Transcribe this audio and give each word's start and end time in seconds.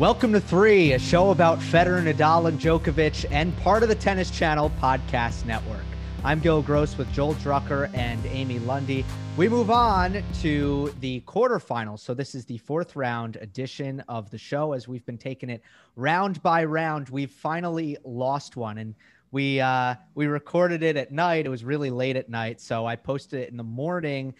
Welcome 0.00 0.32
to 0.32 0.40
Three, 0.40 0.94
a 0.94 0.98
show 0.98 1.30
about 1.30 1.58
Federer, 1.58 2.02
Nadal, 2.02 2.48
and 2.48 2.58
Djokovic, 2.58 3.26
and 3.30 3.54
part 3.58 3.82
of 3.82 3.90
the 3.90 3.94
Tennis 3.94 4.30
Channel 4.30 4.72
podcast 4.80 5.44
network. 5.44 5.84
I'm 6.24 6.40
Gil 6.40 6.62
Gross 6.62 6.96
with 6.96 7.12
Joel 7.12 7.34
Drucker 7.34 7.94
and 7.94 8.24
Amy 8.24 8.60
Lundy. 8.60 9.04
We 9.36 9.46
move 9.50 9.70
on 9.70 10.22
to 10.40 10.94
the 11.00 11.20
quarterfinals. 11.26 11.98
So 11.98 12.14
this 12.14 12.34
is 12.34 12.46
the 12.46 12.56
fourth 12.56 12.96
round 12.96 13.36
edition 13.42 14.02
of 14.08 14.30
the 14.30 14.38
show. 14.38 14.72
As 14.72 14.88
we've 14.88 15.04
been 15.04 15.18
taking 15.18 15.50
it 15.50 15.60
round 15.96 16.42
by 16.42 16.64
round, 16.64 17.10
we've 17.10 17.30
finally 17.30 17.98
lost 18.02 18.56
one, 18.56 18.78
and 18.78 18.94
we 19.32 19.60
uh, 19.60 19.96
we 20.14 20.28
recorded 20.28 20.82
it 20.82 20.96
at 20.96 21.12
night. 21.12 21.44
It 21.44 21.50
was 21.50 21.62
really 21.62 21.90
late 21.90 22.16
at 22.16 22.30
night, 22.30 22.62
so 22.62 22.86
I 22.86 22.96
posted 22.96 23.40
it 23.40 23.50
in 23.50 23.58
the 23.58 23.64
morning. 23.64 24.32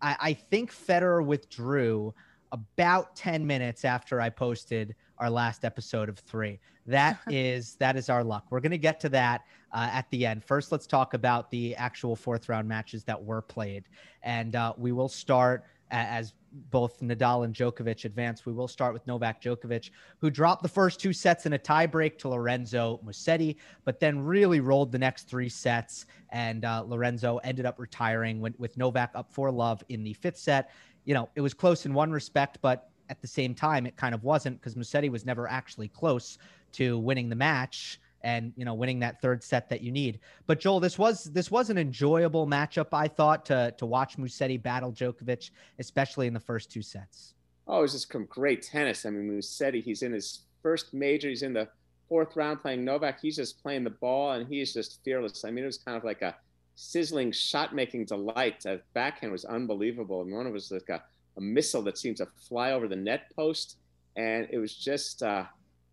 I, 0.00 0.16
I 0.20 0.32
think 0.34 0.72
Federer 0.72 1.26
withdrew 1.26 2.14
about 2.52 3.16
10 3.16 3.46
minutes 3.46 3.84
after 3.84 4.20
I 4.20 4.30
posted 4.30 4.94
our 5.18 5.30
last 5.30 5.64
episode 5.64 6.08
of 6.08 6.18
three. 6.18 6.58
That 6.86 7.18
is 7.28 7.74
that 7.76 7.96
is 7.96 8.08
our 8.08 8.24
luck. 8.24 8.46
We're 8.50 8.60
going 8.60 8.72
to 8.72 8.78
get 8.78 9.00
to 9.00 9.08
that 9.10 9.42
uh, 9.72 9.88
at 9.92 10.08
the 10.10 10.26
end. 10.26 10.44
First, 10.44 10.72
let's 10.72 10.86
talk 10.86 11.14
about 11.14 11.50
the 11.50 11.74
actual 11.76 12.16
fourth 12.16 12.48
round 12.48 12.68
matches 12.68 13.04
that 13.04 13.22
were 13.22 13.42
played, 13.42 13.84
and 14.22 14.56
uh, 14.56 14.72
we 14.76 14.92
will 14.92 15.08
start 15.08 15.64
as 15.90 16.34
both 16.70 17.00
Nadal 17.00 17.44
and 17.44 17.54
Djokovic 17.54 18.04
advance. 18.04 18.46
We 18.46 18.52
will 18.52 18.68
start 18.68 18.92
with 18.92 19.06
Novak 19.06 19.42
Djokovic, 19.42 19.90
who 20.18 20.30
dropped 20.30 20.62
the 20.62 20.68
first 20.68 21.00
two 21.00 21.12
sets 21.12 21.46
in 21.46 21.52
a 21.52 21.58
tiebreak 21.58 22.18
to 22.18 22.28
Lorenzo 22.28 23.00
Musetti, 23.04 23.56
but 23.84 24.00
then 24.00 24.20
really 24.20 24.60
rolled 24.60 24.92
the 24.92 24.98
next 24.98 25.28
three 25.28 25.48
sets. 25.48 26.06
And 26.30 26.64
uh, 26.64 26.84
Lorenzo 26.86 27.38
ended 27.38 27.66
up 27.66 27.78
retiring 27.78 28.40
with, 28.40 28.58
with 28.58 28.76
Novak 28.76 29.12
up 29.14 29.32
for 29.32 29.50
love 29.50 29.82
in 29.88 30.02
the 30.02 30.14
fifth 30.14 30.38
set. 30.38 30.70
You 31.04 31.14
know, 31.14 31.28
it 31.36 31.40
was 31.40 31.54
close 31.54 31.86
in 31.86 31.94
one 31.94 32.10
respect, 32.10 32.58
but 32.60 32.90
at 33.08 33.20
the 33.20 33.26
same 33.26 33.54
time, 33.54 33.86
it 33.86 33.96
kind 33.96 34.14
of 34.14 34.24
wasn't 34.24 34.60
because 34.60 34.74
Musetti 34.74 35.10
was 35.10 35.24
never 35.24 35.48
actually 35.48 35.88
close 35.88 36.38
to 36.72 36.98
winning 36.98 37.28
the 37.28 37.36
match 37.36 38.00
and 38.22 38.52
you 38.56 38.64
know 38.64 38.74
winning 38.74 38.98
that 38.98 39.20
third 39.20 39.42
set 39.42 39.68
that 39.68 39.80
you 39.80 39.92
need. 39.92 40.20
But 40.46 40.60
Joel, 40.60 40.80
this 40.80 40.98
was 40.98 41.24
this 41.24 41.50
was 41.50 41.70
an 41.70 41.78
enjoyable 41.78 42.46
matchup, 42.46 42.88
I 42.92 43.08
thought, 43.08 43.46
to 43.46 43.74
to 43.78 43.86
watch 43.86 44.16
Musetti 44.16 44.60
battle 44.60 44.92
Djokovic, 44.92 45.50
especially 45.78 46.26
in 46.26 46.34
the 46.34 46.40
first 46.40 46.70
two 46.70 46.82
sets. 46.82 47.34
Oh, 47.66 47.80
it 47.80 47.82
was 47.82 47.92
just 47.92 48.10
great 48.28 48.62
tennis. 48.62 49.04
I 49.04 49.10
mean, 49.10 49.30
Musetti, 49.30 49.82
he's 49.82 50.02
in 50.02 50.12
his 50.12 50.40
first 50.62 50.94
major. 50.94 51.28
He's 51.28 51.42
in 51.42 51.52
the 51.52 51.68
fourth 52.08 52.34
round 52.36 52.62
playing 52.62 52.84
Novak. 52.84 53.20
He's 53.20 53.36
just 53.36 53.62
playing 53.62 53.84
the 53.84 53.90
ball 53.90 54.32
and 54.32 54.48
he's 54.48 54.72
just 54.72 55.04
fearless. 55.04 55.44
I 55.44 55.50
mean, 55.50 55.64
it 55.64 55.66
was 55.66 55.78
kind 55.78 55.96
of 55.96 56.04
like 56.04 56.22
a 56.22 56.34
sizzling 56.74 57.30
shot 57.32 57.74
making 57.74 58.06
delight. 58.06 58.62
That 58.62 58.82
backhand 58.94 59.32
was 59.32 59.44
unbelievable. 59.44 60.22
And 60.22 60.32
one 60.32 60.50
was 60.50 60.70
like 60.70 60.88
a 60.88 61.02
a 61.38 61.40
missile 61.40 61.82
that 61.82 61.96
seemed 61.96 62.18
to 62.18 62.26
fly 62.48 62.72
over 62.72 62.88
the 62.88 62.96
net 62.96 63.32
post. 63.34 63.76
And 64.16 64.48
it 64.50 64.58
was 64.58 64.74
just 64.74 65.22
uh, 65.22 65.44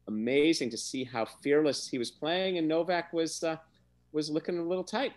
amazing 0.07 0.71
to 0.71 0.77
see 0.77 1.03
how 1.03 1.25
fearless 1.25 1.87
he 1.87 1.97
was 1.97 2.11
playing. 2.11 2.57
And 2.57 2.67
Novak 2.67 3.13
was 3.13 3.43
uh, 3.43 3.57
was 4.11 4.29
looking 4.29 4.57
a 4.57 4.63
little 4.63 4.83
tight. 4.83 5.13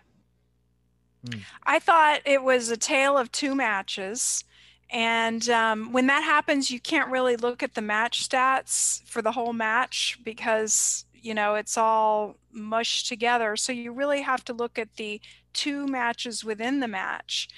Hmm. 1.27 1.39
I 1.63 1.79
thought 1.79 2.21
it 2.25 2.43
was 2.43 2.69
a 2.69 2.77
tale 2.77 3.17
of 3.17 3.31
two 3.31 3.55
matches. 3.55 4.43
And 4.91 5.47
um, 5.49 5.91
when 5.91 6.07
that 6.07 6.23
happens, 6.23 6.71
you 6.71 6.79
can't 6.79 7.11
really 7.11 7.35
look 7.35 7.61
at 7.61 7.75
the 7.75 7.81
match 7.81 8.27
stats 8.27 9.03
for 9.05 9.21
the 9.21 9.31
whole 9.31 9.53
match 9.53 10.19
because, 10.23 11.05
you 11.13 11.35
know, 11.35 11.55
it's 11.55 11.77
all 11.77 12.37
mushed 12.51 13.07
together. 13.07 13.55
So 13.55 13.71
you 13.71 13.91
really 13.91 14.21
have 14.21 14.43
to 14.45 14.53
look 14.53 14.79
at 14.79 14.95
the 14.95 15.21
two 15.53 15.85
matches 15.87 16.43
within 16.43 16.79
the 16.79 16.87
match. 16.87 17.49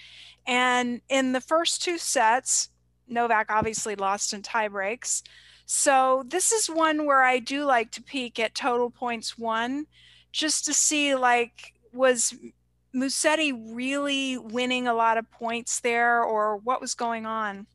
And 0.48 1.02
in 1.10 1.32
the 1.34 1.42
first 1.42 1.82
two 1.84 1.98
sets, 1.98 2.70
Novak 3.08 3.48
obviously 3.50 3.96
lost 3.96 4.34
in 4.34 4.42
tie 4.42 4.68
breaks. 4.68 5.24
So 5.66 6.24
this 6.28 6.52
is 6.52 6.68
one 6.68 7.06
where 7.06 7.24
I 7.24 7.40
do 7.40 7.64
like 7.64 7.92
to 7.92 8.04
peek 8.04 8.40
at 8.40 8.56
total 8.56 8.90
points 8.90 9.38
won 9.38 9.86
just 10.32 10.66
to 10.66 10.74
see 10.74 11.16
like 11.16 11.74
was 11.94 12.34
Musetti 12.94 13.54
really 13.74 14.38
winning 14.38 14.88
a 14.88 14.94
lot 14.94 15.18
of 15.18 15.30
points 15.32 15.80
there 15.80 16.24
or 16.24 16.58
what 16.58 16.82
was 16.82 16.94
going 16.94 17.26
on? 17.26 17.68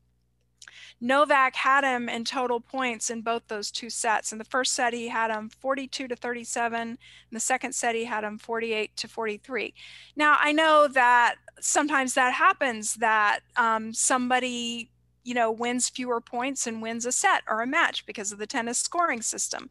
Novak 1.00 1.56
had 1.56 1.84
him 1.84 2.08
in 2.08 2.24
total 2.24 2.60
points 2.60 3.10
in 3.10 3.20
both 3.20 3.42
those 3.48 3.70
two 3.70 3.90
sets. 3.90 4.32
In 4.32 4.38
the 4.38 4.44
first 4.44 4.72
set, 4.72 4.94
he 4.94 5.08
had 5.08 5.30
him 5.30 5.50
42 5.50 6.08
to 6.08 6.16
37. 6.16 6.80
In 6.90 6.98
the 7.30 7.40
second 7.40 7.74
set, 7.74 7.94
he 7.94 8.04
had 8.04 8.24
him 8.24 8.38
48 8.38 8.96
to 8.96 9.08
43. 9.08 9.74
Now, 10.16 10.36
I 10.40 10.52
know 10.52 10.88
that 10.88 11.36
sometimes 11.60 12.14
that 12.14 12.32
happens 12.32 12.94
that 12.94 13.40
um, 13.56 13.92
somebody 13.92 14.90
you 15.24 15.34
know 15.34 15.50
wins 15.50 15.88
fewer 15.88 16.20
points 16.20 16.68
and 16.68 16.80
wins 16.80 17.04
a 17.04 17.10
set 17.10 17.42
or 17.48 17.60
a 17.60 17.66
match 17.66 18.06
because 18.06 18.30
of 18.30 18.38
the 18.38 18.46
tennis 18.46 18.78
scoring 18.78 19.20
system 19.20 19.68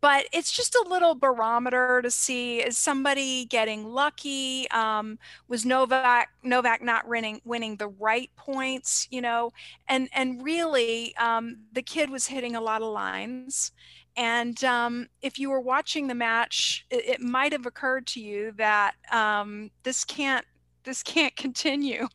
but 0.00 0.26
it's 0.32 0.50
just 0.50 0.74
a 0.74 0.88
little 0.88 1.14
barometer 1.14 2.00
to 2.02 2.10
see 2.10 2.58
is 2.58 2.78
somebody 2.78 3.44
getting 3.44 3.84
lucky? 3.84 4.70
Um, 4.70 5.18
was 5.48 5.64
novak 5.64 6.28
novak 6.42 6.82
not 6.82 7.06
winning 7.06 7.40
winning 7.44 7.76
the 7.76 7.88
right 7.88 8.30
points 8.36 9.06
you 9.10 9.20
know? 9.20 9.50
And 9.88 10.08
and 10.14 10.42
really 10.42 11.14
um, 11.16 11.58
the 11.72 11.82
kid 11.82 12.10
was 12.10 12.26
hitting 12.26 12.56
a 12.56 12.60
lot 12.60 12.82
of 12.82 12.92
lines. 12.92 13.72
And 14.16 14.62
um, 14.64 15.08
if 15.22 15.38
you 15.38 15.50
were 15.50 15.60
watching 15.60 16.06
the 16.06 16.14
match 16.14 16.86
it, 16.90 17.08
it 17.08 17.20
might 17.20 17.52
have 17.52 17.66
occurred 17.66 18.06
to 18.08 18.20
you 18.20 18.52
that 18.56 18.94
um, 19.12 19.70
this 19.82 20.04
can't 20.04 20.44
this 20.84 21.02
can't 21.02 21.36
continue. 21.44 22.08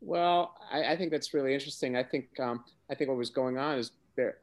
Well 0.00 0.54
I, 0.70 0.92
I, 0.92 0.96
think 0.96 1.10
that's 1.10 1.32
really 1.32 1.54
interesting. 1.54 1.96
I 1.96 2.02
think 2.02 2.38
um, 2.38 2.64
i 2.90 2.94
think 2.94 3.08
what 3.08 3.16
was 3.16 3.30
going 3.30 3.58
on 3.58 3.78
is 3.78 3.92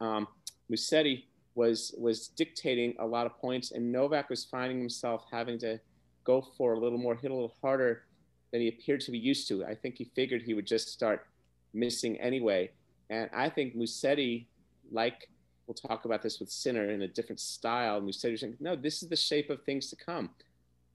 um, 0.00 0.26
musetti 0.70 1.24
was 1.54 1.94
was 1.98 2.28
dictating 2.28 2.94
a 2.98 3.06
lot 3.06 3.26
of 3.26 3.36
points, 3.38 3.72
and 3.72 3.92
Novak 3.92 4.30
was 4.30 4.44
finding 4.44 4.78
himself 4.78 5.24
having 5.30 5.58
to 5.58 5.78
go 6.24 6.40
for 6.56 6.74
a 6.74 6.78
little 6.78 6.98
more, 6.98 7.14
hit 7.14 7.30
a 7.30 7.34
little 7.34 7.56
harder 7.60 8.04
than 8.52 8.60
he 8.60 8.68
appeared 8.68 9.00
to 9.00 9.10
be 9.10 9.18
used 9.18 9.48
to. 9.48 9.64
I 9.64 9.74
think 9.74 9.96
he 9.96 10.10
figured 10.14 10.42
he 10.42 10.54
would 10.54 10.66
just 10.66 10.88
start 10.88 11.26
missing 11.74 12.20
anyway, 12.20 12.70
and 13.10 13.28
I 13.34 13.48
think 13.48 13.76
Musetti, 13.76 14.46
like 14.90 15.28
we'll 15.66 15.74
talk 15.74 16.04
about 16.04 16.22
this 16.22 16.40
with 16.40 16.50
Sinner 16.50 16.90
in 16.90 17.02
a 17.02 17.08
different 17.08 17.40
style. 17.40 18.00
Musetti 18.00 18.32
was 18.32 18.40
saying, 18.40 18.56
"No, 18.60 18.76
this 18.76 19.02
is 19.02 19.08
the 19.08 19.16
shape 19.16 19.50
of 19.50 19.62
things 19.64 19.88
to 19.90 19.96
come." 19.96 20.30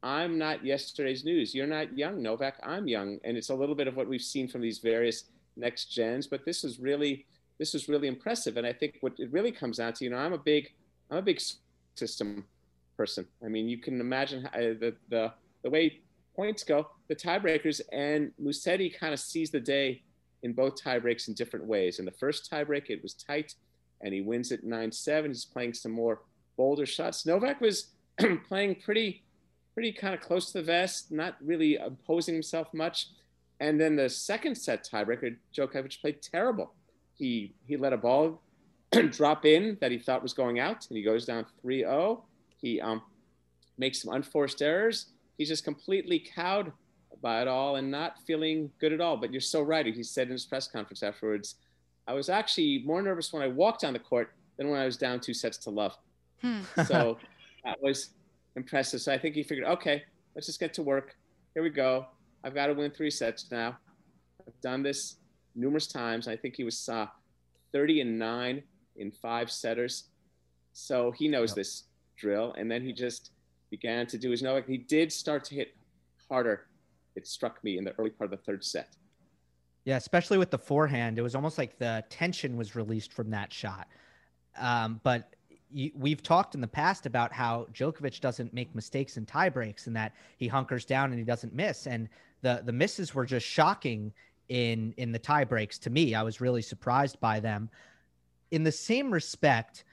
I'm 0.03 0.37
not 0.37 0.63
yesterday's 0.63 1.25
news. 1.25 1.55
You're 1.55 1.67
not 1.67 1.97
young, 1.97 2.21
Novak. 2.21 2.59
I'm 2.63 2.87
young, 2.87 3.19
and 3.23 3.35
it's 3.35 3.49
a 3.49 3.55
little 3.55 3.75
bit 3.75 3.87
of 3.87 3.95
what 3.95 4.07
we've 4.07 4.21
seen 4.21 4.47
from 4.47 4.61
these 4.61 4.79
various 4.79 5.25
next 5.55 5.85
gens. 5.85 6.27
But 6.27 6.45
this 6.45 6.63
is 6.63 6.79
really 6.79 7.25
this 7.59 7.73
was 7.73 7.89
really 7.89 8.07
impressive. 8.07 8.57
And 8.57 8.67
I 8.67 8.73
think 8.73 8.97
what 9.01 9.13
it 9.19 9.31
really 9.31 9.51
comes 9.51 9.77
down 9.77 9.93
to, 9.93 10.03
you 10.03 10.09
know, 10.09 10.17
I'm 10.17 10.33
a 10.33 10.37
big, 10.37 10.73
I'm 11.09 11.17
a 11.17 11.21
big 11.21 11.41
system 11.95 12.45
person. 12.95 13.25
I 13.43 13.47
mean, 13.47 13.67
you 13.67 13.77
can 13.77 13.99
imagine 13.99 14.43
how, 14.43 14.59
uh, 14.59 14.73
the, 14.79 14.95
the, 15.09 15.33
the 15.63 15.69
way 15.69 15.99
points 16.35 16.63
go, 16.63 16.87
the 17.07 17.15
tiebreakers, 17.15 17.81
and 17.91 18.31
Musetti 18.41 18.97
kind 18.97 19.13
of 19.13 19.19
sees 19.19 19.49
the 19.49 19.59
day 19.59 20.03
in 20.43 20.53
both 20.53 20.81
tiebreaks 20.81 21.27
in 21.27 21.33
different 21.33 21.65
ways. 21.65 21.99
In 21.99 22.05
the 22.05 22.11
first 22.11 22.49
tiebreak, 22.51 22.89
it 22.89 23.01
was 23.01 23.13
tight, 23.13 23.55
and 24.01 24.13
he 24.13 24.21
wins 24.21 24.51
it 24.51 24.63
9 24.63 24.91
7. 24.91 25.31
He's 25.31 25.45
playing 25.45 25.73
some 25.73 25.91
more 25.91 26.21
bolder 26.55 26.85
shots. 26.85 27.25
Novak 27.25 27.59
was 27.59 27.87
playing 28.47 28.75
pretty, 28.83 29.23
pretty 29.73 29.91
kind 29.91 30.13
of 30.13 30.21
close 30.21 30.51
to 30.51 30.59
the 30.59 30.63
vest, 30.63 31.11
not 31.11 31.35
really 31.43 31.75
imposing 31.75 32.35
himself 32.35 32.71
much. 32.73 33.09
And 33.59 33.81
then 33.81 33.95
the 33.95 34.07
second 34.07 34.55
set 34.55 34.87
tiebreaker, 34.87 35.35
Djokovic 35.55 35.99
played 35.99 36.21
terrible 36.21 36.73
he 37.17 37.53
he 37.65 37.77
let 37.77 37.93
a 37.93 37.97
ball 37.97 38.41
drop 39.11 39.45
in 39.45 39.77
that 39.81 39.91
he 39.91 39.97
thought 39.97 40.23
was 40.23 40.33
going 40.33 40.59
out, 40.59 40.87
and 40.89 40.97
he 40.97 41.03
goes 41.03 41.25
down 41.25 41.45
3-0. 41.63 42.21
He 42.61 42.79
um, 42.79 43.01
makes 43.77 44.01
some 44.01 44.13
unforced 44.13 44.61
errors. 44.61 45.07
He's 45.37 45.49
just 45.49 45.63
completely 45.63 46.19
cowed 46.19 46.71
by 47.21 47.41
it 47.41 47.47
all 47.47 47.75
and 47.75 47.91
not 47.91 48.15
feeling 48.25 48.71
good 48.79 48.93
at 48.93 49.01
all. 49.01 49.17
But 49.17 49.31
you're 49.31 49.41
so 49.41 49.61
right. 49.61 49.85
He 49.85 50.03
said 50.03 50.27
in 50.27 50.33
his 50.33 50.45
press 50.45 50.67
conference 50.67 51.03
afterwards, 51.03 51.55
I 52.07 52.13
was 52.13 52.29
actually 52.29 52.83
more 52.85 53.01
nervous 53.01 53.33
when 53.33 53.43
I 53.43 53.47
walked 53.47 53.83
on 53.83 53.93
the 53.93 53.99
court 53.99 54.33
than 54.57 54.69
when 54.69 54.79
I 54.79 54.85
was 54.85 54.97
down 54.97 55.19
two 55.19 55.33
sets 55.33 55.57
to 55.59 55.69
love. 55.69 55.95
Hmm. 56.41 56.61
so 56.85 57.17
that 57.63 57.81
was 57.81 58.11
impressive. 58.55 59.01
So 59.01 59.13
I 59.13 59.17
think 59.17 59.35
he 59.35 59.43
figured, 59.43 59.67
okay, 59.67 60.03
let's 60.35 60.47
just 60.47 60.59
get 60.59 60.73
to 60.75 60.83
work. 60.83 61.15
Here 61.53 61.63
we 61.63 61.69
go. 61.69 62.07
I've 62.43 62.53
got 62.53 62.67
to 62.67 62.73
win 62.73 62.91
three 62.91 63.11
sets 63.11 63.51
now. 63.51 63.77
I've 64.47 64.59
done 64.61 64.83
this 64.83 65.17
numerous 65.57 65.87
times. 65.87 66.27
I 66.27 66.35
think 66.37 66.55
he 66.55 66.63
was 66.63 66.87
uh, 66.87 67.07
30 67.73 68.01
and 68.01 68.19
nine 68.19 68.63
in 68.95 69.11
five 69.11 69.51
setters. 69.51 70.05
So 70.73 71.11
he 71.11 71.27
knows 71.27 71.49
yep. 71.49 71.55
this 71.57 71.83
drill. 72.17 72.53
And 72.57 72.69
then 72.69 72.83
he 72.83 72.93
just 72.93 73.31
began 73.69 74.07
to 74.07 74.17
do 74.17 74.31
his 74.31 74.41
Novak. 74.41 74.67
He 74.67 74.77
did 74.77 75.11
start 75.11 75.43
to 75.45 75.55
hit 75.55 75.75
harder, 76.29 76.67
it 77.15 77.27
struck 77.27 77.63
me 77.63 77.77
in 77.77 77.83
the 77.83 77.93
early 77.97 78.09
part 78.09 78.31
of 78.31 78.39
the 78.39 78.45
third 78.45 78.63
set. 78.63 78.95
Yeah, 79.85 79.95
especially 79.95 80.37
with 80.37 80.51
the 80.51 80.57
forehand. 80.57 81.17
It 81.17 81.21
was 81.21 81.33
almost 81.33 81.57
like 81.57 81.79
the 81.79 82.03
tension 82.09 82.57
was 82.57 82.75
released 82.75 83.13
from 83.13 83.29
that 83.31 83.53
shot. 83.53 83.87
Um, 84.57 84.99
but 85.03 85.33
you, 85.71 85.91
we've 85.95 86.21
talked 86.21 86.55
in 86.55 86.61
the 86.61 86.67
past 86.67 87.05
about 87.05 87.31
how 87.31 87.67
Djokovic 87.73 88.19
doesn't 88.19 88.53
make 88.53 88.73
mistakes 88.75 89.17
in 89.17 89.25
tie 89.25 89.49
breaks 89.49 89.87
and 89.87 89.95
that 89.95 90.13
he 90.37 90.47
hunkers 90.47 90.85
down 90.85 91.11
and 91.11 91.19
he 91.19 91.23
doesn't 91.23 91.53
miss. 91.53 91.87
And 91.87 92.09
the 92.41 92.61
the 92.65 92.71
misses 92.71 93.15
were 93.15 93.25
just 93.25 93.45
shocking 93.45 94.11
in 94.49 94.93
in 94.97 95.11
the 95.11 95.19
tie 95.19 95.43
breaks 95.43 95.77
to 95.79 95.89
me. 95.89 96.15
I 96.15 96.23
was 96.23 96.41
really 96.41 96.61
surprised 96.61 97.19
by 97.19 97.39
them. 97.39 97.69
In 98.51 98.63
the 98.63 98.71
same 98.71 99.11
respect, 99.11 99.83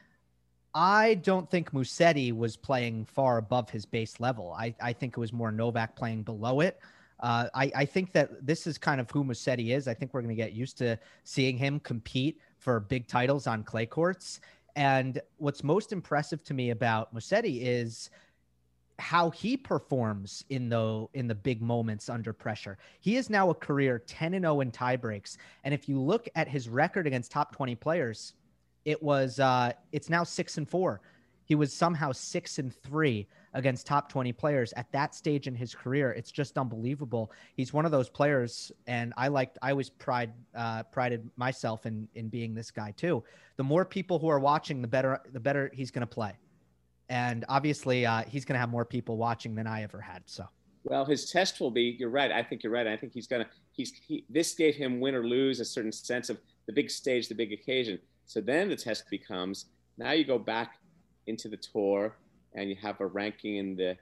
I 0.74 1.14
don't 1.14 1.48
think 1.50 1.72
Musetti 1.72 2.32
was 2.32 2.56
playing 2.56 3.04
far 3.04 3.38
above 3.38 3.70
his 3.70 3.86
base 3.86 4.18
level. 4.18 4.52
I, 4.52 4.74
I 4.80 4.92
think 4.92 5.16
it 5.16 5.20
was 5.20 5.32
more 5.32 5.52
Novak 5.52 5.94
playing 5.94 6.22
below 6.24 6.60
it. 6.60 6.80
Uh, 7.20 7.46
I, 7.54 7.70
I 7.76 7.84
think 7.84 8.12
that 8.12 8.44
this 8.44 8.66
is 8.66 8.76
kind 8.76 9.00
of 9.00 9.08
who 9.10 9.24
Musetti 9.24 9.74
is. 9.74 9.86
I 9.86 9.94
think 9.94 10.12
we're 10.12 10.22
going 10.22 10.36
to 10.36 10.42
get 10.42 10.52
used 10.52 10.76
to 10.78 10.98
seeing 11.22 11.56
him 11.56 11.78
compete 11.78 12.40
for 12.58 12.80
big 12.80 13.06
titles 13.06 13.46
on 13.46 13.62
clay 13.62 13.86
courts. 13.86 14.40
And 14.74 15.20
what's 15.36 15.62
most 15.62 15.92
impressive 15.92 16.42
to 16.44 16.54
me 16.54 16.70
about 16.70 17.14
Musetti 17.14 17.60
is 17.62 18.10
how 18.98 19.30
he 19.30 19.56
performs 19.56 20.44
in 20.50 20.68
the 20.68 21.06
in 21.14 21.26
the 21.26 21.34
big 21.34 21.60
moments 21.60 22.08
under 22.08 22.32
pressure. 22.32 22.78
He 23.00 23.16
is 23.16 23.28
now 23.28 23.50
a 23.50 23.54
career 23.54 23.98
10 24.06 24.34
and 24.34 24.44
0 24.44 24.60
in 24.60 24.70
tie 24.70 24.96
breaks. 24.96 25.36
And 25.64 25.74
if 25.74 25.88
you 25.88 26.00
look 26.00 26.28
at 26.34 26.48
his 26.48 26.68
record 26.68 27.06
against 27.06 27.30
top 27.30 27.54
20 27.54 27.74
players, 27.74 28.34
it 28.84 29.02
was 29.02 29.40
uh 29.40 29.72
it's 29.92 30.08
now 30.08 30.22
6 30.22 30.58
and 30.58 30.68
4. 30.68 31.00
He 31.46 31.54
was 31.54 31.72
somehow 31.72 32.12
6 32.12 32.58
and 32.58 32.74
3 32.74 33.26
against 33.52 33.86
top 33.86 34.08
20 34.08 34.32
players 34.32 34.72
at 34.76 34.90
that 34.92 35.14
stage 35.14 35.46
in 35.46 35.54
his 35.54 35.74
career. 35.74 36.12
It's 36.12 36.30
just 36.30 36.56
unbelievable. 36.56 37.30
He's 37.54 37.72
one 37.72 37.84
of 37.84 37.90
those 37.90 38.08
players 38.08 38.72
and 38.86 39.12
I 39.16 39.28
liked 39.28 39.58
I 39.60 39.70
always 39.72 39.90
pride 39.90 40.32
uh 40.54 40.84
prided 40.84 41.28
myself 41.36 41.84
in 41.84 42.08
in 42.14 42.28
being 42.28 42.54
this 42.54 42.70
guy 42.70 42.92
too. 42.92 43.24
The 43.56 43.64
more 43.64 43.84
people 43.84 44.20
who 44.20 44.28
are 44.28 44.38
watching 44.38 44.80
the 44.80 44.88
better 44.88 45.20
the 45.32 45.40
better 45.40 45.70
he's 45.74 45.90
going 45.90 46.06
to 46.06 46.06
play 46.06 46.34
and 47.08 47.44
obviously 47.48 48.06
uh, 48.06 48.22
he's 48.22 48.44
going 48.44 48.54
to 48.54 48.60
have 48.60 48.70
more 48.70 48.84
people 48.84 49.16
watching 49.16 49.54
than 49.54 49.66
I 49.66 49.82
ever 49.82 50.00
had. 50.00 50.22
So. 50.26 50.46
Well, 50.84 51.04
his 51.04 51.30
test 51.30 51.60
will 51.60 51.70
be. 51.70 51.96
You're 51.98 52.10
right. 52.10 52.30
I 52.30 52.42
think 52.42 52.62
you're 52.62 52.72
right. 52.72 52.86
I 52.86 52.96
think 52.96 53.12
he's 53.12 53.26
gonna. 53.26 53.46
He's 53.72 53.92
he, 54.06 54.24
this 54.28 54.54
gave 54.54 54.74
him 54.74 55.00
win 55.00 55.14
or 55.14 55.26
lose 55.26 55.58
a 55.60 55.64
certain 55.64 55.92
sense 55.92 56.28
of 56.28 56.38
the 56.66 56.72
big 56.72 56.90
stage, 56.90 57.28
the 57.28 57.34
big 57.34 57.52
occasion. 57.52 57.98
So 58.26 58.40
then 58.40 58.68
the 58.68 58.76
test 58.76 59.08
becomes 59.10 59.66
now 59.96 60.12
you 60.12 60.24
go 60.24 60.38
back 60.38 60.78
into 61.26 61.48
the 61.48 61.56
tour 61.56 62.16
and 62.54 62.68
you 62.68 62.76
have 62.76 63.00
a 63.00 63.06
ranking 63.06 63.56
in 63.56 63.76
the 63.76 63.96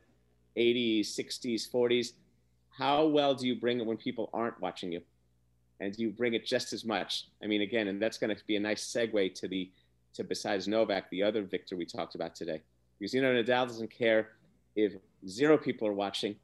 80s, 0.56 1.06
60s, 1.08 1.70
40s. 1.72 2.12
How 2.76 3.06
well 3.06 3.34
do 3.34 3.46
you 3.46 3.56
bring 3.56 3.78
it 3.78 3.86
when 3.86 3.96
people 3.96 4.28
aren't 4.32 4.60
watching 4.60 4.92
you? 4.92 5.02
And 5.80 5.94
do 5.96 6.02
you 6.02 6.10
bring 6.10 6.34
it 6.34 6.46
just 6.46 6.72
as 6.72 6.84
much? 6.84 7.28
I 7.42 7.46
mean, 7.46 7.62
again, 7.62 7.88
and 7.88 8.00
that's 8.00 8.18
going 8.18 8.34
to 8.34 8.42
be 8.46 8.56
a 8.56 8.60
nice 8.60 8.84
segue 8.92 9.34
to 9.34 9.48
the 9.48 9.70
to 10.14 10.24
besides 10.24 10.68
Novak, 10.68 11.08
the 11.10 11.22
other 11.22 11.42
victor 11.42 11.74
we 11.74 11.86
talked 11.86 12.14
about 12.14 12.34
today 12.34 12.60
because 13.02 13.12
you 13.12 13.20
know 13.20 13.32
Nadal 13.32 13.66
doesn't 13.66 13.90
care 13.90 14.28
if 14.76 14.92
zero 15.26 15.58
people 15.58 15.88
are 15.88 15.92
watching 15.92 16.36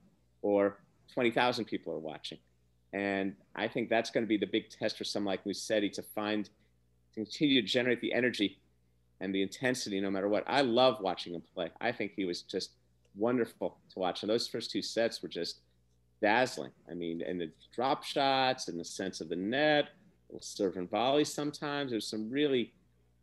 or 0.43 0.81
20,000 1.15 1.65
people 1.67 1.93
are 1.93 2.01
watching. 2.01 2.39
And 2.93 3.37
I 3.55 3.69
think 3.69 3.89
that's 3.89 4.11
going 4.11 4.25
to 4.25 4.29
be 4.29 4.39
the 4.39 4.49
big 4.49 4.69
test 4.69 4.99
for 4.99 5.05
someone 5.05 5.31
like 5.35 5.45
Musetti 5.45 5.93
to 5.93 6.03
find, 6.03 6.47
to 6.47 6.51
continue 7.15 7.63
to 7.63 7.67
generate 7.69 8.01
the 8.01 8.13
energy 8.13 8.59
and 9.21 9.33
the 9.33 9.41
intensity 9.41 10.01
no 10.01 10.11
matter 10.11 10.29
what. 10.29 10.43
I 10.49 10.63
love 10.63 11.01
watching 11.01 11.33
him 11.33 11.45
play. 11.55 11.71
I 11.81 11.93
think 11.93 12.15
he 12.17 12.25
was 12.25 12.43
just 12.43 12.73
wonderful 13.15 13.79
to 13.93 14.01
watch. 14.01 14.25
And 14.25 14.31
those 14.31 14.49
first 14.49 14.73
two 14.73 14.83
sets 14.83 15.23
were 15.23 15.29
just 15.29 15.61
dazzling. 16.21 16.73
I 16.91 16.95
mean, 16.95 17.23
and 17.23 17.41
the 17.41 17.53
drop 17.73 18.03
shots 18.03 18.67
and 18.67 18.81
the 18.81 18.85
sense 18.85 19.21
of 19.21 19.29
the 19.29 19.37
net, 19.37 19.91
serve 20.41 20.77
and 20.77 20.91
volley 20.91 21.25
sometimes. 21.25 21.93
There's 21.93 22.11
some 22.11 22.29
really, 22.29 22.73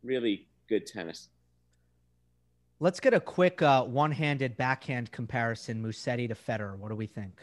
really 0.02 0.46
good 0.70 0.86
tennis. 0.86 1.28
Let's 2.78 3.00
get 3.00 3.14
a 3.14 3.20
quick 3.20 3.62
uh, 3.62 3.84
one-handed 3.84 4.58
backhand 4.58 5.10
comparison, 5.10 5.82
Musetti 5.82 6.28
to 6.28 6.34
Federer. 6.34 6.76
What 6.76 6.90
do 6.90 6.94
we 6.94 7.06
think? 7.06 7.42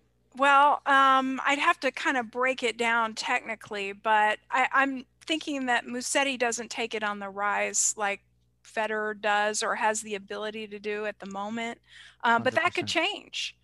Well, 0.41 0.81
um, 0.87 1.39
I'd 1.45 1.59
have 1.59 1.79
to 1.81 1.91
kind 1.91 2.17
of 2.17 2.31
break 2.31 2.63
it 2.63 2.75
down 2.75 3.13
technically, 3.13 3.93
but 3.93 4.39
I, 4.49 4.67
I'm 4.73 5.05
thinking 5.27 5.67
that 5.67 5.85
Musetti 5.85 6.35
doesn't 6.35 6.71
take 6.71 6.95
it 6.95 7.03
on 7.03 7.19
the 7.19 7.29
rise 7.29 7.93
like 7.95 8.21
Federer 8.65 9.21
does 9.21 9.61
or 9.61 9.75
has 9.75 10.01
the 10.01 10.15
ability 10.15 10.65
to 10.69 10.79
do 10.79 11.05
at 11.05 11.19
the 11.19 11.27
moment. 11.27 11.77
Um, 12.23 12.41
but 12.41 12.55
that 12.55 12.73
could 12.73 12.87
change. 12.87 13.55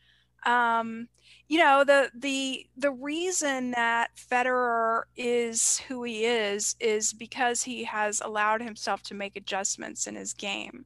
Um, 0.46 1.08
you 1.48 1.58
know, 1.58 1.84
the 1.84 2.12
the 2.14 2.68
the 2.78 2.92
reason 2.92 3.72
that 3.72 4.12
Federer 4.16 5.06
is 5.16 5.80
who 5.80 6.04
he 6.04 6.26
is 6.26 6.76
is 6.80 7.12
because 7.12 7.64
he 7.64 7.86
has 7.86 8.22
allowed 8.22 8.62
himself 8.62 9.02
to 9.04 9.16
make 9.16 9.36
adjustments 9.36 10.06
in 10.06 10.14
his 10.14 10.32
game. 10.32 10.86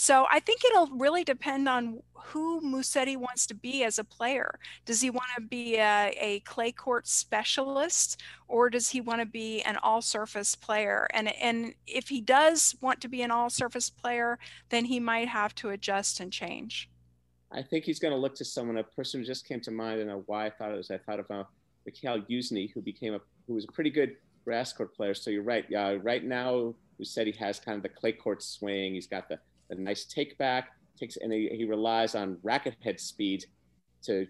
So 0.00 0.26
I 0.30 0.38
think 0.38 0.64
it'll 0.64 0.86
really 0.96 1.24
depend 1.24 1.68
on 1.68 2.00
who 2.14 2.60
Musetti 2.60 3.16
wants 3.16 3.48
to 3.48 3.54
be 3.54 3.82
as 3.82 3.98
a 3.98 4.04
player. 4.04 4.60
Does 4.86 5.00
he 5.00 5.10
want 5.10 5.26
to 5.34 5.42
be 5.42 5.74
a, 5.74 6.16
a 6.20 6.38
clay 6.44 6.70
court 6.70 7.08
specialist 7.08 8.22
or 8.46 8.70
does 8.70 8.90
he 8.90 9.00
want 9.00 9.22
to 9.22 9.26
be 9.26 9.60
an 9.62 9.76
all 9.78 10.00
surface 10.00 10.54
player? 10.54 11.08
And, 11.12 11.34
and 11.42 11.74
if 11.88 12.08
he 12.08 12.20
does 12.20 12.76
want 12.80 13.00
to 13.00 13.08
be 13.08 13.22
an 13.22 13.32
all 13.32 13.50
surface 13.50 13.90
player, 13.90 14.38
then 14.68 14.84
he 14.84 15.00
might 15.00 15.26
have 15.26 15.52
to 15.56 15.70
adjust 15.70 16.20
and 16.20 16.32
change. 16.32 16.88
I 17.50 17.60
think 17.60 17.84
he's 17.84 17.98
going 17.98 18.14
to 18.14 18.20
look 18.20 18.36
to 18.36 18.44
someone, 18.44 18.76
a 18.76 18.84
person 18.84 19.18
who 19.18 19.26
just 19.26 19.48
came 19.48 19.60
to 19.62 19.72
mind, 19.72 20.00
and 20.00 20.22
why 20.26 20.46
I 20.46 20.50
thought 20.50 20.70
it 20.70 20.76
was. 20.76 20.92
I 20.92 20.98
thought 20.98 21.18
of 21.18 21.28
uh, 21.28 21.42
Mikhail 21.84 22.20
Youzhny, 22.30 22.72
who 22.72 22.82
became 22.82 23.14
a, 23.14 23.20
who 23.48 23.54
was 23.54 23.64
a 23.64 23.72
pretty 23.72 23.90
good 23.90 24.14
grass 24.44 24.72
court 24.72 24.94
player. 24.94 25.14
So 25.14 25.30
you're 25.30 25.42
right. 25.42 25.64
Yeah, 25.68 25.96
right 26.00 26.22
now, 26.22 26.76
Musetti 27.00 27.34
has 27.38 27.58
kind 27.58 27.76
of 27.78 27.82
the 27.82 27.88
clay 27.88 28.12
court 28.12 28.44
swing. 28.44 28.94
He's 28.94 29.08
got 29.08 29.28
the 29.28 29.40
a 29.70 29.74
nice 29.74 30.04
take 30.04 30.38
back, 30.38 30.70
takes 30.98 31.16
and 31.16 31.32
he, 31.32 31.48
he 31.52 31.64
relies 31.64 32.14
on 32.14 32.38
racket 32.42 32.74
head 32.82 32.98
speed 32.98 33.44
to 34.02 34.26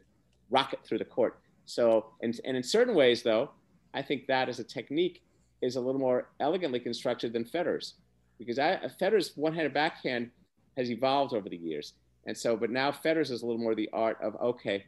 rocket 0.51 0.81
through 0.85 0.99
the 0.99 1.05
court. 1.05 1.41
So, 1.67 2.07
and, 2.23 2.39
and 2.45 2.57
in 2.57 2.63
certain 2.63 2.95
ways, 2.95 3.23
though, 3.23 3.51
I 3.95 4.03
think 4.03 4.27
that 4.27 4.49
as 4.49 4.59
a 4.59 4.65
technique 4.65 5.23
is 5.61 5.77
a 5.77 5.81
little 5.81 6.01
more 6.01 6.31
elegantly 6.41 6.81
constructed 6.81 7.33
than 7.33 7.45
Federer's, 7.45 7.95
because 8.39 8.59
I, 8.59 8.81
Federer's 8.99 9.33
one-handed 9.37 9.75
backhand 9.75 10.31
has 10.77 10.91
evolved 10.91 11.35
over 11.35 11.49
the 11.49 11.57
years, 11.57 11.95
and 12.27 12.37
so, 12.37 12.57
but 12.57 12.71
now 12.71 12.91
Federer's 12.91 13.31
is 13.31 13.43
a 13.43 13.47
little 13.47 13.61
more 13.61 13.75
the 13.75 13.91
art 13.93 14.19
of 14.23 14.37
okay, 14.41 14.85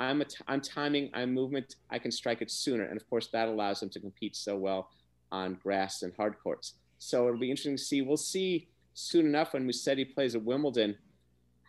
I'm 0.00 0.20
a 0.20 0.24
t- 0.24 0.36
I'm 0.46 0.60
timing, 0.60 1.10
I'm 1.14 1.34
movement, 1.34 1.76
I 1.90 1.98
can 1.98 2.10
strike 2.10 2.42
it 2.42 2.50
sooner, 2.50 2.84
and 2.84 3.00
of 3.00 3.08
course 3.08 3.28
that 3.32 3.48
allows 3.48 3.82
him 3.82 3.90
to 3.90 4.00
compete 4.00 4.36
so 4.36 4.56
well 4.56 4.90
on 5.30 5.54
grass 5.62 6.02
and 6.02 6.12
hard 6.16 6.36
courts. 6.42 6.74
So 6.98 7.26
it'll 7.26 7.40
be 7.40 7.50
interesting 7.50 7.76
to 7.76 7.82
see. 7.82 8.02
We'll 8.02 8.16
see 8.16 8.68
soon 8.98 9.26
enough 9.26 9.52
when 9.52 9.66
Musetti 9.66 10.12
plays 10.12 10.34
at 10.34 10.42
Wimbledon, 10.42 10.96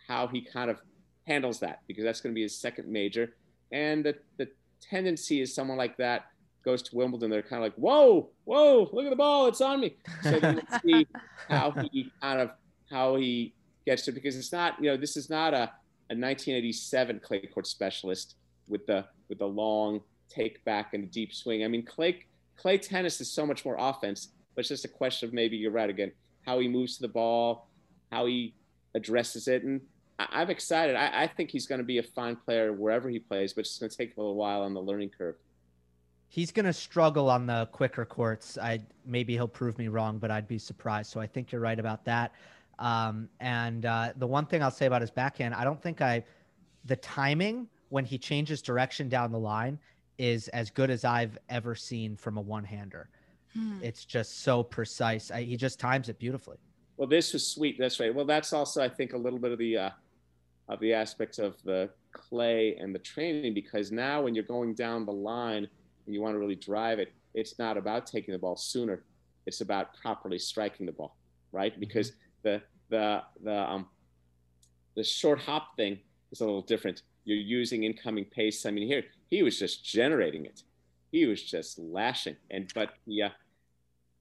how 0.08 0.26
he 0.26 0.40
kind 0.40 0.68
of 0.68 0.80
handles 1.28 1.60
that 1.60 1.80
because 1.86 2.02
that's 2.02 2.20
going 2.20 2.32
to 2.32 2.34
be 2.34 2.42
his 2.42 2.58
second 2.58 2.88
major. 2.88 3.36
And 3.70 4.04
the, 4.04 4.16
the 4.36 4.48
tendency 4.80 5.40
is 5.40 5.54
someone 5.54 5.78
like 5.78 5.96
that 5.98 6.26
goes 6.64 6.82
to 6.82 6.96
Wimbledon, 6.96 7.30
they're 7.30 7.42
kind 7.42 7.62
of 7.62 7.66
like, 7.66 7.74
whoa, 7.76 8.30
whoa, 8.44 8.90
look 8.92 9.04
at 9.04 9.10
the 9.10 9.16
ball, 9.16 9.46
it's 9.46 9.60
on 9.60 9.80
me. 9.80 9.96
So 10.22 10.36
you 10.36 10.60
see 10.82 11.06
how 11.48 11.70
he 11.70 12.10
kind 12.20 12.40
of 12.40 12.50
how 12.90 13.14
he 13.14 13.54
gets 13.86 14.04
to 14.06 14.12
because 14.12 14.36
it's 14.36 14.52
not, 14.52 14.74
you 14.82 14.90
know, 14.90 14.96
this 14.96 15.16
is 15.16 15.30
not 15.30 15.54
a, 15.54 15.70
a 16.10 16.18
1987 16.18 17.20
clay 17.20 17.46
court 17.46 17.66
specialist 17.66 18.34
with 18.66 18.84
the 18.86 19.06
with 19.28 19.38
the 19.38 19.46
long 19.46 20.00
take 20.28 20.64
back 20.64 20.94
and 20.94 21.04
the 21.04 21.08
deep 21.08 21.32
swing. 21.32 21.64
I 21.64 21.68
mean, 21.68 21.84
clay 21.84 22.26
clay 22.56 22.76
tennis 22.76 23.20
is 23.20 23.30
so 23.30 23.46
much 23.46 23.64
more 23.64 23.76
offense, 23.78 24.32
but 24.54 24.60
it's 24.60 24.68
just 24.68 24.84
a 24.84 24.88
question 24.88 25.28
of 25.28 25.32
maybe 25.32 25.56
you're 25.56 25.70
right 25.70 25.88
again 25.88 26.10
how 26.42 26.58
he 26.58 26.68
moves 26.68 26.96
to 26.96 27.02
the 27.02 27.08
ball, 27.08 27.68
how 28.10 28.26
he 28.26 28.54
addresses 28.94 29.48
it. 29.48 29.62
And 29.62 29.80
I, 30.18 30.42
am 30.42 30.50
excited. 30.50 30.96
I, 30.96 31.22
I 31.22 31.26
think 31.26 31.50
he's 31.50 31.66
going 31.66 31.80
to 31.80 31.84
be 31.84 31.98
a 31.98 32.02
fine 32.02 32.36
player 32.36 32.72
wherever 32.72 33.08
he 33.08 33.18
plays, 33.18 33.52
but 33.52 33.60
it's 33.60 33.78
going 33.78 33.90
to 33.90 33.96
take 33.96 34.16
a 34.16 34.20
little 34.20 34.36
while 34.36 34.62
on 34.62 34.74
the 34.74 34.80
learning 34.80 35.10
curve. 35.16 35.36
He's 36.28 36.52
going 36.52 36.66
to 36.66 36.72
struggle 36.72 37.28
on 37.28 37.46
the 37.46 37.68
quicker 37.72 38.04
courts. 38.04 38.56
I 38.56 38.80
maybe 39.04 39.32
he'll 39.34 39.48
prove 39.48 39.78
me 39.78 39.88
wrong, 39.88 40.18
but 40.18 40.30
I'd 40.30 40.46
be 40.46 40.58
surprised. 40.58 41.10
So 41.10 41.20
I 41.20 41.26
think 41.26 41.50
you're 41.50 41.60
right 41.60 41.78
about 41.78 42.04
that. 42.04 42.32
Um, 42.78 43.28
and 43.40 43.84
uh, 43.84 44.12
the 44.16 44.26
one 44.26 44.46
thing 44.46 44.62
I'll 44.62 44.70
say 44.70 44.86
about 44.86 45.00
his 45.00 45.10
backhand, 45.10 45.54
I 45.54 45.64
don't 45.64 45.82
think 45.82 46.00
I, 46.00 46.24
the 46.84 46.96
timing 46.96 47.68
when 47.90 48.04
he 48.04 48.16
changes 48.16 48.62
direction 48.62 49.08
down 49.08 49.32
the 49.32 49.38
line 49.38 49.78
is 50.18 50.48
as 50.48 50.70
good 50.70 50.90
as 50.90 51.04
I've 51.04 51.36
ever 51.48 51.74
seen 51.74 52.16
from 52.16 52.36
a 52.36 52.40
one 52.40 52.64
hander. 52.64 53.08
Hmm. 53.54 53.78
It's 53.82 54.04
just 54.04 54.42
so 54.42 54.62
precise. 54.62 55.30
I, 55.30 55.42
he 55.42 55.56
just 55.56 55.80
times 55.80 56.08
it 56.08 56.18
beautifully. 56.18 56.58
Well, 56.96 57.08
this 57.08 57.32
was 57.32 57.46
sweet. 57.46 57.76
That's 57.78 57.98
right. 57.98 58.14
Well, 58.14 58.26
that's 58.26 58.52
also, 58.52 58.82
I 58.82 58.88
think, 58.88 59.12
a 59.12 59.16
little 59.16 59.38
bit 59.38 59.52
of 59.52 59.58
the 59.58 59.76
uh, 59.76 59.90
of 60.68 60.78
the 60.80 60.92
aspects 60.92 61.38
of 61.38 61.56
the 61.64 61.90
clay 62.12 62.76
and 62.76 62.94
the 62.94 62.98
training 62.98 63.54
because 63.54 63.90
now 63.90 64.22
when 64.22 64.34
you're 64.34 64.44
going 64.44 64.74
down 64.74 65.04
the 65.04 65.12
line 65.12 65.68
and 66.06 66.14
you 66.14 66.20
want 66.20 66.34
to 66.34 66.38
really 66.38 66.54
drive 66.54 66.98
it, 66.98 67.12
it's 67.34 67.58
not 67.58 67.76
about 67.76 68.06
taking 68.06 68.32
the 68.32 68.38
ball 68.38 68.56
sooner. 68.56 69.02
It's 69.46 69.60
about 69.60 69.94
properly 69.94 70.38
striking 70.38 70.86
the 70.86 70.92
ball, 70.92 71.16
right? 71.52 71.72
Mm-hmm. 71.72 71.80
Because 71.80 72.12
the 72.42 72.62
the 72.88 73.22
the 73.42 73.56
um 73.56 73.86
the 74.96 75.04
short 75.04 75.40
hop 75.40 75.76
thing 75.76 75.98
is 76.32 76.40
a 76.40 76.44
little 76.44 76.62
different. 76.62 77.02
You're 77.24 77.38
using 77.38 77.84
incoming 77.84 78.26
pace. 78.26 78.66
I 78.66 78.70
mean, 78.70 78.86
here 78.86 79.04
he 79.30 79.42
was 79.42 79.58
just 79.58 79.84
generating 79.84 80.44
it. 80.46 80.62
He 81.10 81.26
was 81.26 81.42
just 81.42 81.78
lashing, 81.78 82.36
and 82.50 82.70
but 82.74 82.94
yeah, 83.06 83.30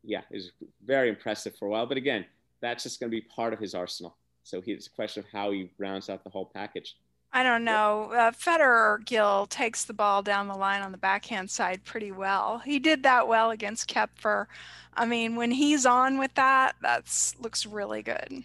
yeah, 0.04 0.22
it 0.32 0.36
was 0.36 0.52
very 0.86 1.10
impressive 1.10 1.56
for 1.58 1.68
a 1.68 1.70
while. 1.70 1.86
But 1.86 1.98
again, 1.98 2.26
that's 2.62 2.84
just 2.84 3.00
going 3.00 3.12
to 3.12 3.16
be 3.16 3.22
part 3.22 3.54
of 3.54 3.60
his 3.60 3.76
arsenal. 3.76 4.16
So 4.44 4.62
he, 4.62 4.72
it's 4.72 4.88
a 4.88 4.92
question 4.92 5.24
of 5.24 5.30
how 5.32 5.52
he 5.52 5.72
rounds 5.78 6.10
out 6.10 6.24
the 6.24 6.30
whole 6.30 6.50
package. 6.54 6.96
I 7.32 7.44
don't 7.44 7.64
know. 7.64 8.12
Uh, 8.12 8.32
Federer 8.32 9.06
Gill 9.06 9.46
takes 9.48 9.86
the 9.86 9.94
ball 9.94 10.24
down 10.24 10.48
the 10.48 10.56
line 10.56 10.82
on 10.82 10.92
the 10.92 10.98
backhand 10.98 11.50
side 11.52 11.84
pretty 11.84 12.12
well. 12.12 12.58
He 12.60 12.80
did 12.80 13.04
that 13.04 13.28
well 13.28 13.52
against 13.52 13.88
Koepfer. 13.88 14.48
I 14.96 15.06
mean, 15.06 15.36
when 15.36 15.52
he's 15.52 15.86
on 15.86 16.18
with 16.18 16.34
that, 16.36 16.76
that's 16.82 17.36
looks 17.40 17.68
really 17.68 18.02
good. 18.02 18.44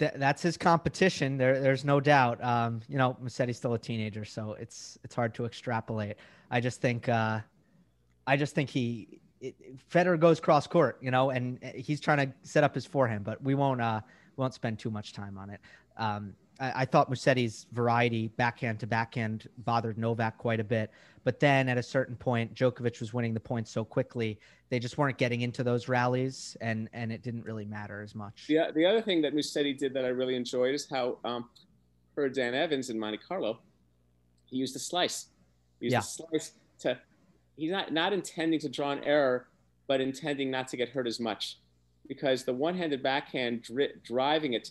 Th- 0.00 0.12
that's 0.16 0.42
his 0.42 0.56
competition. 0.56 1.36
There, 1.38 1.60
there's 1.60 1.84
no 1.84 2.00
doubt. 2.00 2.42
Um, 2.42 2.80
you 2.88 2.98
know, 2.98 3.16
Musetti's 3.22 3.56
still 3.56 3.74
a 3.74 3.78
teenager, 3.78 4.24
so 4.24 4.54
it's 4.54 4.98
it's 5.04 5.14
hard 5.14 5.32
to 5.34 5.46
extrapolate. 5.46 6.16
I 6.50 6.60
just 6.60 6.80
think, 6.80 7.08
uh, 7.08 7.40
I 8.28 8.36
just 8.36 8.54
think 8.54 8.68
he 8.68 9.20
it, 9.40 9.56
Federer 9.90 10.20
goes 10.20 10.38
cross 10.38 10.66
court, 10.66 10.98
you 11.00 11.10
know, 11.10 11.30
and 11.30 11.58
he's 11.74 12.00
trying 12.00 12.18
to 12.18 12.34
set 12.42 12.62
up 12.62 12.74
his 12.74 12.84
forehand, 12.84 13.24
but 13.24 13.42
we 13.42 13.54
won't 13.54 13.80
uh, 13.80 14.00
we 14.36 14.42
won't 14.42 14.54
spend 14.54 14.78
too 14.78 14.90
much 14.90 15.14
time 15.14 15.38
on 15.38 15.48
it. 15.48 15.60
Um, 15.96 16.34
I, 16.60 16.82
I, 16.82 16.84
thought 16.84 17.10
Musetti's 17.10 17.66
variety 17.72 18.28
backhand 18.28 18.80
to 18.80 18.86
backhand 18.86 19.48
bothered 19.58 19.96
Novak 19.98 20.38
quite 20.38 20.60
a 20.60 20.64
bit, 20.64 20.90
but 21.24 21.40
then 21.40 21.68
at 21.68 21.78
a 21.78 21.82
certain 21.82 22.16
point, 22.16 22.54
Djokovic 22.54 23.00
was 23.00 23.12
winning 23.14 23.32
the 23.32 23.40
points 23.40 23.70
so 23.70 23.84
quickly 23.84 24.38
they 24.68 24.78
just 24.78 24.98
weren't 24.98 25.16
getting 25.16 25.40
into 25.40 25.64
those 25.64 25.88
rallies, 25.88 26.56
and 26.60 26.90
and 26.92 27.10
it 27.10 27.22
didn't 27.22 27.44
really 27.44 27.64
matter 27.64 28.02
as 28.02 28.14
much. 28.14 28.44
Yeah, 28.48 28.70
the 28.70 28.84
other 28.84 29.00
thing 29.00 29.22
that 29.22 29.34
Musetti 29.34 29.76
did 29.76 29.94
that 29.94 30.04
I 30.04 30.08
really 30.08 30.36
enjoyed 30.36 30.74
is 30.74 30.86
how 30.90 31.18
um, 31.24 31.48
for 32.14 32.28
Dan 32.28 32.54
Evans 32.54 32.90
in 32.90 32.98
Monte 32.98 33.18
Carlo, 33.26 33.60
he 34.44 34.58
used 34.58 34.76
a 34.76 34.80
slice. 34.80 35.28
He 35.80 35.86
used 35.86 35.92
yeah. 35.94 36.00
a 36.00 36.02
slice 36.02 36.52
to 36.80 36.98
he's 37.58 37.70
not 37.70 37.92
not 37.92 38.12
intending 38.12 38.60
to 38.60 38.68
draw 38.68 38.92
an 38.92 39.04
error, 39.04 39.48
but 39.86 40.00
intending 40.00 40.50
not 40.50 40.68
to 40.68 40.76
get 40.76 40.88
hurt 40.88 41.06
as 41.06 41.20
much, 41.20 41.58
because 42.06 42.44
the 42.44 42.54
one-handed 42.54 43.02
backhand 43.02 43.62
dri- 43.62 43.94
driving 44.02 44.54
it, 44.54 44.70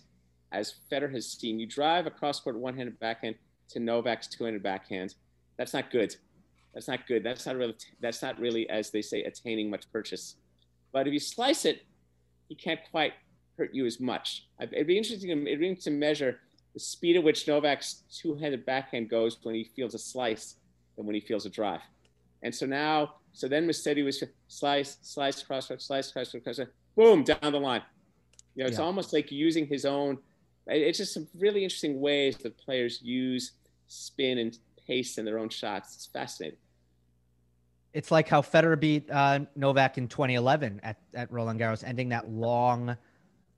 as 0.51 0.75
Federer 0.91 1.13
has 1.13 1.29
seen, 1.29 1.59
you 1.59 1.67
drive 1.67 2.07
a 2.07 2.11
cross-court 2.11 2.57
one-handed 2.57 2.99
backhand 2.99 3.35
to 3.69 3.79
Novak's 3.79 4.27
two-handed 4.27 4.63
backhand. 4.63 5.13
That's 5.57 5.73
not 5.73 5.91
good. 5.91 6.15
That's 6.73 6.87
not 6.87 7.05
good. 7.07 7.23
That's 7.23 7.45
not 7.45 7.57
really. 7.57 7.75
That's 7.99 8.21
not 8.21 8.39
really, 8.39 8.69
as 8.69 8.89
they 8.91 9.01
say, 9.01 9.23
attaining 9.23 9.69
much 9.69 9.91
purchase. 9.91 10.35
But 10.93 11.07
if 11.07 11.13
you 11.13 11.19
slice 11.19 11.65
it, 11.65 11.85
he 12.47 12.55
can't 12.55 12.79
quite 12.89 13.13
hurt 13.57 13.73
you 13.73 13.85
as 13.85 13.99
much. 13.99 14.47
It'd 14.61 14.87
be 14.87 14.97
interesting. 14.97 15.29
It'd 15.29 15.59
be 15.59 15.67
interesting 15.67 15.93
to 15.93 15.97
measure 15.99 16.39
the 16.73 16.79
speed 16.79 17.17
at 17.17 17.23
which 17.23 17.47
Novak's 17.47 18.03
two-handed 18.21 18.65
backhand 18.65 19.09
goes 19.09 19.37
when 19.41 19.55
he 19.55 19.63
feels 19.75 19.95
a 19.95 19.99
slice 19.99 20.55
than 20.95 21.05
when 21.05 21.15
he 21.15 21.21
feels 21.21 21.45
a 21.45 21.49
drive. 21.49 21.81
And 22.43 22.53
so 22.53 22.65
now, 22.65 23.15
so 23.33 23.47
then 23.47 23.67
Musetti 23.67 24.03
was 24.03 24.23
slice, 24.47 24.97
slice, 25.01 25.43
cross, 25.43 25.71
slice, 25.77 26.11
cross, 26.11 26.35
cross, 26.43 26.59
boom, 26.95 27.23
down 27.23 27.51
the 27.51 27.59
line. 27.59 27.81
You 28.55 28.63
know, 28.63 28.67
it's 28.67 28.79
yeah. 28.79 28.85
almost 28.85 29.13
like 29.13 29.31
using 29.31 29.67
his 29.67 29.85
own. 29.85 30.17
It's 30.67 30.97
just 30.97 31.13
some 31.13 31.27
really 31.37 31.63
interesting 31.63 31.99
ways 31.99 32.37
that 32.37 32.57
players 32.57 33.01
use 33.01 33.53
spin 33.87 34.37
and 34.39 34.57
pace 34.85 35.17
in 35.17 35.25
their 35.25 35.39
own 35.39 35.49
shots. 35.49 35.95
It's 35.95 36.07
fascinating. 36.07 36.57
It's 37.93 38.11
like 38.11 38.27
how 38.27 38.41
Federer 38.41 38.79
beat 38.79 39.09
uh, 39.09 39.39
Novak 39.55 39.97
in 39.97 40.07
2011 40.07 40.81
at, 40.83 40.97
at 41.13 41.31
Roland 41.31 41.59
Garros, 41.59 41.83
ending 41.83 42.09
that 42.09 42.29
long 42.29 42.97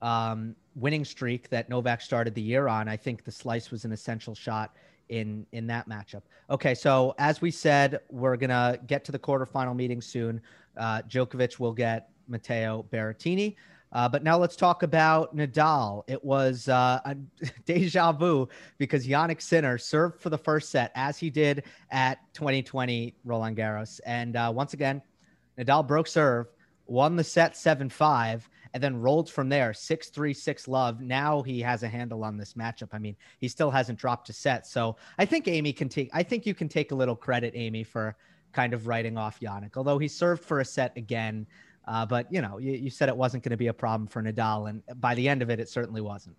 um, 0.02 0.54
winning 0.74 1.04
streak 1.04 1.48
that 1.50 1.68
Novak 1.68 2.00
started 2.00 2.34
the 2.34 2.40
year 2.40 2.68
on. 2.68 2.88
I 2.88 2.96
think 2.96 3.24
the 3.24 3.32
slice 3.32 3.70
was 3.70 3.84
an 3.84 3.92
essential 3.92 4.34
shot 4.34 4.74
in 5.10 5.46
in 5.52 5.66
that 5.66 5.88
matchup. 5.88 6.22
Okay, 6.48 6.74
so 6.74 7.14
as 7.18 7.40
we 7.42 7.50
said, 7.50 8.00
we're 8.08 8.36
gonna 8.36 8.78
get 8.86 9.04
to 9.04 9.12
the 9.12 9.18
quarterfinal 9.18 9.76
meeting 9.76 10.00
soon. 10.00 10.40
Uh, 10.76 11.02
Djokovic 11.02 11.58
will 11.58 11.72
get 11.72 12.08
Matteo 12.28 12.86
Berrettini. 12.90 13.56
Uh, 13.92 14.08
but 14.08 14.22
now 14.22 14.38
let's 14.38 14.54
talk 14.54 14.84
about 14.84 15.34
Nadal. 15.34 16.04
It 16.06 16.24
was 16.24 16.68
uh, 16.68 17.00
a 17.04 17.16
deja 17.64 18.12
vu 18.12 18.48
because 18.78 19.06
Jannik 19.06 19.42
Sinner 19.42 19.78
served 19.78 20.20
for 20.20 20.30
the 20.30 20.38
first 20.38 20.70
set 20.70 20.92
as 20.94 21.18
he 21.18 21.28
did 21.28 21.64
at 21.90 22.18
2020 22.34 23.16
Roland 23.24 23.56
Garros. 23.56 24.00
And 24.06 24.36
uh, 24.36 24.52
once 24.54 24.74
again, 24.74 25.02
Nadal 25.58 25.86
broke 25.86 26.06
serve, 26.06 26.46
won 26.86 27.16
the 27.16 27.24
set 27.24 27.56
7 27.56 27.88
5, 27.88 28.48
and 28.72 28.82
then 28.82 29.00
rolled 29.00 29.30
from 29.30 29.48
there 29.48 29.74
Six 29.74 30.08
three 30.08 30.34
six 30.34 30.68
love. 30.68 31.00
Now 31.00 31.42
he 31.42 31.60
has 31.60 31.82
a 31.82 31.88
handle 31.88 32.24
on 32.24 32.36
this 32.36 32.54
matchup. 32.54 32.88
I 32.92 32.98
mean, 32.98 33.16
he 33.38 33.48
still 33.48 33.70
hasn't 33.70 33.98
dropped 33.98 34.28
a 34.28 34.32
set. 34.32 34.66
So 34.66 34.96
I 35.18 35.24
think 35.24 35.48
Amy 35.48 35.72
can 35.72 35.88
take, 35.88 36.10
I 36.12 36.22
think 36.22 36.46
you 36.46 36.54
can 36.54 36.68
take 36.68 36.92
a 36.92 36.94
little 36.94 37.16
credit, 37.16 37.52
Amy, 37.56 37.84
for 37.84 38.16
kind 38.52 38.74
of 38.74 38.86
writing 38.86 39.16
off 39.16 39.40
Jannik. 39.40 39.76
although 39.76 39.98
he 39.98 40.08
served 40.08 40.44
for 40.44 40.60
a 40.60 40.64
set 40.64 40.96
again. 40.96 41.46
Uh, 41.86 42.06
but 42.06 42.30
you 42.32 42.42
know, 42.42 42.58
you, 42.58 42.72
you 42.72 42.90
said 42.90 43.08
it 43.08 43.16
wasn't 43.16 43.42
going 43.42 43.50
to 43.50 43.56
be 43.56 43.68
a 43.68 43.72
problem 43.72 44.06
for 44.06 44.22
Nadal, 44.22 44.68
and 44.68 44.82
by 45.00 45.14
the 45.14 45.28
end 45.28 45.42
of 45.42 45.50
it, 45.50 45.58
it 45.58 45.68
certainly 45.68 46.00
wasn't. 46.00 46.36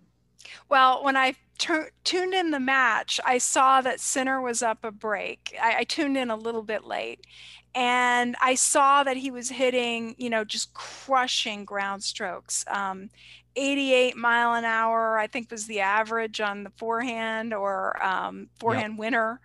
Well, 0.68 1.04
when 1.04 1.16
I 1.16 1.34
tuned 1.58 2.34
in 2.34 2.50
the 2.50 2.60
match, 2.60 3.20
I 3.24 3.38
saw 3.38 3.80
that 3.80 4.00
Sinner 4.00 4.40
was 4.40 4.62
up 4.62 4.84
a 4.84 4.90
break. 4.90 5.56
I, 5.60 5.78
I 5.78 5.84
tuned 5.84 6.16
in 6.16 6.30
a 6.30 6.36
little 6.36 6.62
bit 6.62 6.84
late, 6.84 7.26
and 7.74 8.36
I 8.40 8.54
saw 8.54 9.02
that 9.02 9.16
he 9.16 9.30
was 9.30 9.48
hitting, 9.48 10.14
you 10.18 10.28
know, 10.28 10.44
just 10.44 10.74
crushing 10.74 11.64
ground 11.64 12.02
strokes. 12.02 12.64
Um, 12.68 13.08
88 13.56 14.16
mile 14.16 14.54
an 14.54 14.64
hour, 14.64 15.18
I 15.18 15.26
think, 15.26 15.50
was 15.50 15.66
the 15.66 15.80
average 15.80 16.40
on 16.40 16.64
the 16.64 16.70
forehand 16.70 17.54
or 17.54 18.02
um, 18.04 18.48
forehand 18.58 18.94
yep. 18.94 18.98
winner. 18.98 19.40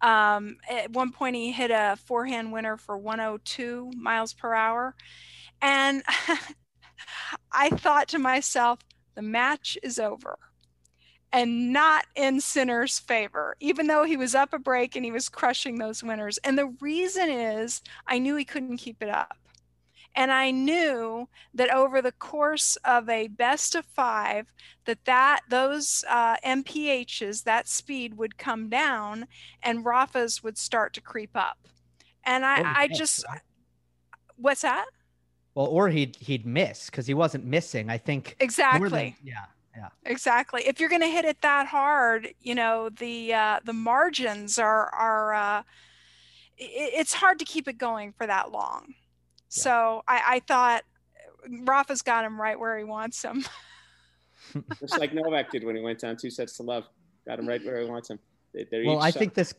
Um, 0.00 0.56
at 0.70 0.90
one 0.90 1.12
point, 1.12 1.36
he 1.36 1.52
hit 1.52 1.70
a 1.70 1.96
forehand 2.04 2.52
winner 2.52 2.76
for 2.76 2.96
102 2.96 3.92
miles 3.96 4.32
per 4.32 4.54
hour. 4.54 4.94
And 5.62 6.02
I 7.52 7.70
thought 7.70 8.08
to 8.08 8.18
myself, 8.18 8.80
the 9.14 9.22
match 9.22 9.78
is 9.82 9.98
over 9.98 10.38
and 11.32 11.72
not 11.72 12.06
in 12.14 12.40
Sinner's 12.40 12.98
favor, 12.98 13.56
even 13.60 13.86
though 13.86 14.04
he 14.04 14.16
was 14.16 14.34
up 14.34 14.52
a 14.52 14.58
break 14.58 14.96
and 14.96 15.04
he 15.04 15.10
was 15.10 15.28
crushing 15.28 15.78
those 15.78 16.02
winners. 16.02 16.38
And 16.38 16.58
the 16.58 16.74
reason 16.80 17.28
is 17.28 17.82
I 18.06 18.18
knew 18.18 18.36
he 18.36 18.44
couldn't 18.44 18.78
keep 18.78 19.02
it 19.02 19.08
up. 19.08 19.36
And 20.14 20.32
I 20.32 20.50
knew 20.50 21.28
that 21.52 21.70
over 21.70 22.00
the 22.00 22.12
course 22.12 22.76
of 22.86 23.06
a 23.10 23.28
best 23.28 23.74
of 23.74 23.84
five, 23.84 24.46
that 24.86 25.04
that 25.04 25.40
those 25.50 26.04
uh, 26.08 26.36
MPHs, 26.38 27.44
that 27.44 27.68
speed 27.68 28.16
would 28.16 28.38
come 28.38 28.70
down, 28.70 29.26
and 29.62 29.84
Rafa's 29.84 30.42
would 30.42 30.56
start 30.56 30.94
to 30.94 31.02
creep 31.02 31.32
up. 31.34 31.58
And 32.24 32.46
I, 32.46 32.62
I 32.84 32.88
just, 32.88 33.26
what's 34.36 34.62
that? 34.62 34.86
Well, 35.54 35.66
or 35.66 35.90
he'd 35.90 36.16
he'd 36.16 36.46
miss 36.46 36.86
because 36.86 37.06
he 37.06 37.14
wasn't 37.14 37.44
missing. 37.44 37.90
I 37.90 37.98
think 37.98 38.36
exactly. 38.40 38.88
Than, 38.90 39.14
yeah, 39.22 39.44
yeah. 39.76 39.88
Exactly. 40.04 40.62
If 40.66 40.80
you're 40.80 40.88
going 40.88 41.02
to 41.02 41.08
hit 41.08 41.24
it 41.24 41.42
that 41.42 41.66
hard, 41.66 42.28
you 42.40 42.54
know 42.54 42.88
the 42.88 43.34
uh, 43.34 43.60
the 43.64 43.72
margins 43.72 44.58
are 44.58 44.88
are. 44.94 45.34
Uh, 45.34 45.62
it, 46.56 46.92
it's 46.94 47.12
hard 47.12 47.38
to 47.38 47.44
keep 47.44 47.68
it 47.68 47.78
going 47.78 48.12
for 48.12 48.26
that 48.26 48.50
long. 48.50 48.84
Yeah. 48.88 48.94
So 49.48 50.02
I, 50.08 50.22
I 50.26 50.40
thought 50.40 50.82
Rafa's 51.48 52.02
got 52.02 52.24
him 52.24 52.40
right 52.40 52.58
where 52.58 52.76
he 52.78 52.84
wants 52.84 53.22
him. 53.22 53.44
Just 54.80 54.98
like 54.98 55.12
Novak 55.12 55.50
did 55.50 55.64
when 55.64 55.76
he 55.76 55.82
went 55.82 56.00
down 56.00 56.16
two 56.16 56.30
sets 56.30 56.56
to 56.56 56.62
love, 56.62 56.84
got 57.26 57.38
him 57.38 57.48
right 57.48 57.64
where 57.64 57.80
he 57.80 57.86
wants 57.86 58.10
him. 58.10 58.18
They're 58.52 58.84
well, 58.84 59.00
I 59.00 59.10
think 59.10 59.34
this. 59.34 59.54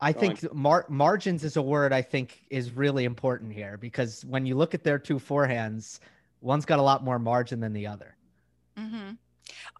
I 0.00 0.12
think 0.12 0.52
mar- 0.52 0.86
margins 0.88 1.44
is 1.44 1.56
a 1.56 1.62
word 1.62 1.92
I 1.92 2.02
think 2.02 2.42
is 2.50 2.72
really 2.72 3.04
important 3.04 3.52
here 3.52 3.76
because 3.76 4.24
when 4.24 4.46
you 4.46 4.56
look 4.56 4.74
at 4.74 4.82
their 4.82 4.98
two 4.98 5.20
forehands, 5.20 6.00
one's 6.40 6.64
got 6.64 6.80
a 6.80 6.82
lot 6.82 7.04
more 7.04 7.20
margin 7.20 7.60
than 7.60 7.72
the 7.72 7.86
other. 7.86 8.16
Mm-hmm. 8.78 9.12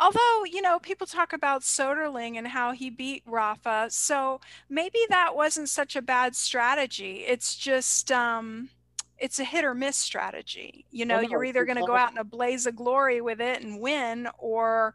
Although, 0.01 0.45
you 0.45 0.63
know, 0.63 0.79
people 0.79 1.07
talk 1.07 1.33
about 1.33 1.63
Soderling 1.63 2.37
and 2.37 2.49
how 2.49 2.73
he 2.73 2.91
beat 2.91 3.23
Rafa. 3.27 3.87
So 3.91 4.41
maybe 4.69 4.99
that 5.09 5.37
wasn't 5.37 5.69
such 5.69 5.97
a 5.97 6.03
bad 6.03 6.35
strategy. 6.35 7.25
It's 7.27 7.55
just, 7.55 8.11
um, 8.11 8.71
it's 9.19 9.39
a 9.39 9.45
hit 9.45 9.65
or 9.65 9.75
miss 9.75 9.97
strategy. 9.97 10.85
You 10.91 11.05
know, 11.05 11.17
well, 11.17 11.25
no, 11.25 11.31
you're 11.31 11.45
either 11.45 11.65
going 11.65 11.79
to 11.79 11.87
go 11.87 11.95
out 11.95 12.11
in 12.11 12.19
a 12.19 12.25
blaze 12.25 12.67
of 12.67 12.75
glory 12.75 13.21
with 13.21 13.41
it 13.41 13.63
and 13.63 13.81
win, 13.81 14.29
or 14.39 14.95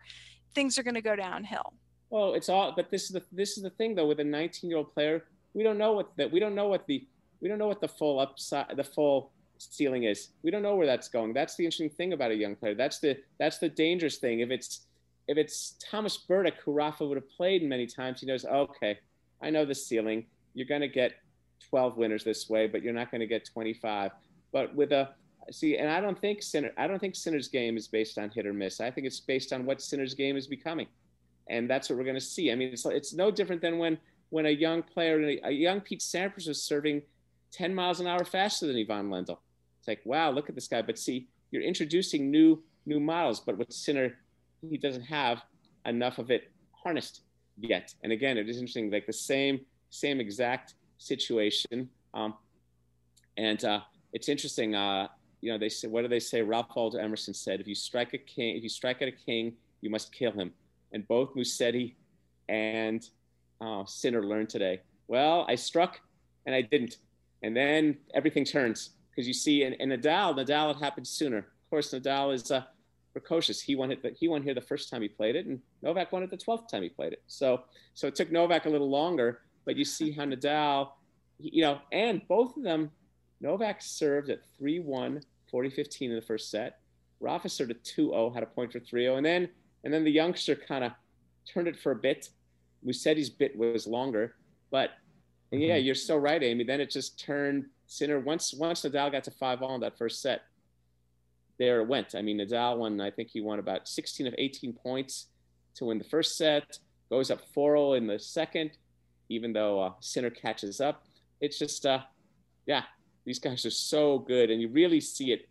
things 0.54 0.78
are 0.78 0.84
going 0.84 0.96
to 0.96 1.02
go 1.02 1.16
downhill. 1.16 1.74
Well, 2.10 2.34
it's 2.34 2.50
all, 2.50 2.74
but 2.76 2.92
this 2.92 3.04
is 3.04 3.10
the 3.10 3.24
this 3.32 3.58
is 3.58 3.64
the 3.64 3.70
thing 3.70 3.96
though. 3.96 4.08
With 4.08 4.20
a 4.20 4.24
19 4.24 4.70
year 4.70 4.78
old 4.78 4.94
player, 4.94 5.24
we 5.54 5.64
don't 5.64 5.78
know 5.78 5.94
what 5.94 6.16
that 6.18 6.32
we 6.32 6.40
don't 6.40 6.56
know 6.56 6.68
what 6.68 6.88
the 6.88 7.06
we 7.42 7.50
don't 7.50 7.58
know 7.58 7.68
what 7.68 7.82
the 7.82 7.88
full 7.88 8.20
upside 8.20 8.76
the 8.78 8.84
full 8.84 9.32
ceiling 9.60 10.04
is. 10.04 10.30
We 10.44 10.52
don't 10.52 10.64
know 10.64 10.76
where 10.76 10.88
that's 10.88 11.08
going. 11.08 11.34
That's 11.34 11.56
the 11.56 11.66
interesting 11.66 11.90
thing 11.90 12.14
about 12.14 12.32
a 12.32 12.36
young 12.36 12.56
player. 12.56 12.76
That's 12.76 13.00
the 13.00 13.18
that's 13.40 13.58
the 13.58 13.70
dangerous 13.70 14.18
thing. 14.18 14.40
If 14.42 14.52
it's 14.52 14.82
if 15.28 15.38
it's 15.38 15.76
Thomas 15.80 16.18
Berdych, 16.30 16.56
who 16.64 16.72
Rafa 16.72 17.06
would 17.06 17.18
have 17.18 17.30
played 17.30 17.64
many 17.64 17.86
times, 17.86 18.22
he 18.22 18.28
knows, 18.28 18.46
okay, 18.46 18.98
I 19.42 19.50
know 19.50 19.66
the 19.66 19.76
ceiling. 19.76 20.26
You're 20.54 20.68
going 20.68 20.82
to 20.82 20.88
get 20.88 21.14
12 21.70 21.98
winners 21.98 22.24
this 22.24 22.50
way, 22.50 22.68
but 22.68 22.82
you're 22.82 22.94
not 22.94 23.12
going 23.12 23.20
to 23.22 23.28
get 23.28 23.46
25. 23.46 24.12
But 24.54 24.74
with 24.74 24.92
a 24.92 25.10
see, 25.52 25.78
and 25.78 25.90
I 25.90 26.00
don't 26.00 26.20
think 26.20 26.42
Sinner, 26.42 26.72
I 26.78 26.88
don't 26.88 27.00
think 27.00 27.16
Sinner's 27.16 27.48
game 27.48 27.78
is 27.78 27.88
based 27.88 28.18
on 28.18 28.30
hit 28.30 28.46
or 28.46 28.54
miss. 28.54 28.80
I 28.80 28.90
think 28.92 29.06
it's 29.06 29.20
based 29.20 29.54
on 29.54 29.66
what 29.66 29.82
Sinner's 29.82 30.14
game 30.14 30.38
is 30.38 30.48
becoming, 30.48 30.88
and 31.50 31.70
that's 31.70 31.90
what 31.90 31.98
we're 31.98 32.06
going 32.06 32.16
to 32.16 32.22
see. 32.22 32.52
I 32.52 32.56
mean, 32.56 32.70
it's 32.70 32.86
it's 32.86 33.14
no 33.14 33.30
different 33.32 33.62
than 33.62 33.78
when 33.78 33.98
when 34.30 34.46
a 34.46 34.52
young 34.52 34.84
player, 34.84 35.40
a 35.44 35.52
young 35.52 35.82
Pete 35.82 36.02
Sampras 36.02 36.48
was 36.48 36.62
serving 36.62 37.02
10 37.52 37.74
miles 37.74 38.00
an 38.00 38.08
hour 38.08 38.26
faster 38.26 38.68
than 38.68 38.78
Ivan 38.78 39.10
Lendl. 39.10 39.38
It's 39.88 40.00
like, 40.00 40.06
wow, 40.06 40.32
look 40.32 40.50
at 40.50 40.56
this 40.56 40.68
guy. 40.68 40.82
But 40.82 41.00
see, 41.00 41.28
you're 41.52 41.62
introducing 41.62 42.30
new 42.30 42.62
new 42.86 43.00
models, 43.00 43.40
but 43.40 43.58
with 43.58 43.72
Sinner, 43.72 44.18
he 44.70 44.78
doesn't 44.78 45.04
have 45.04 45.44
enough 45.86 46.18
of 46.20 46.30
it 46.30 46.52
harnessed 46.72 47.22
yet. 47.58 47.94
And 48.04 48.12
again, 48.12 48.38
it 48.38 48.50
is 48.50 48.58
interesting, 48.58 48.92
like 48.92 49.06
the 49.08 49.14
same 49.14 49.62
same 49.90 50.20
exact 50.20 50.74
situation. 50.98 51.90
Um, 52.14 52.34
and 53.38 53.64
uh, 53.64 53.82
it's 54.12 54.28
interesting. 54.28 54.76
Uh, 54.76 55.08
you 55.40 55.52
know, 55.52 55.58
they 55.58 55.70
say, 55.70 55.88
what 55.88 56.02
do 56.02 56.10
they 56.10 56.20
say? 56.20 56.42
Ralph 56.42 56.68
Waldo 56.76 56.98
Emerson 56.98 57.34
said, 57.34 57.62
if 57.62 57.68
you 57.68 57.76
strike 57.76 58.14
a 58.14 58.18
king, 58.18 58.58
if 58.58 58.64
you 58.64 58.70
strike 58.70 59.02
at 59.02 59.08
a 59.08 59.12
king, 59.12 59.54
you 59.82 59.90
must 59.90 60.12
kill 60.12 60.32
him. 60.32 60.52
And 60.92 61.08
both 61.08 61.34
Musetti 61.36 61.94
and 62.50 63.08
uh, 63.62 63.86
Sinner 63.86 64.26
learned 64.26 64.50
today. 64.50 64.82
Well, 65.08 65.46
I 65.48 65.56
struck 65.56 66.02
and 66.46 66.56
I 66.56 66.62
didn't. 66.62 66.98
And 67.44 67.56
then 67.56 67.98
everything 68.16 68.44
turns 68.44 68.97
because 69.18 69.28
you 69.28 69.34
see 69.34 69.64
in, 69.64 69.74
in 69.74 69.90
Nadal, 69.90 70.38
Nadal 70.38 70.76
it 70.76 70.78
happened 70.78 71.08
sooner. 71.08 71.40
Of 71.40 71.70
course, 71.72 71.92
Nadal 71.92 72.36
is 72.36 72.52
uh, 72.52 72.62
precocious. 73.14 73.60
He 73.60 73.76
won 73.76 73.92
it. 73.92 74.04
but 74.04 74.14
He 74.14 74.28
won 74.28 74.44
here 74.44 74.54
the 74.54 74.62
first 74.62 74.92
time 74.92 75.02
he 75.02 75.08
played 75.08 75.36
it, 75.36 75.48
and 75.48 75.60
Novak 75.82 76.12
won 76.12 76.22
it 76.22 76.30
the 76.30 76.38
twelfth 76.38 76.70
time 76.70 76.84
he 76.84 76.90
played 76.90 77.14
it. 77.14 77.24
So, 77.26 77.64
so 77.96 78.06
it 78.06 78.14
took 78.14 78.32
Novak 78.32 78.68
a 78.68 78.70
little 78.70 78.92
longer. 78.92 79.40
But 79.66 79.76
you 79.76 79.86
see 79.86 80.12
how 80.12 80.24
Nadal, 80.24 80.92
you 81.40 81.64
know, 81.64 81.80
and 81.92 82.22
both 82.28 82.56
of 82.56 82.64
them, 82.64 82.92
Novak 83.42 83.82
served 83.82 84.30
at 84.30 84.40
3-1, 84.62 85.24
40-15 85.52 86.02
in 86.02 86.16
the 86.16 86.22
first 86.22 86.52
set. 86.52 86.80
Rafa 87.20 87.50
served 87.50 87.72
at 87.72 87.84
2-0, 87.84 88.34
had 88.34 88.44
a 88.44 88.46
point 88.46 88.72
for 88.72 88.80
3-0, 88.80 89.18
and 89.18 89.26
then 89.26 89.50
and 89.84 89.94
then 89.94 90.04
the 90.04 90.12
youngster 90.12 90.56
kind 90.56 90.84
of 90.84 90.92
turned 91.52 91.68
it 91.68 91.78
for 91.80 91.92
a 91.92 91.96
bit. 91.96 92.30
Musetti's 92.86 93.30
bit 93.30 93.58
was 93.58 93.88
longer, 93.88 94.36
but 94.70 94.92
yeah, 95.52 95.76
mm-hmm. 95.76 95.86
you're 95.86 95.96
so 95.96 96.18
right, 96.18 96.44
Amy. 96.44 96.64
Then 96.64 96.82
it 96.82 96.92
just 96.92 97.20
turned 97.20 97.66
Sinner 97.88 98.20
once 98.20 98.54
once 98.54 98.82
Nadal 98.82 99.12
got 99.12 99.24
to 99.24 99.32
five 99.32 99.62
all 99.62 99.76
in 99.76 99.82
that 99.82 99.98
first 99.98 100.22
set. 100.22 100.42
There 101.58 101.82
it 101.82 101.88
went. 101.88 102.14
I 102.14 102.22
mean, 102.22 102.38
Nadal 102.38 102.78
won. 102.78 103.02
I 103.02 103.10
think 103.10 103.30
he 103.30 103.42
won 103.42 103.60
about 103.60 103.88
16 103.88 104.28
of 104.28 104.36
18 104.38 104.74
points 104.74 105.28
to 105.76 105.86
win 105.86 105.98
the 105.98 106.04
first 106.04 106.38
set. 106.38 106.78
Goes 107.10 107.32
up 107.32 107.42
4-0 107.56 107.98
in 107.98 108.08
the 108.08 108.20
second, 108.20 108.72
even 109.30 109.54
though 109.54 109.80
uh, 109.80 109.94
Sinner 110.02 110.30
catches 110.30 110.82
up. 110.82 111.06
It's 111.40 111.58
just, 111.58 111.86
uh, 111.86 112.02
yeah, 112.66 112.84
these 113.26 113.40
guys 113.40 113.66
are 113.66 113.72
so 113.72 114.20
good, 114.20 114.52
and 114.52 114.62
you 114.62 114.68
really 114.68 115.00
see 115.00 115.32
it 115.32 115.48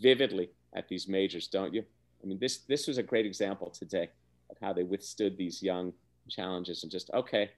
vividly 0.00 0.50
at 0.74 0.88
these 0.88 1.06
majors, 1.08 1.46
don't 1.46 1.72
you? 1.72 1.84
I 2.22 2.26
mean, 2.26 2.38
this 2.38 2.58
this 2.58 2.86
was 2.86 2.98
a 2.98 3.02
great 3.02 3.26
example 3.26 3.70
today 3.70 4.10
of 4.50 4.56
how 4.60 4.72
they 4.72 4.82
withstood 4.82 5.36
these 5.36 5.62
young 5.62 5.92
challenges 6.28 6.82
and 6.82 6.90
just 6.90 7.10
okay, 7.14 7.50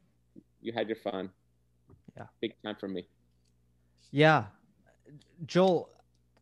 you 0.60 0.72
had 0.72 0.88
your 0.88 0.96
fun. 0.96 1.30
Yeah, 2.16 2.26
big 2.40 2.54
time 2.62 2.76
for 2.78 2.88
me. 2.88 3.06
Yeah, 4.10 4.44
Joel, 5.46 5.90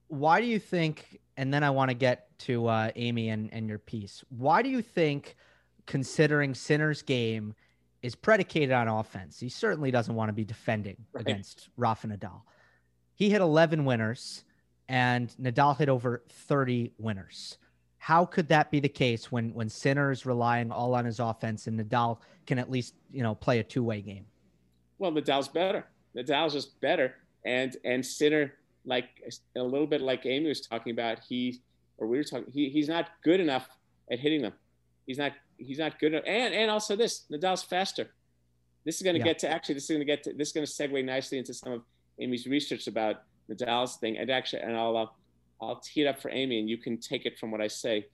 why 0.09 0.41
do 0.41 0.47
you 0.47 0.59
think? 0.59 1.21
And 1.37 1.53
then 1.53 1.63
I 1.63 1.71
want 1.71 1.91
to 1.91 1.95
get 1.95 2.39
to 2.41 2.67
uh, 2.67 2.91
Amy 2.97 3.29
and 3.29 3.53
and 3.53 3.69
your 3.69 3.79
piece. 3.79 4.25
Why 4.29 4.63
do 4.63 4.69
you 4.69 4.83
think, 4.83 5.37
considering 5.87 6.55
Sinner's 6.55 7.03
game 7.03 7.55
is 8.03 8.15
predicated 8.15 8.73
on 8.73 8.89
offense, 8.89 9.41
he 9.41 9.49
certainly 9.49 9.91
doesn't 9.91 10.15
want 10.15 10.29
to 10.29 10.33
be 10.33 10.45
defending 10.45 10.97
right. 11.13 11.23
against 11.23 11.69
Rafa 11.77 12.07
Nadal. 12.07 12.43
He 13.15 13.31
hit 13.31 13.41
11 13.41 13.85
winners, 13.85 14.45
and 14.89 15.35
Nadal 15.41 15.77
hit 15.77 15.89
over 15.89 16.23
30 16.29 16.93
winners. 16.99 17.59
How 17.99 18.25
could 18.25 18.49
that 18.49 18.71
be 18.71 18.79
the 18.79 18.89
case 18.89 19.33
when 19.33 19.53
when 19.53 19.69
Sinner 19.69 20.13
is 20.13 20.25
relying 20.25 20.71
all 20.71 20.95
on 20.95 21.05
his 21.05 21.19
offense 21.19 21.67
and 21.67 21.81
Nadal 21.81 22.19
can 22.47 22.59
at 22.59 22.71
least 22.71 22.95
you 23.11 23.23
know 23.23 23.35
play 23.35 23.59
a 23.59 23.65
two 23.65 23.83
way 23.83 24.01
game? 24.01 24.27
Well, 24.99 25.11
Nadal's 25.11 25.49
better. 25.49 25.85
Nadal's 26.17 26.53
just 26.53 26.81
better, 26.81 27.15
and 27.47 27.77
and 27.85 28.05
Sinner 28.05 28.55
like 28.85 29.09
a 29.57 29.63
little 29.63 29.87
bit 29.87 30.01
like 30.01 30.27
Amy 30.27 30.49
was 30.49 30.61
talking 30.61 30.93
about. 30.93 31.21
He 31.27 31.63
or 31.99 32.07
we 32.07 32.19
were 32.19 32.25
talking. 32.25 32.53
He, 32.53 32.69
he's 32.69 32.89
not 32.89 33.09
good 33.23 33.41
enough 33.41 33.69
at 34.11 34.19
hitting 34.19 34.43
them. 34.43 34.53
He's 35.07 35.19
not 35.19 35.33
he's 35.57 35.79
not 35.79 35.99
good 35.99 36.13
enough. 36.13 36.25
And 36.27 36.53
and 36.53 36.71
also 36.71 36.97
this 36.97 37.25
Nadal's 37.31 37.63
faster. 37.63 38.11
This 38.85 38.97
is 38.97 39.03
going 39.03 39.15
to 39.15 39.21
yeah. 39.21 39.25
get 39.25 39.39
to 39.41 39.51
actually. 39.51 39.75
This 39.75 39.85
is 39.85 39.91
going 39.91 40.01
to 40.01 40.05
get 40.05 40.23
to. 40.25 40.33
This 40.33 40.49
is 40.49 40.55
going 40.55 40.67
to 40.67 40.73
segue 40.73 41.05
nicely 41.05 41.39
into 41.39 41.55
some 41.55 41.73
of 41.73 41.83
Amy's 42.21 42.47
research 42.47 42.87
about 42.87 43.23
Nadal's 43.51 43.97
thing. 43.97 44.19
And 44.19 44.31
actually, 44.31 44.63
and 44.63 44.77
I'll 44.77 44.97
uh, 44.97 45.07
I'll 45.61 45.81
tee 45.81 46.03
it 46.03 46.07
up 46.07 46.21
for 46.21 46.31
Amy, 46.31 46.61
and 46.61 46.69
you 46.69 46.77
can 46.77 46.99
take 46.99 47.27
it 47.27 47.39
from 47.39 47.51
what 47.51 47.61
I 47.61 47.69
say. 47.69 48.07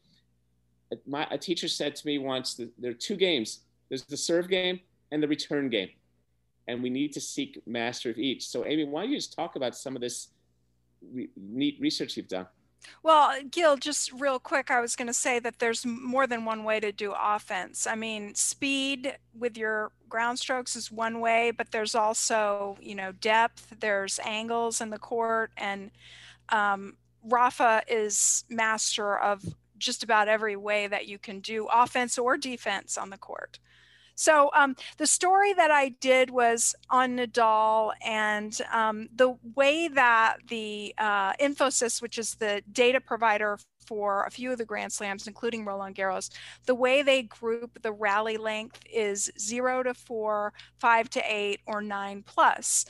My, 1.07 1.27
a 1.31 1.39
teacher 1.39 1.69
said 1.69 1.97
to 1.97 2.07
me 2.07 2.19
once 2.19 2.55
that 2.55 2.71
there 2.79 2.91
are 2.91 2.95
two 2.95 3.17
games. 3.17 3.61
There's 3.89 4.05
the 4.05 4.17
serve 4.17 4.49
game 4.49 4.81
and 5.11 5.23
the 5.23 5.29
return 5.29 5.69
game, 5.69 5.89
and 6.69 6.83
we 6.83 6.91
need 6.91 7.13
to 7.13 7.21
seek 7.21 7.61
master 7.67 8.11
of 8.11 8.19
each. 8.19 8.47
So, 8.49 8.65
Amy, 8.65 8.85
why 8.85 9.03
don't 9.03 9.11
you 9.11 9.17
just 9.17 9.35
talk 9.35 9.57
about 9.57 9.77
some 9.77 9.97
of 9.97 10.03
this 10.03 10.29
re- 11.13 11.31
neat 11.37 11.79
research 11.81 12.17
you've 12.17 12.29
done? 12.29 12.47
Well, 13.03 13.33
Gil, 13.51 13.77
just 13.77 14.13
real 14.13 14.39
quick, 14.39 14.71
I 14.71 14.81
was 14.81 14.97
going 14.97 15.07
to 15.07 15.15
say 15.15 15.39
that 15.39 15.59
there's 15.59 15.87
more 15.87 16.27
than 16.27 16.45
one 16.45 16.65
way 16.65 16.81
to 16.81 16.91
do 16.91 17.15
offense. 17.17 17.87
I 17.87 17.95
mean, 17.95 18.35
speed 18.35 19.17
with 19.39 19.57
your 19.57 19.93
ground 20.09 20.39
strokes 20.39 20.75
is 20.75 20.91
one 20.91 21.21
way, 21.21 21.53
but 21.53 21.71
there's 21.71 21.95
also, 21.95 22.77
you 22.81 22.95
know, 22.95 23.13
depth, 23.13 23.75
there's 23.81 24.19
angles 24.25 24.81
in 24.81 24.91
the 24.91 24.99
court, 24.99 25.53
and 25.57 25.91
um, 26.49 26.97
Rafa 27.23 27.83
is 27.89 28.45
master 28.49 29.17
of 29.17 29.55
just 29.79 30.03
about 30.03 30.29
every 30.29 30.57
way 30.57 30.87
that 30.87 31.07
you 31.07 31.19
can 31.19 31.41
do 31.41 31.69
offense 31.73 32.19
or 32.19 32.37
defense 32.37 32.97
on 32.97 33.11
the 33.11 33.19
court. 33.19 33.59
So 34.15 34.51
um, 34.55 34.77
the 34.99 35.07
story 35.07 35.53
that 35.55 35.71
I 35.71 35.91
did 36.01 36.31
was 36.31 36.75
on 36.91 37.17
Nadal 37.17 37.93
and 38.05 38.59
um, 38.73 39.09
the 39.15 39.37
way 39.55 39.89
that 39.89 40.37
the 40.49 40.95
uh, 40.99 41.33
Infosys, 41.35 42.03
which 42.03 42.19
is 42.19 42.35
the 42.35 42.63
data 42.73 43.01
provider 43.01 43.59
for 43.87 44.25
a 44.25 44.31
few 44.31 44.53
of 44.53 44.59
the 44.59 44.65
Grand 44.65 44.93
Slams, 44.93 45.27
including 45.27 45.65
Roland 45.65 45.97
Garros, 45.97 46.31
the 46.67 46.75
way 46.75 47.03
they 47.03 47.23
group 47.23 47.83
the 47.83 47.93
rally 47.93 48.37
length 48.37 48.81
is 48.91 49.31
zero 49.39 49.83
to 49.83 49.95
four, 49.95 50.53
five 50.79 51.11
to 51.11 51.23
eight, 51.27 51.61
or 51.67 51.83
nine 51.83 52.23
plus. 52.25 52.87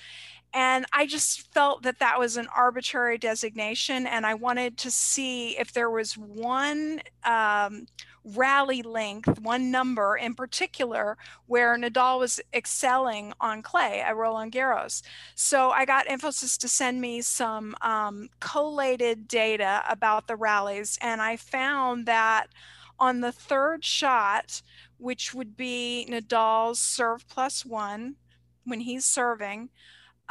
And 0.54 0.84
I 0.92 1.06
just 1.06 1.52
felt 1.52 1.82
that 1.82 1.98
that 2.00 2.18
was 2.18 2.36
an 2.36 2.46
arbitrary 2.54 3.16
designation. 3.16 4.06
And 4.06 4.26
I 4.26 4.34
wanted 4.34 4.76
to 4.78 4.90
see 4.90 5.58
if 5.58 5.72
there 5.72 5.90
was 5.90 6.16
one 6.18 7.00
um, 7.24 7.86
rally 8.24 8.82
length, 8.82 9.40
one 9.40 9.70
number 9.70 10.16
in 10.16 10.34
particular, 10.34 11.16
where 11.46 11.76
Nadal 11.76 12.18
was 12.18 12.40
excelling 12.52 13.32
on 13.40 13.62
clay 13.62 14.00
at 14.00 14.16
Roland 14.16 14.52
Garros. 14.52 15.02
So 15.34 15.70
I 15.70 15.84
got 15.84 16.06
Infosys 16.06 16.58
to 16.58 16.68
send 16.68 17.00
me 17.00 17.22
some 17.22 17.74
um, 17.80 18.28
collated 18.40 19.28
data 19.28 19.82
about 19.88 20.26
the 20.26 20.36
rallies. 20.36 20.98
And 21.00 21.22
I 21.22 21.36
found 21.36 22.06
that 22.06 22.48
on 22.98 23.20
the 23.20 23.32
third 23.32 23.84
shot, 23.84 24.62
which 24.98 25.34
would 25.34 25.56
be 25.56 26.06
Nadal's 26.08 26.78
serve 26.78 27.26
plus 27.26 27.64
one 27.64 28.16
when 28.64 28.80
he's 28.80 29.04
serving, 29.04 29.70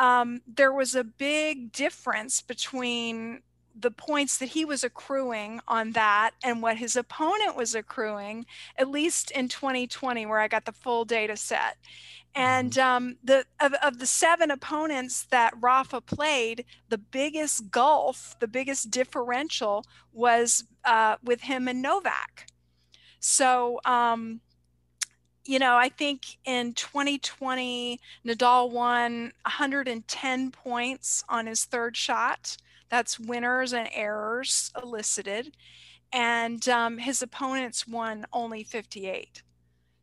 um, 0.02 0.42
there 0.48 0.74
was 0.74 0.96
a 0.96 1.04
big 1.04 1.72
difference 1.72 2.42
between 2.42 3.44
the 3.80 3.92
points 3.92 4.40
that 4.40 4.50
he 4.50 4.66
was 4.66 4.84
accruing 4.84 5.62
on 5.68 5.92
that 5.92 6.32
and 6.44 6.62
what 6.62 6.78
his 6.78 6.96
opponent 6.96 7.56
was 7.56 7.76
accruing, 7.76 8.48
at 8.78 8.90
least 8.90 9.30
in 9.30 9.48
2020, 9.48 10.26
where 10.26 10.40
I 10.40 10.48
got 10.48 10.66
the 10.66 10.72
full 10.72 11.06
data 11.06 11.38
set. 11.38 11.78
And 12.34 12.72
mm-hmm. 12.72 12.82
um, 12.82 13.18
the 13.24 13.46
of, 13.60 13.74
of 13.84 14.00
the 14.00 14.08
seven 14.08 14.50
opponents 14.50 15.28
that 15.30 15.54
Rafa 15.62 16.02
played, 16.02 16.66
the 16.90 16.98
biggest 16.98 17.70
gulf, 17.70 18.36
the 18.40 18.48
biggest 18.48 18.90
differential 18.90 19.86
was 20.14 20.64
uh, 20.84 21.18
with 21.24 21.42
him 21.42 21.68
and 21.68 21.80
Novak. 21.80 22.48
So 23.20 23.80
um, 23.86 24.42
you 25.46 25.60
know, 25.60 25.76
I 25.76 25.90
think 25.90 26.38
in 26.46 26.74
2020, 26.74 28.00
Nadal 28.26 28.72
won 28.72 29.32
110 29.44 30.52
points 30.52 31.24
on 31.30 31.48
his 31.48 31.66
third 31.66 31.98
shot. 31.98 32.58
That's 32.90 33.20
winners 33.20 33.74
and 33.74 33.90
errors 33.94 34.72
elicited. 34.82 35.56
And 36.14 36.68
um, 36.68 36.98
his 36.98 37.22
opponents 37.22 37.88
won 37.88 38.26
only 38.34 38.64
58. 38.64 39.44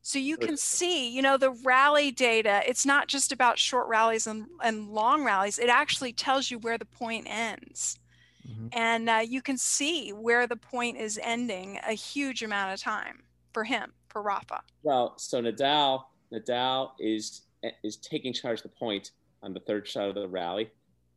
So 0.08 0.18
you 0.18 0.38
can 0.38 0.56
see, 0.56 1.10
you 1.10 1.20
know, 1.20 1.36
the 1.36 1.50
rally 1.50 2.10
data, 2.10 2.62
it's 2.66 2.86
not 2.86 3.08
just 3.08 3.30
about 3.30 3.58
short 3.58 3.88
rallies 3.88 4.26
and, 4.26 4.46
and 4.62 4.88
long 4.88 5.22
rallies. 5.22 5.58
It 5.58 5.68
actually 5.68 6.14
tells 6.14 6.50
you 6.50 6.58
where 6.58 6.78
the 6.78 6.86
point 6.86 7.26
ends. 7.28 7.98
Mm-hmm. 8.48 8.68
And 8.72 9.10
uh, 9.10 9.20
you 9.28 9.42
can 9.42 9.58
see 9.58 10.10
where 10.14 10.46
the 10.46 10.56
point 10.56 10.96
is 10.96 11.20
ending 11.22 11.78
a 11.86 11.92
huge 11.92 12.42
amount 12.42 12.72
of 12.72 12.80
time 12.80 13.24
for 13.52 13.64
him, 13.64 13.92
for 14.08 14.22
Rafa. 14.22 14.60
Well, 14.82 15.14
so 15.18 15.42
Nadal, 15.42 16.04
Nadal 16.32 16.90
is 16.98 17.42
is 17.82 17.96
taking 17.96 18.32
charge 18.32 18.60
of 18.60 18.62
the 18.64 18.68
point 18.68 19.10
on 19.42 19.52
the 19.52 19.60
third 19.60 19.86
shot 19.86 20.08
of 20.08 20.14
the 20.14 20.28
rally, 20.28 20.70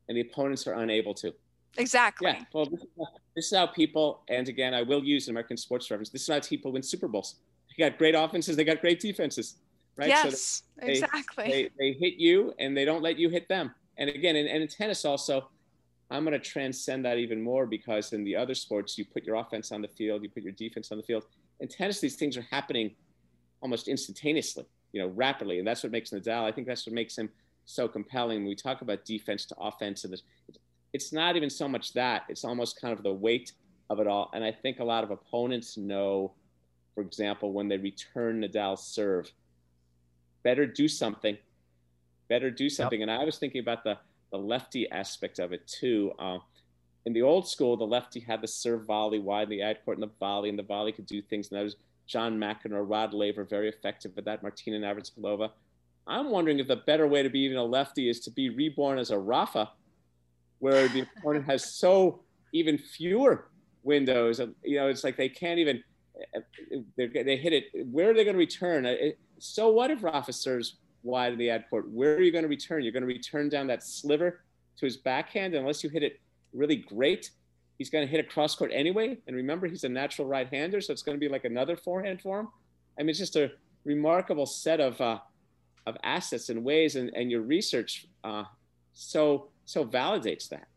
and 0.08 0.18
the 0.18 0.22
opponents 0.22 0.66
are 0.68 0.74
unable 0.74 1.14
to. 1.16 1.34
Exactly. 1.78 2.30
Yeah. 2.30 2.44
Well, 2.54 2.66
this 2.66 2.82
is, 2.82 2.88
how, 2.98 3.06
this 3.36 3.46
is 3.46 3.58
how 3.58 3.68
people, 3.68 4.24
and 4.28 4.50
again, 4.50 4.74
I 4.74 4.82
will 4.82 5.04
use 5.04 5.28
an 5.28 5.34
American 5.34 5.56
sports 5.56 5.90
reference. 5.90 6.10
This 6.10 6.24
is 6.24 6.28
how 6.28 6.40
people 6.42 6.72
win 6.74 6.84
Super 6.84 7.08
Bowls. 7.08 7.36
They 7.70 7.90
got 7.90 7.98
great 7.98 8.16
offenses. 8.16 8.56
They 8.56 8.66
got 8.66 8.82
great 8.82 9.00
defenses. 9.00 9.56
Right. 9.96 10.10
Yes. 10.10 10.64
So 10.80 10.86
they, 10.86 10.94
exactly. 10.94 11.46
They, 11.46 11.70
they 11.80 11.94
hit 11.94 12.16
you, 12.16 12.54
and 12.60 12.76
they 12.76 12.86
don't 12.86 13.02
let 13.02 13.18
you 13.18 13.30
hit 13.30 13.48
them. 13.48 13.74
And 13.98 14.10
again, 14.10 14.36
and, 14.36 14.50
and 14.50 14.62
in 14.64 14.68
tennis 14.68 15.06
also, 15.06 15.50
I'm 16.10 16.26
going 16.26 16.34
to 16.34 16.46
transcend 16.46 17.06
that 17.06 17.18
even 17.18 17.42
more 17.42 17.66
because 17.66 18.12
in 18.12 18.24
the 18.24 18.36
other 18.36 18.54
sports, 18.54 18.98
you 18.98 19.06
put 19.06 19.24
your 19.24 19.36
offense 19.36 19.72
on 19.72 19.82
the 19.82 19.88
field, 19.88 20.24
you 20.24 20.30
put 20.30 20.44
your 20.44 20.52
defense 20.52 20.92
on 20.92 20.98
the 20.98 21.04
field. 21.04 21.26
In 21.62 21.68
tennis, 21.68 22.02
these 22.02 22.16
things 22.16 22.36
are 22.36 22.46
happening 22.50 22.92
almost 23.62 23.88
instantaneously, 23.88 24.66
you 24.92 25.02
know, 25.02 25.08
rapidly, 25.10 25.60
and 25.60 25.68
that's 25.68 25.84
what 25.84 25.92
makes 25.92 26.10
Nadal. 26.10 26.44
I 26.44 26.52
think 26.52 26.68
that's 26.68 26.86
what 26.86 26.94
makes 26.94 27.18
him 27.18 27.30
so 27.66 27.88
compelling. 27.88 28.40
When 28.40 28.48
we 28.48 28.56
talk 28.56 28.82
about 28.82 29.06
defense 29.06 29.46
to 29.46 29.56
offense, 29.60 30.04
and 30.04 30.20
it's 30.92 31.14
not 31.14 31.36
even 31.36 31.50
so 31.50 31.68
much 31.70 31.94
that; 31.94 32.24
it's 32.28 32.44
almost 32.44 32.82
kind 32.82 32.92
of 32.98 33.04
the 33.04 33.14
weight 33.14 33.54
of 33.90 34.00
it 34.00 34.08
all. 34.08 34.32
And 34.34 34.44
I 34.44 34.52
think 34.52 34.80
a 34.80 34.84
lot 34.84 35.04
of 35.04 35.12
opponents 35.12 35.78
know, 35.78 36.34
for 36.96 37.02
example, 37.02 37.54
when 37.54 37.68
they 37.68 37.78
return 37.78 38.42
Nadal's 38.42 38.84
serve, 38.84 39.32
better 40.44 40.66
do 40.66 40.88
something, 40.88 41.38
better 42.28 42.50
do 42.50 42.70
something. 42.70 43.02
Yep. 43.02 43.10
And 43.10 43.22
I 43.22 43.24
was 43.24 43.38
thinking 43.38 43.62
about 43.62 43.84
the 43.84 44.00
the 44.32 44.38
lefty 44.38 44.90
aspect 44.90 45.40
of 45.40 45.52
it 45.52 45.68
too. 45.68 46.14
Uh, 46.18 46.40
in 47.06 47.14
the 47.14 47.22
old 47.22 47.48
school, 47.48 47.78
the 47.78 47.86
lefty 47.86 48.20
had 48.20 48.42
the 48.42 48.48
serve 48.48 48.86
volley 48.86 49.20
wide 49.20 49.50
the 49.50 49.62
ad 49.62 49.80
court 49.84 49.98
and 49.98 50.04
the 50.04 50.12
volley, 50.20 50.50
and 50.50 50.60
the 50.60 50.64
volley 50.64 50.92
could 50.92 51.06
do 51.06 51.22
things. 51.22 51.50
And 51.50 51.60
that 51.60 51.64
was 51.64 51.76
John 52.08 52.38
McEnroe, 52.38 52.88
Rod 52.88 53.14
Laver, 53.14 53.44
very 53.44 53.70
effective 53.70 54.12
at 54.18 54.26
that. 54.26 54.44
Martina 54.44 54.80
Navratilova. 54.80 55.52
I'm 56.08 56.30
wondering 56.30 56.60
if 56.60 56.68
the 56.68 56.78
better 56.78 57.08
way 57.08 57.24
to 57.24 57.30
be 57.30 57.40
even 57.40 57.58
a 57.58 57.64
lefty 57.64 58.10
is 58.10 58.20
to 58.22 58.32
be 58.32 58.50
reborn 58.50 58.98
as 58.98 59.12
a 59.12 59.18
Rafa, 59.18 59.72
where 60.60 60.88
the 60.88 61.02
opponent 61.18 61.46
has 61.46 61.74
so 61.74 62.22
even 62.54 62.78
fewer 62.78 63.48
windows. 63.84 64.40
You 64.64 64.78
know, 64.78 64.88
it's 64.88 65.04
like 65.04 65.18
they 65.18 65.30
can't 65.30 65.60
even 65.60 65.84
they 66.98 67.38
hit 67.38 67.54
it. 67.54 67.88
Where 67.88 68.12
are 68.12 68.14
they 68.14 68.24
going 68.24 68.36
to 68.36 68.40
return? 68.40 69.14
So 69.40 69.72
what 69.72 69.90
if 69.90 70.04
Rafa 70.04 70.34
serves 70.34 70.78
wide 71.04 71.34
in 71.34 71.40
the 71.40 71.50
ad 71.50 71.66
court. 71.70 71.90
Where 71.90 72.16
are 72.16 72.22
you 72.22 72.32
going 72.32 72.44
to 72.44 72.50
return? 72.50 72.84
You're 72.84 72.92
going 72.92 73.02
to 73.02 73.08
return 73.08 73.50
down 73.50 73.68
that 73.68 73.84
sliver 73.84 74.42
to 74.78 74.86
his 74.86 74.98
backhand. 74.98 75.54
Unless 75.56 75.84
you 75.84 75.90
hit 75.90 76.04
it 76.04 76.20
really 76.54 76.78
great, 76.78 77.32
he's 77.78 77.90
going 77.90 78.06
to 78.06 78.12
hit 78.12 78.20
a 78.20 78.28
cross 78.28 78.56
court 78.56 78.72
anyway. 78.74 79.18
And 79.28 79.36
remember, 79.36 79.68
he's 79.68 79.84
a 79.84 79.90
natural 79.90 80.28
right 80.28 80.48
hander, 80.48 80.82
so 80.82 80.94
it's 80.94 81.04
going 81.04 81.18
to 81.18 81.20
be 81.20 81.30
like 81.30 81.46
another 81.46 81.76
forehand 81.76 82.22
for 82.22 82.42
him. 82.42 82.50
I 83.00 83.04
mean, 83.04 83.10
it's 83.10 83.20
just 83.20 83.36
a 83.36 83.52
remarkable 83.86 84.46
set 84.46 84.80
of 84.80 85.00
uh, 85.02 85.20
of 85.88 85.98
assets 86.04 86.50
and 86.50 86.64
ways, 86.64 86.96
and, 86.96 87.12
and 87.16 87.32
your 87.32 87.42
research 87.42 88.06
uh, 88.24 88.44
so 88.94 89.50
so 89.66 89.86
validates 89.86 90.50
that. 90.50 90.68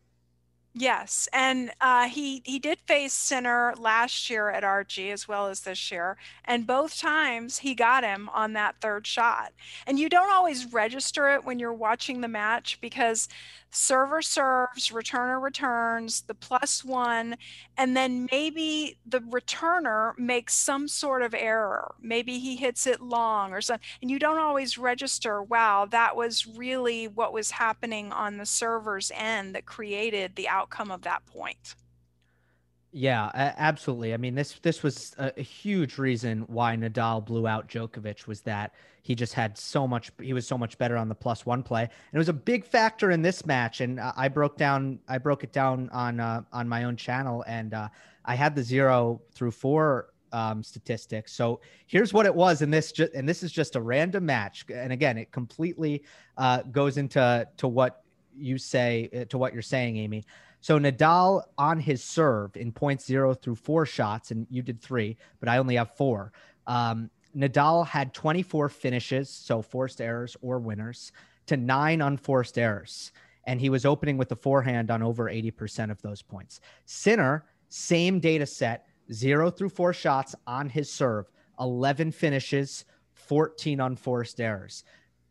Yes, 0.77 1.29
and 1.31 1.71
uh, 1.79 2.09
he 2.09 2.41
he 2.43 2.59
did 2.59 2.79
face 2.85 3.13
Sinner 3.13 3.73
last 3.77 4.29
year 4.29 4.49
at 4.49 4.63
RG 4.63 5.09
as 5.09 5.25
well 5.25 5.47
as 5.47 5.61
this 5.61 5.89
year, 5.89 6.17
and 6.43 6.67
both 6.67 6.99
times 6.99 7.59
he 7.59 7.73
got 7.73 8.03
him 8.03 8.27
on 8.33 8.51
that 8.53 8.81
third 8.81 9.07
shot. 9.07 9.53
And 9.87 9.97
you 9.97 10.09
don't 10.09 10.29
always 10.33 10.73
register 10.73 11.29
it 11.33 11.45
when 11.45 11.59
you're 11.59 11.71
watching 11.73 12.19
the 12.19 12.27
match 12.27 12.79
because 12.81 13.29
server 13.71 14.21
serves, 14.21 14.89
returner 14.89 15.41
returns, 15.41 16.23
the 16.23 16.33
plus 16.33 16.83
one, 16.83 17.37
and 17.77 17.95
then 17.95 18.27
maybe 18.31 18.97
the 19.05 19.19
returner 19.21 20.17
makes 20.17 20.53
some 20.55 20.87
sort 20.89 21.21
of 21.21 21.33
error. 21.33 21.95
Maybe 22.01 22.39
he 22.39 22.55
hits 22.57 22.85
it 22.85 23.01
long 23.01 23.53
or 23.53 23.61
something, 23.61 23.85
and 24.01 24.11
you 24.11 24.19
don't 24.19 24.39
always 24.39 24.77
register, 24.77 25.41
wow, 25.41 25.85
that 25.91 26.15
was 26.17 26.45
really 26.47 27.07
what 27.07 27.33
was 27.33 27.51
happening 27.51 28.11
on 28.11 28.37
the 28.37 28.45
server's 28.45 29.11
end 29.15 29.55
that 29.55 29.65
created 29.65 30.35
the 30.35 30.47
outcome 30.49 30.64
of 30.91 31.01
that 31.03 31.25
point. 31.25 31.75
Yeah, 32.97 33.29
absolutely. 33.33 34.13
I 34.13 34.17
mean, 34.17 34.35
this 34.35 34.53
this 34.61 34.81
was 34.81 35.13
a, 35.17 35.33
a, 35.35 35.41
huge 35.41 35.97
reason 35.97 36.45
why 36.47 36.77
Nadal 36.77 37.25
blew 37.25 37.45
out 37.45 37.67
Djokovic 37.67 38.25
was 38.25 38.39
that 38.43 38.73
he 39.01 39.15
just 39.15 39.33
had 39.33 39.57
so 39.57 39.85
much. 39.85 40.11
He 40.21 40.31
was 40.31 40.47
so 40.47 40.57
much 40.57 40.77
better 40.77 40.95
on 40.95 41.09
the 41.09 41.15
plus 41.15 41.45
one 41.45 41.61
play, 41.61 41.81
and 41.81 42.13
it 42.13 42.17
was 42.17 42.29
a 42.29 42.33
big 42.33 42.65
factor 42.65 43.11
in 43.11 43.21
this 43.21 43.45
match. 43.45 43.81
And 43.81 43.99
uh, 43.99 44.13
I 44.15 44.29
broke 44.29 44.55
down, 44.55 44.99
I 45.09 45.17
broke 45.17 45.43
it 45.43 45.51
down 45.51 45.89
on 45.91 46.21
uh, 46.21 46.43
on 46.53 46.69
my 46.69 46.85
own 46.85 46.95
channel, 46.95 47.43
and 47.47 47.73
uh, 47.73 47.89
I 48.23 48.35
had 48.35 48.55
the 48.55 48.63
zero 48.63 49.21
through 49.33 49.51
four 49.51 50.13
um, 50.31 50.63
statistics. 50.63 51.33
So 51.33 51.59
here's 51.87 52.13
what 52.13 52.25
it 52.25 52.33
was 52.33 52.61
in 52.61 52.69
this, 52.69 52.93
ju- 52.93 53.09
and 53.13 53.27
this 53.27 53.43
is 53.43 53.51
just 53.51 53.75
a 53.75 53.81
random 53.81 54.25
match. 54.25 54.65
And 54.73 54.93
again, 54.93 55.17
it 55.17 55.31
completely 55.31 56.03
uh, 56.37 56.61
goes 56.71 56.97
into 56.97 57.47
to 57.57 57.67
what 57.67 58.03
you 58.37 58.57
say 58.57 59.09
uh, 59.15 59.25
to 59.25 59.37
what 59.37 59.53
you're 59.53 59.61
saying, 59.61 59.97
Amy. 59.97 60.23
So 60.65 60.79
Nadal 60.79 61.43
on 61.59 61.79
his 61.79 62.03
serve 62.03 62.57
in 62.57 62.71
points 62.71 63.05
zero 63.05 63.35
through 63.35 63.53
four 63.53 63.85
shots, 63.85 64.31
and 64.31 64.47
you 64.49 64.63
did 64.63 64.81
three, 64.81 65.15
but 65.39 65.47
I 65.47 65.59
only 65.59 65.75
have 65.75 65.95
four. 65.95 66.33
Um, 66.65 67.11
Nadal 67.37 67.85
had 67.85 68.15
24 68.15 68.69
finishes, 68.69 69.29
so 69.29 69.61
forced 69.61 70.01
errors 70.01 70.35
or 70.41 70.57
winners, 70.57 71.11
to 71.45 71.55
nine 71.55 72.01
unforced 72.01 72.57
errors. 72.57 73.11
And 73.45 73.61
he 73.61 73.69
was 73.69 73.85
opening 73.85 74.17
with 74.17 74.27
the 74.27 74.35
forehand 74.35 74.89
on 74.89 75.03
over 75.03 75.25
80% 75.25 75.91
of 75.91 76.01
those 76.01 76.23
points. 76.23 76.61
Sinner, 76.87 77.45
same 77.69 78.19
data 78.19 78.47
set, 78.47 78.87
zero 79.13 79.51
through 79.51 79.69
four 79.69 79.93
shots 79.93 80.33
on 80.47 80.67
his 80.67 80.91
serve, 80.91 81.29
11 81.59 82.11
finishes, 82.11 82.85
14 83.13 83.81
unforced 83.81 84.41
errors 84.41 84.83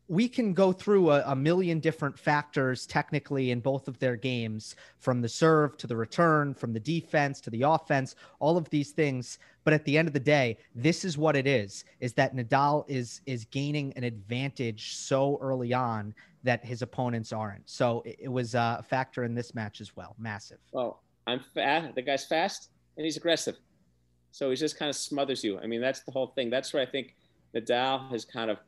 we 0.08 0.28
can 0.28 0.52
go 0.52 0.72
through 0.72 1.10
a, 1.10 1.22
a, 1.26 1.36
million 1.36 1.80
different 1.80 2.18
factors 2.18 2.86
technically 2.86 3.50
in 3.50 3.60
both 3.60 3.88
of 3.88 3.98
their 3.98 4.16
games 4.16 4.76
from 4.98 5.20
the 5.20 5.28
serve 5.28 5.76
to 5.78 5.86
the 5.86 5.96
return 5.96 6.52
from 6.52 6.72
the 6.72 6.80
defense 6.80 7.40
to 7.40 7.50
the 7.50 7.62
offense 7.62 8.14
all 8.38 8.56
of 8.56 8.68
these 8.70 8.90
things. 8.90 9.38
But 9.64 9.72
at 9.72 9.84
the 9.84 9.96
end 9.96 10.08
of 10.08 10.14
the 10.14 10.20
day 10.20 10.58
this 10.74 11.04
is 11.04 11.16
what 11.16 11.36
it 11.36 11.46
is 11.46 11.84
is 12.00 12.12
that 12.14 12.36
nadal 12.36 12.84
is 12.88 13.22
is 13.26 13.46
gaining 13.46 13.92
an 13.96 14.04
advantage 14.04 14.94
so 14.94 15.38
early 15.40 15.72
on 15.72 16.14
that 16.42 16.62
his 16.62 16.82
opponents 16.82 17.32
aren't. 17.32 17.68
So 17.68 18.02
it, 18.04 18.16
it 18.20 18.28
was 18.28 18.54
a 18.54 18.84
factor 18.86 19.24
in 19.24 19.34
this 19.34 19.54
match 19.54 19.80
as 19.80 19.96
well 19.96 20.14
massive. 20.18 20.58
Well 20.72 21.02
i'm 21.26 21.40
fast 21.54 21.94
the 21.94 22.02
guy's 22.02 22.26
fast 22.26 22.70
and 22.96 23.04
he's 23.04 23.16
aggressive. 23.16 23.56
So 24.32 24.50
he 24.50 24.56
just 24.56 24.78
kind 24.78 24.90
of 24.90 24.96
smothers 24.96 25.42
you. 25.42 25.58
I 25.58 25.66
mean 25.66 25.80
that's 25.80 26.00
the 26.00 26.12
whole 26.12 26.28
thing. 26.28 26.50
That's 26.50 26.74
where 26.74 26.82
i 26.82 26.86
think 26.86 27.14
nadal 27.54 28.10
has 28.10 28.24
kind 28.24 28.50
of 28.50 28.58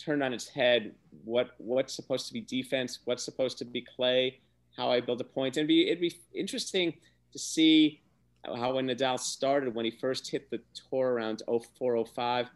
turned 0.00 0.22
on 0.22 0.32
its 0.32 0.48
head 0.48 0.92
what 1.24 1.50
what's 1.58 1.94
supposed 1.94 2.26
to 2.28 2.32
be 2.32 2.40
defense, 2.40 3.00
what's 3.04 3.24
supposed 3.24 3.58
to 3.58 3.64
be 3.64 3.82
clay, 3.82 4.40
how 4.76 4.90
I 4.90 5.00
build 5.00 5.20
a 5.20 5.24
point. 5.24 5.56
And 5.56 5.68
be 5.68 5.88
it'd 5.88 6.00
be 6.00 6.16
interesting 6.34 6.94
to 7.32 7.38
see 7.38 8.00
how 8.44 8.74
when 8.74 8.86
Nadal 8.86 9.18
started 9.18 9.74
when 9.74 9.84
he 9.84 9.90
first 9.90 10.30
hit 10.30 10.50
the 10.50 10.60
tour 10.90 11.12
around 11.12 11.42
0405. 11.46 12.46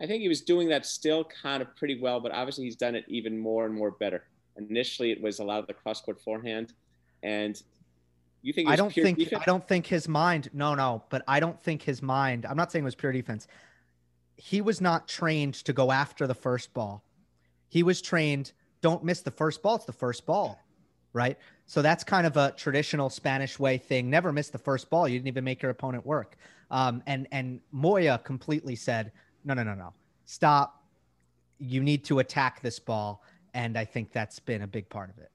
I 0.00 0.06
think 0.06 0.22
he 0.22 0.28
was 0.28 0.40
doing 0.40 0.68
that 0.68 0.84
still 0.86 1.24
kind 1.24 1.62
of 1.62 1.74
pretty 1.76 2.00
well, 2.00 2.20
but 2.20 2.32
obviously 2.32 2.64
he's 2.64 2.76
done 2.76 2.94
it 2.94 3.04
even 3.08 3.38
more 3.38 3.64
and 3.64 3.74
more 3.74 3.92
better. 3.92 4.24
Initially, 4.56 5.12
it 5.12 5.20
was 5.20 5.38
a 5.38 5.44
lot 5.44 5.60
of 5.60 5.66
the 5.66 5.74
cross 5.74 6.00
court 6.00 6.20
forehand, 6.20 6.72
and 7.22 7.60
you 8.42 8.52
think 8.52 8.68
I 8.68 8.76
don't 8.76 8.92
think 8.92 9.18
defense? 9.18 9.42
I 9.42 9.44
don't 9.44 9.66
think 9.66 9.86
his 9.86 10.08
mind. 10.08 10.50
No, 10.52 10.74
no, 10.74 11.02
but 11.10 11.22
I 11.26 11.40
don't 11.40 11.60
think 11.60 11.82
his 11.82 12.02
mind. 12.02 12.46
I'm 12.46 12.56
not 12.56 12.70
saying 12.70 12.84
it 12.84 12.86
was 12.86 12.94
pure 12.94 13.12
defense 13.12 13.48
he 14.36 14.60
was 14.60 14.80
not 14.80 15.08
trained 15.08 15.54
to 15.54 15.72
go 15.72 15.92
after 15.92 16.26
the 16.26 16.34
first 16.34 16.72
ball. 16.74 17.04
He 17.68 17.82
was 17.82 18.00
trained, 18.02 18.52
don't 18.80 19.04
miss 19.04 19.20
the 19.22 19.30
first 19.30 19.62
ball. 19.62 19.76
It's 19.76 19.84
the 19.84 19.92
first 19.92 20.26
ball, 20.26 20.60
right? 21.12 21.38
So 21.66 21.82
that's 21.82 22.04
kind 22.04 22.26
of 22.26 22.36
a 22.36 22.52
traditional 22.52 23.10
Spanish 23.10 23.58
way 23.58 23.78
thing. 23.78 24.10
Never 24.10 24.32
miss 24.32 24.50
the 24.50 24.58
first 24.58 24.90
ball. 24.90 25.08
You 25.08 25.18
didn't 25.18 25.28
even 25.28 25.44
make 25.44 25.62
your 25.62 25.70
opponent 25.70 26.04
work. 26.04 26.36
Um, 26.70 27.02
and 27.06 27.26
and 27.32 27.60
Moya 27.72 28.20
completely 28.24 28.74
said, 28.74 29.12
no, 29.44 29.54
no, 29.54 29.62
no, 29.62 29.74
no, 29.74 29.92
stop. 30.24 30.82
You 31.58 31.82
need 31.82 32.04
to 32.06 32.18
attack 32.18 32.60
this 32.62 32.78
ball, 32.78 33.22
and 33.54 33.78
I 33.78 33.84
think 33.84 34.12
that's 34.12 34.38
been 34.38 34.62
a 34.62 34.66
big 34.66 34.88
part 34.88 35.10
of 35.10 35.18
it. 35.18 35.30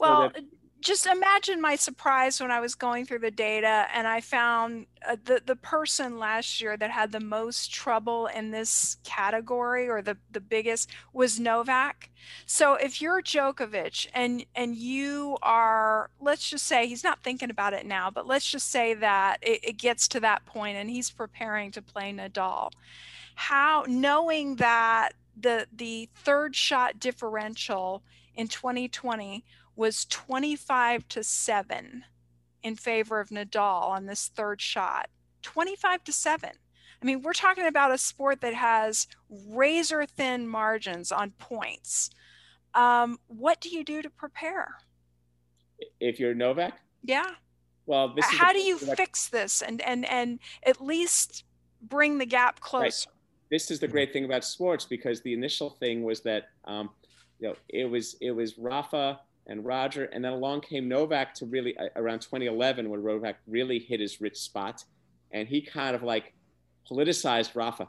Well, 0.00 0.32
just 0.80 1.06
imagine 1.06 1.60
my 1.60 1.76
surprise 1.76 2.40
when 2.40 2.50
I 2.50 2.60
was 2.60 2.74
going 2.74 3.04
through 3.04 3.18
the 3.20 3.30
data 3.30 3.86
and 3.92 4.06
I 4.06 4.20
found 4.20 4.86
uh, 5.06 5.16
the 5.24 5.42
the 5.44 5.56
person 5.56 6.18
last 6.18 6.60
year 6.60 6.76
that 6.76 6.90
had 6.90 7.10
the 7.10 7.20
most 7.20 7.72
trouble 7.72 8.26
in 8.26 8.50
this 8.50 8.96
category 9.04 9.88
or 9.88 10.02
the 10.02 10.16
the 10.30 10.40
biggest 10.40 10.90
was 11.12 11.40
Novak. 11.40 12.10
So 12.46 12.74
if 12.74 13.02
you're 13.02 13.22
Djokovic 13.22 14.06
and 14.14 14.44
and 14.54 14.76
you 14.76 15.36
are 15.42 16.10
let's 16.20 16.48
just 16.48 16.66
say 16.66 16.86
he's 16.86 17.04
not 17.04 17.22
thinking 17.22 17.50
about 17.50 17.72
it 17.72 17.86
now, 17.86 18.10
but 18.10 18.26
let's 18.26 18.48
just 18.48 18.70
say 18.70 18.94
that 18.94 19.38
it, 19.42 19.60
it 19.64 19.78
gets 19.78 20.06
to 20.08 20.20
that 20.20 20.44
point 20.46 20.76
and 20.76 20.88
he's 20.88 21.10
preparing 21.10 21.72
to 21.72 21.82
play 21.82 22.12
Nadal. 22.12 22.70
How 23.34 23.84
knowing 23.88 24.56
that 24.56 25.10
the 25.40 25.66
the 25.74 26.08
third 26.14 26.54
shot 26.54 27.00
differential 27.00 28.02
in 28.36 28.46
2020 28.46 29.44
was 29.78 30.04
25 30.06 31.06
to 31.08 31.22
7 31.22 32.04
in 32.64 32.74
favor 32.74 33.20
of 33.20 33.28
Nadal 33.28 33.84
on 33.84 34.06
this 34.06 34.26
third 34.26 34.60
shot. 34.60 35.08
25 35.42 36.02
to 36.04 36.12
7. 36.12 36.50
I 37.00 37.06
mean, 37.06 37.22
we're 37.22 37.32
talking 37.32 37.64
about 37.64 37.92
a 37.92 37.98
sport 37.98 38.40
that 38.40 38.54
has 38.54 39.06
razor 39.30 40.04
thin 40.04 40.48
margins 40.48 41.12
on 41.12 41.30
points. 41.38 42.10
Um, 42.74 43.18
what 43.28 43.60
do 43.60 43.68
you 43.68 43.84
do 43.84 44.02
to 44.02 44.10
prepare? 44.10 44.78
If 46.00 46.18
you're 46.18 46.34
Novak? 46.34 46.80
Yeah. 47.04 47.34
Well, 47.86 48.14
this 48.14 48.24
how 48.26 48.52
do 48.52 48.58
you 48.58 48.76
fix 48.78 49.28
this 49.28 49.62
and 49.62 49.80
and 49.80 50.04
and 50.10 50.40
at 50.64 50.80
least 50.80 51.44
bring 51.80 52.18
the 52.18 52.26
gap 52.26 52.58
closer? 52.58 53.08
Right. 53.08 53.14
This 53.50 53.70
is 53.70 53.78
the 53.78 53.88
great 53.88 54.12
thing 54.12 54.24
about 54.24 54.44
sports 54.44 54.84
because 54.84 55.22
the 55.22 55.32
initial 55.32 55.70
thing 55.70 56.02
was 56.02 56.20
that 56.22 56.48
um, 56.64 56.90
you 57.38 57.48
know 57.48 57.54
it 57.68 57.84
was 57.88 58.16
it 58.20 58.32
was 58.32 58.58
Rafa 58.58 59.20
and 59.48 59.64
Roger. 59.64 60.04
And 60.04 60.24
then 60.24 60.32
along 60.32 60.62
came 60.62 60.88
Novak 60.88 61.34
to 61.34 61.46
really 61.46 61.76
uh, 61.76 61.88
around 61.96 62.20
2011 62.20 62.88
when 62.88 63.04
Novak 63.04 63.38
really 63.46 63.78
hit 63.78 64.00
his 64.00 64.20
rich 64.20 64.36
spot. 64.36 64.84
And 65.32 65.48
he 65.48 65.60
kind 65.60 65.96
of 65.96 66.02
like 66.02 66.34
politicized 66.90 67.54
Rafa. 67.54 67.88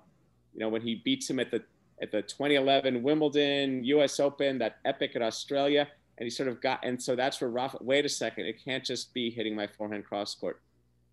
You 0.54 0.62
know, 0.62 0.70
when 0.70 0.82
he 0.82 0.96
beats 0.96 1.30
him 1.30 1.40
at 1.40 1.52
the 1.52 1.64
at 2.02 2.12
the 2.12 2.22
2011 2.22 3.04
Wimbledon, 3.04 3.84
US 3.84 4.20
Open, 4.20 4.58
that 4.60 4.78
epic 4.86 5.12
at 5.16 5.22
Australia. 5.22 5.88
And 6.18 6.26
he 6.26 6.30
sort 6.30 6.50
of 6.50 6.62
got, 6.62 6.80
and 6.84 7.02
so 7.02 7.16
that's 7.16 7.40
where 7.40 7.50
Rafa, 7.50 7.78
wait 7.82 8.06
a 8.06 8.10
second, 8.10 8.46
it 8.46 8.64
can't 8.64 8.84
just 8.84 9.14
be 9.14 9.30
hitting 9.30 9.56
my 9.56 9.68
forehand 9.68 10.06
cross 10.06 10.36
court. 10.36 10.62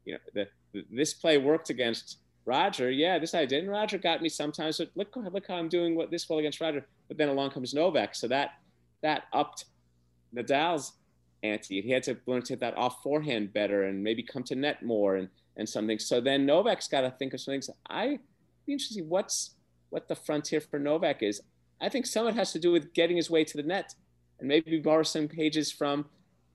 You 0.05 0.15
know, 0.15 0.19
the, 0.35 0.49
the, 0.73 0.85
this 0.91 1.15
play 1.15 1.39
worked 1.39 1.71
against 1.71 2.19
Roger. 2.45 2.91
Yeah, 2.91 3.19
this 3.19 3.35
I 3.35 3.45
didn't. 3.47 3.71
Roger 3.71 3.99
got 3.99 4.21
me 4.21 4.29
sometimes. 4.29 4.79
But 4.79 4.91
look, 4.95 5.15
look 5.15 5.47
how 5.47 5.57
I'm 5.57 5.69
doing 5.69 5.95
what 5.95 6.11
this 6.11 6.29
well 6.29 6.39
against 6.39 6.61
Roger. 6.61 6.87
But 7.09 7.19
then 7.19 7.29
along 7.29 7.51
comes 7.51 7.73
Novak. 7.73 8.15
So 8.15 8.27
that, 8.29 8.55
that 9.03 9.25
upped 9.33 9.67
Nadal's 10.35 10.93
ante. 11.43 11.81
He 11.81 11.91
had 11.91 12.03
to 12.05 12.17
learn 12.27 12.43
to 12.43 12.53
hit 12.53 12.61
that 12.61 12.77
off 12.77 13.03
forehand 13.03 13.53
better 13.53 13.85
and 13.85 14.03
maybe 14.03 14.23
come 14.23 14.43
to 14.45 14.55
net 14.55 14.83
more 14.83 15.17
and, 15.17 15.29
and 15.57 15.69
something. 15.69 15.99
So 15.99 16.21
then 16.21 16.47
Novak's 16.47 16.89
got 16.89 17.03
to 17.03 17.11
think 17.11 17.35
of 17.35 17.41
some 17.41 17.53
things. 17.53 17.71
I 17.89 18.19
be 18.67 18.73
interested 18.73 18.95
to 18.95 19.01
see 19.01 19.07
what's 19.07 19.53
what 19.91 20.09
the 20.09 20.17
frontier 20.17 20.61
for 20.61 20.79
Novak 20.79 21.23
is. 21.23 21.41
I 21.81 21.89
think 21.89 22.07
some 22.07 22.27
of 22.27 22.35
it 22.35 22.39
has 22.39 22.53
to 22.53 22.59
do 22.59 22.73
with 22.73 22.93
getting 22.93 23.17
his 23.17 23.31
way 23.31 23.45
to 23.45 23.57
the 23.57 23.62
net 23.62 23.95
and 24.39 24.49
maybe 24.49 24.79
borrow 24.79 25.03
some 25.03 25.29
pages 25.29 25.71
from 25.71 26.07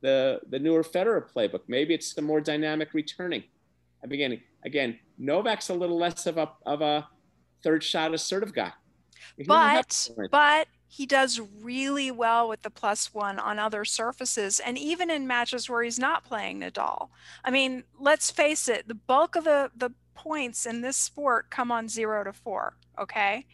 the 0.02 0.42
the 0.50 0.60
newer 0.60 0.84
Federer 0.84 1.24
playbook. 1.32 1.62
Maybe 1.68 1.94
it's 1.94 2.14
the 2.14 2.22
more 2.22 2.42
dynamic 2.42 2.94
returning. 2.94 3.44
I 4.04 4.08
beginning 4.08 4.42
again. 4.66 5.00
Novak's 5.18 5.70
a 5.70 5.74
little 5.74 5.98
less 5.98 6.26
of 6.26 6.38
a 6.38 6.52
of 6.66 6.82
a 6.82 7.08
third 7.64 7.84
shot 7.84 8.14
assertive 8.14 8.54
guy. 8.54 8.74
But 9.48 10.10
but 10.32 10.68
he 10.94 11.06
does 11.06 11.40
really 11.62 12.12
well 12.12 12.50
with 12.50 12.64
the 12.64 12.70
plus 12.70 13.14
one 13.14 13.40
on 13.40 13.58
other 13.58 13.86
surfaces 13.86 14.60
and 14.60 14.78
even 14.78 15.10
in 15.10 15.26
matches 15.26 15.70
where 15.70 15.84
he's 15.84 15.98
not 15.98 16.26
playing 16.26 16.60
Nadal. 16.60 17.08
I 17.46 17.50
mean, 17.50 17.86
let's 17.98 18.30
face 18.30 18.68
it, 18.68 18.90
the 18.90 18.96
bulk 18.96 19.38
of 19.38 19.46
the, 19.46 19.72
the 19.74 19.92
points 20.16 20.66
in 20.66 20.82
this 20.82 20.98
sport 20.98 21.50
come 21.50 21.72
on 21.72 21.88
zero 21.88 22.26
to 22.26 22.34
four, 22.34 22.76
okay? 23.00 23.46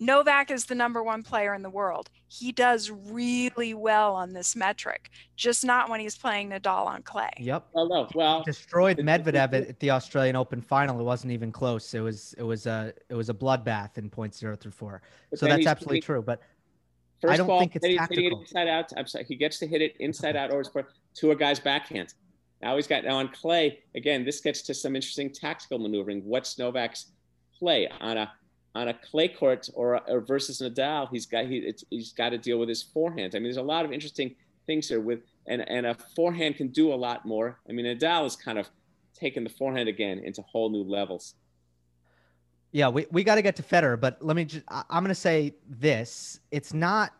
Novak 0.00 0.50
is 0.50 0.64
the 0.64 0.74
number 0.74 1.02
one 1.02 1.22
player 1.22 1.52
in 1.54 1.62
the 1.62 1.70
world. 1.70 2.08
He 2.26 2.50
does 2.50 2.90
really 2.90 3.74
well 3.74 4.14
on 4.14 4.32
this 4.32 4.56
metric, 4.56 5.10
just 5.36 5.66
not 5.66 5.90
when 5.90 6.00
he's 6.00 6.16
playing 6.16 6.50
Nadal 6.50 6.86
on 6.86 7.02
clay. 7.02 7.30
Yep. 7.38 7.68
Well, 7.74 7.88
no. 7.88 8.08
Well, 8.14 8.42
destroyed 8.42 8.96
Medvedev 8.96 9.52
at 9.68 9.78
the 9.78 9.90
Australian 9.90 10.34
Open 10.34 10.60
final. 10.60 10.98
It 10.98 11.04
wasn't 11.04 11.32
even 11.32 11.52
close. 11.52 11.94
It 11.94 12.00
was 12.00 12.34
it 12.36 12.42
was 12.42 12.66
a 12.66 12.92
it 13.10 13.14
was 13.14 13.28
a 13.28 13.34
bloodbath 13.34 13.96
in 13.96 14.10
points 14.10 14.38
zero 14.38 14.56
through 14.56 14.72
four. 14.72 15.02
so 15.34 15.46
that's 15.46 15.66
absolutely 15.66 16.00
true. 16.00 16.22
But 16.22 16.40
First 17.22 17.34
I 17.34 17.36
don't 17.36 17.46
ball, 17.46 17.60
think 17.60 17.76
it's 17.76 17.86
tactical. 17.86 18.16
Hitting 18.16 18.32
it 18.32 18.40
inside 18.40 18.68
out. 18.68 18.92
I'm 18.96 19.06
sorry, 19.06 19.24
he 19.24 19.36
gets 19.36 19.60
to 19.60 19.66
hit 19.66 19.80
it 19.80 19.96
inside 20.00 20.34
out 20.34 20.50
or 20.50 20.64
to 20.64 21.30
a 21.30 21.36
guy's 21.36 21.60
backhand. 21.60 22.14
Now 22.60 22.74
he's 22.74 22.88
got 22.88 23.04
now 23.04 23.16
on 23.16 23.28
clay 23.28 23.78
again. 23.94 24.24
This 24.24 24.40
gets 24.40 24.60
to 24.62 24.74
some 24.74 24.96
interesting 24.96 25.30
tactical 25.30 25.78
maneuvering. 25.78 26.24
What's 26.24 26.56
Novak's 26.56 27.12
play 27.56 27.88
on 28.00 28.16
a 28.16 28.32
on 28.74 28.88
a 28.88 28.94
clay 28.94 29.28
court 29.28 29.68
or, 29.74 30.00
or 30.10 30.20
versus 30.20 30.60
Nadal? 30.60 31.08
He's 31.12 31.26
got 31.26 31.46
he, 31.46 31.72
he's 31.90 32.12
got 32.12 32.30
to 32.30 32.38
deal 32.38 32.58
with 32.58 32.68
his 32.68 32.82
forehand. 32.82 33.34
I 33.34 33.38
mean, 33.38 33.44
there's 33.44 33.56
a 33.56 33.62
lot 33.62 33.84
of 33.84 33.92
interesting 33.92 34.34
things 34.66 34.88
here 34.88 35.00
with 35.00 35.20
and 35.46 35.68
and 35.68 35.86
a 35.86 35.94
forehand 36.16 36.56
can 36.56 36.68
do 36.68 36.92
a 36.92 36.96
lot 36.96 37.24
more. 37.24 37.60
I 37.68 37.72
mean, 37.72 37.86
Nadal 37.86 38.26
is 38.26 38.34
kind 38.34 38.58
of 38.58 38.68
taken 39.14 39.44
the 39.44 39.50
forehand 39.50 39.88
again 39.88 40.18
into 40.18 40.42
whole 40.42 40.70
new 40.70 40.82
levels. 40.82 41.34
Yeah, 42.72 42.88
we, 42.88 43.06
we 43.10 43.22
got 43.22 43.34
to 43.34 43.42
get 43.42 43.56
to 43.56 43.62
Federer, 43.62 44.00
but 44.00 44.22
let 44.22 44.34
me 44.34 44.46
just, 44.46 44.64
I'm 44.68 45.04
going 45.04 45.08
to 45.08 45.14
say 45.14 45.54
this. 45.68 46.40
It's 46.50 46.72
not 46.72 47.12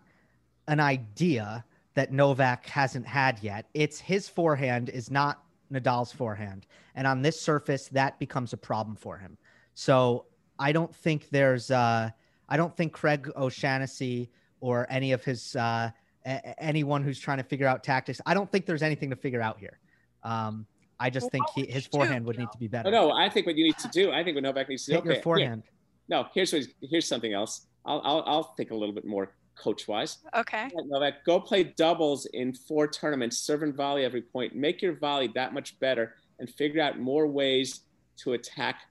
an 0.67 0.81
idea 0.81 1.65
that 1.95 2.11
Novak 2.11 2.65
hasn't 2.67 3.07
had 3.07 3.39
yet. 3.43 3.67
It's 3.75 4.01
his 4.01 4.29
forehand 4.29 4.89
is 4.89 5.11
not 5.11 5.45
Nadal's 5.71 6.11
forehand. 6.11 6.67
And 6.95 7.07
on 7.07 7.21
this 7.21 7.39
surface, 7.39 7.89
that 7.89 8.19
becomes 8.19 8.55
a 8.55 8.57
problem 8.57 8.97
for 8.97 9.19
him. 9.19 9.37
So 9.75 10.25
I 10.59 10.73
don't 10.73 10.95
think 10.95 11.29
there's, 11.29 11.71
uh, 11.71 12.09
I 12.49 12.57
don't 12.57 12.75
think 12.75 12.95
Craig 12.95 13.31
O'Shaughnessy 13.37 14.31
or 14.61 14.87
any 14.89 15.13
of 15.13 15.23
his, 15.23 15.55
uh, 15.57 15.91
a- 16.25 16.63
anyone 16.63 17.03
who's 17.03 17.19
trying 17.19 17.39
to 17.39 17.45
figure 17.45 17.67
out 17.67 17.85
tactics, 17.85 18.23
I 18.25 18.33
don't 18.33 18.51
think 18.51 18.65
there's 18.65 18.83
anything 18.83 19.11
to 19.11 19.17
figure 19.17 19.43
out 19.43 19.59
here. 19.59 19.79
Um, 20.23 20.67
I 21.03 21.11
just 21.11 21.31
think 21.33 21.45
he, 21.55 21.67
his 21.67 21.87
forehand 21.87 22.25
would 22.27 22.39
need 22.39 22.53
to 22.53 22.59
be 22.59 22.69
better. 22.69 22.89
No, 22.91 23.11
I 23.11 23.29
think 23.29 23.47
what 23.47 23.57
you 23.57 23.65
need 23.65 23.79
to 23.79 23.89
do, 23.89 24.13
I 24.13 24.23
think 24.23 24.37
what 24.37 24.45
Novak 24.45 24.69
needs 24.69 24.85
to 24.85 24.93
do, 24.93 24.95
Hit 24.95 25.01
okay, 25.01 25.15
your 25.15 25.23
forehand. 25.23 25.63
Here, 25.65 25.73
no, 26.09 26.27
here's 26.33 26.53
what, 26.53 26.63
here's 26.81 27.09
something 27.09 27.33
else. 27.33 27.67
I'll, 27.85 28.01
I'll, 28.05 28.23
I'll 28.27 28.55
think 28.57 28.71
a 28.71 28.75
little 28.77 28.95
bit 28.95 29.05
more 29.05 29.35
coach 29.57 29.89
wise. 29.89 30.19
Okay. 30.37 30.71
Novak, 30.87 31.25
go 31.25 31.41
play 31.41 31.65
doubles 31.65 32.27
in 32.27 32.55
four 32.55 32.87
tournaments, 32.87 33.39
serve 33.39 33.65
and 33.65 33.75
volley 33.75 34.05
every 34.05 34.23
point. 34.23 34.55
Make 34.55 34.81
your 34.81 34.97
volley 34.97 35.29
that 35.35 35.53
much 35.53 35.79
better 35.81 36.15
and 36.39 36.49
figure 36.49 36.81
out 36.81 37.01
more 37.01 37.27
ways 37.27 37.81
to 38.19 38.35
attack 38.35 38.83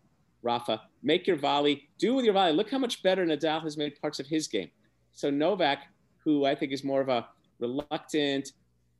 Rafa. 0.43 0.81
Make 1.01 1.27
your 1.27 1.37
volley, 1.37 1.87
do 1.97 2.13
with 2.13 2.25
your 2.25 2.33
volley. 2.33 2.51
Look 2.51 2.69
how 2.69 2.77
much 2.77 3.01
better 3.03 3.25
Nadal 3.25 3.63
has 3.63 3.77
made 3.77 3.99
parts 4.01 4.19
of 4.19 4.27
his 4.27 4.49
game. 4.49 4.69
So 5.13 5.29
Novak, 5.29 5.79
who 6.25 6.45
I 6.45 6.55
think 6.55 6.73
is 6.73 6.83
more 6.83 6.99
of 6.99 7.07
a 7.07 7.27
reluctant, 7.59 8.51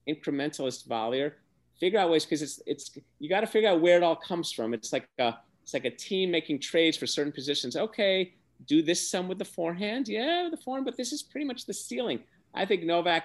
incrementalist 0.07 0.87
volleyer, 0.87 1.33
figure 1.81 1.99
out 1.99 2.11
ways 2.11 2.23
because 2.23 2.41
it's 2.43 2.61
it's 2.65 2.91
you 3.19 3.27
got 3.27 3.41
to 3.41 3.47
figure 3.47 3.67
out 3.67 3.81
where 3.81 3.97
it 3.97 4.03
all 4.03 4.15
comes 4.15 4.51
from. 4.51 4.73
It's 4.73 4.93
like 4.93 5.09
a 5.19 5.33
it's 5.63 5.73
like 5.73 5.85
a 5.85 5.89
team 5.89 6.31
making 6.31 6.59
trades 6.59 6.95
for 6.95 7.07
certain 7.07 7.33
positions. 7.33 7.75
Okay, 7.75 8.33
do 8.67 8.81
this 8.81 9.09
some 9.09 9.27
with 9.27 9.39
the 9.39 9.45
forehand, 9.45 10.07
yeah, 10.07 10.47
the 10.49 10.57
forehand, 10.57 10.85
but 10.85 10.95
this 10.95 11.11
is 11.11 11.23
pretty 11.23 11.45
much 11.45 11.65
the 11.65 11.73
ceiling. 11.73 12.19
I 12.53 12.65
think 12.65 12.83
Novak, 12.83 13.23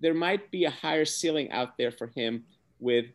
there 0.00 0.12
might 0.14 0.50
be 0.50 0.64
a 0.64 0.70
higher 0.70 1.04
ceiling 1.04 1.50
out 1.52 1.78
there 1.78 1.92
for 1.92 2.08
him 2.08 2.44
with 2.80 3.06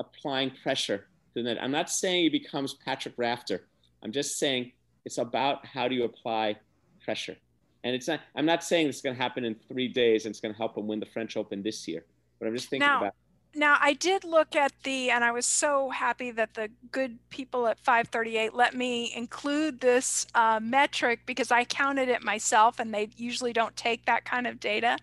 applying 0.00 0.50
pressure 0.62 0.98
to 0.98 1.04
the 1.34 1.42
net. 1.42 1.58
I'm 1.62 1.70
not 1.70 1.88
saying 1.88 2.24
he 2.24 2.28
becomes 2.28 2.74
Patrick 2.74 3.14
Rafter. 3.16 3.66
I'm 4.02 4.10
just 4.10 4.38
saying 4.38 4.72
it's 5.04 5.18
about 5.18 5.64
how 5.64 5.86
do 5.86 5.94
you 5.94 6.04
apply 6.04 6.56
pressure. 7.04 7.36
And 7.84 7.94
it's 7.94 8.08
not. 8.08 8.20
I'm 8.34 8.46
not 8.46 8.64
saying 8.64 8.88
this 8.88 8.96
is 8.96 9.02
going 9.02 9.16
to 9.16 9.22
happen 9.22 9.44
in 9.44 9.56
three 9.68 9.88
days 9.88 10.24
and 10.24 10.32
it's 10.32 10.40
going 10.40 10.54
to 10.54 10.58
help 10.58 10.76
him 10.76 10.86
win 10.86 11.00
the 11.00 11.06
French 11.06 11.36
Open 11.36 11.62
this 11.62 11.86
year. 11.86 12.04
But 12.38 12.48
I'm 12.48 12.54
just 12.54 12.68
thinking 12.68 12.88
now, 12.88 12.98
about 12.98 13.14
now 13.54 13.76
I 13.80 13.92
did 13.92 14.24
look 14.24 14.56
at 14.56 14.72
the, 14.82 15.10
and 15.10 15.22
I 15.24 15.30
was 15.30 15.46
so 15.46 15.90
happy 15.90 16.30
that 16.30 16.54
the 16.54 16.70
good 16.90 17.18
people 17.28 17.66
at 17.66 17.78
538 17.78 18.54
let 18.54 18.74
me 18.74 19.12
include 19.14 19.80
this 19.80 20.26
uh, 20.34 20.58
metric 20.62 21.20
because 21.26 21.50
I 21.50 21.64
counted 21.64 22.08
it 22.08 22.22
myself, 22.22 22.78
and 22.78 22.92
they 22.92 23.10
usually 23.16 23.52
don't 23.52 23.76
take 23.76 24.06
that 24.06 24.24
kind 24.24 24.46
of 24.46 24.58
data. 24.58 24.96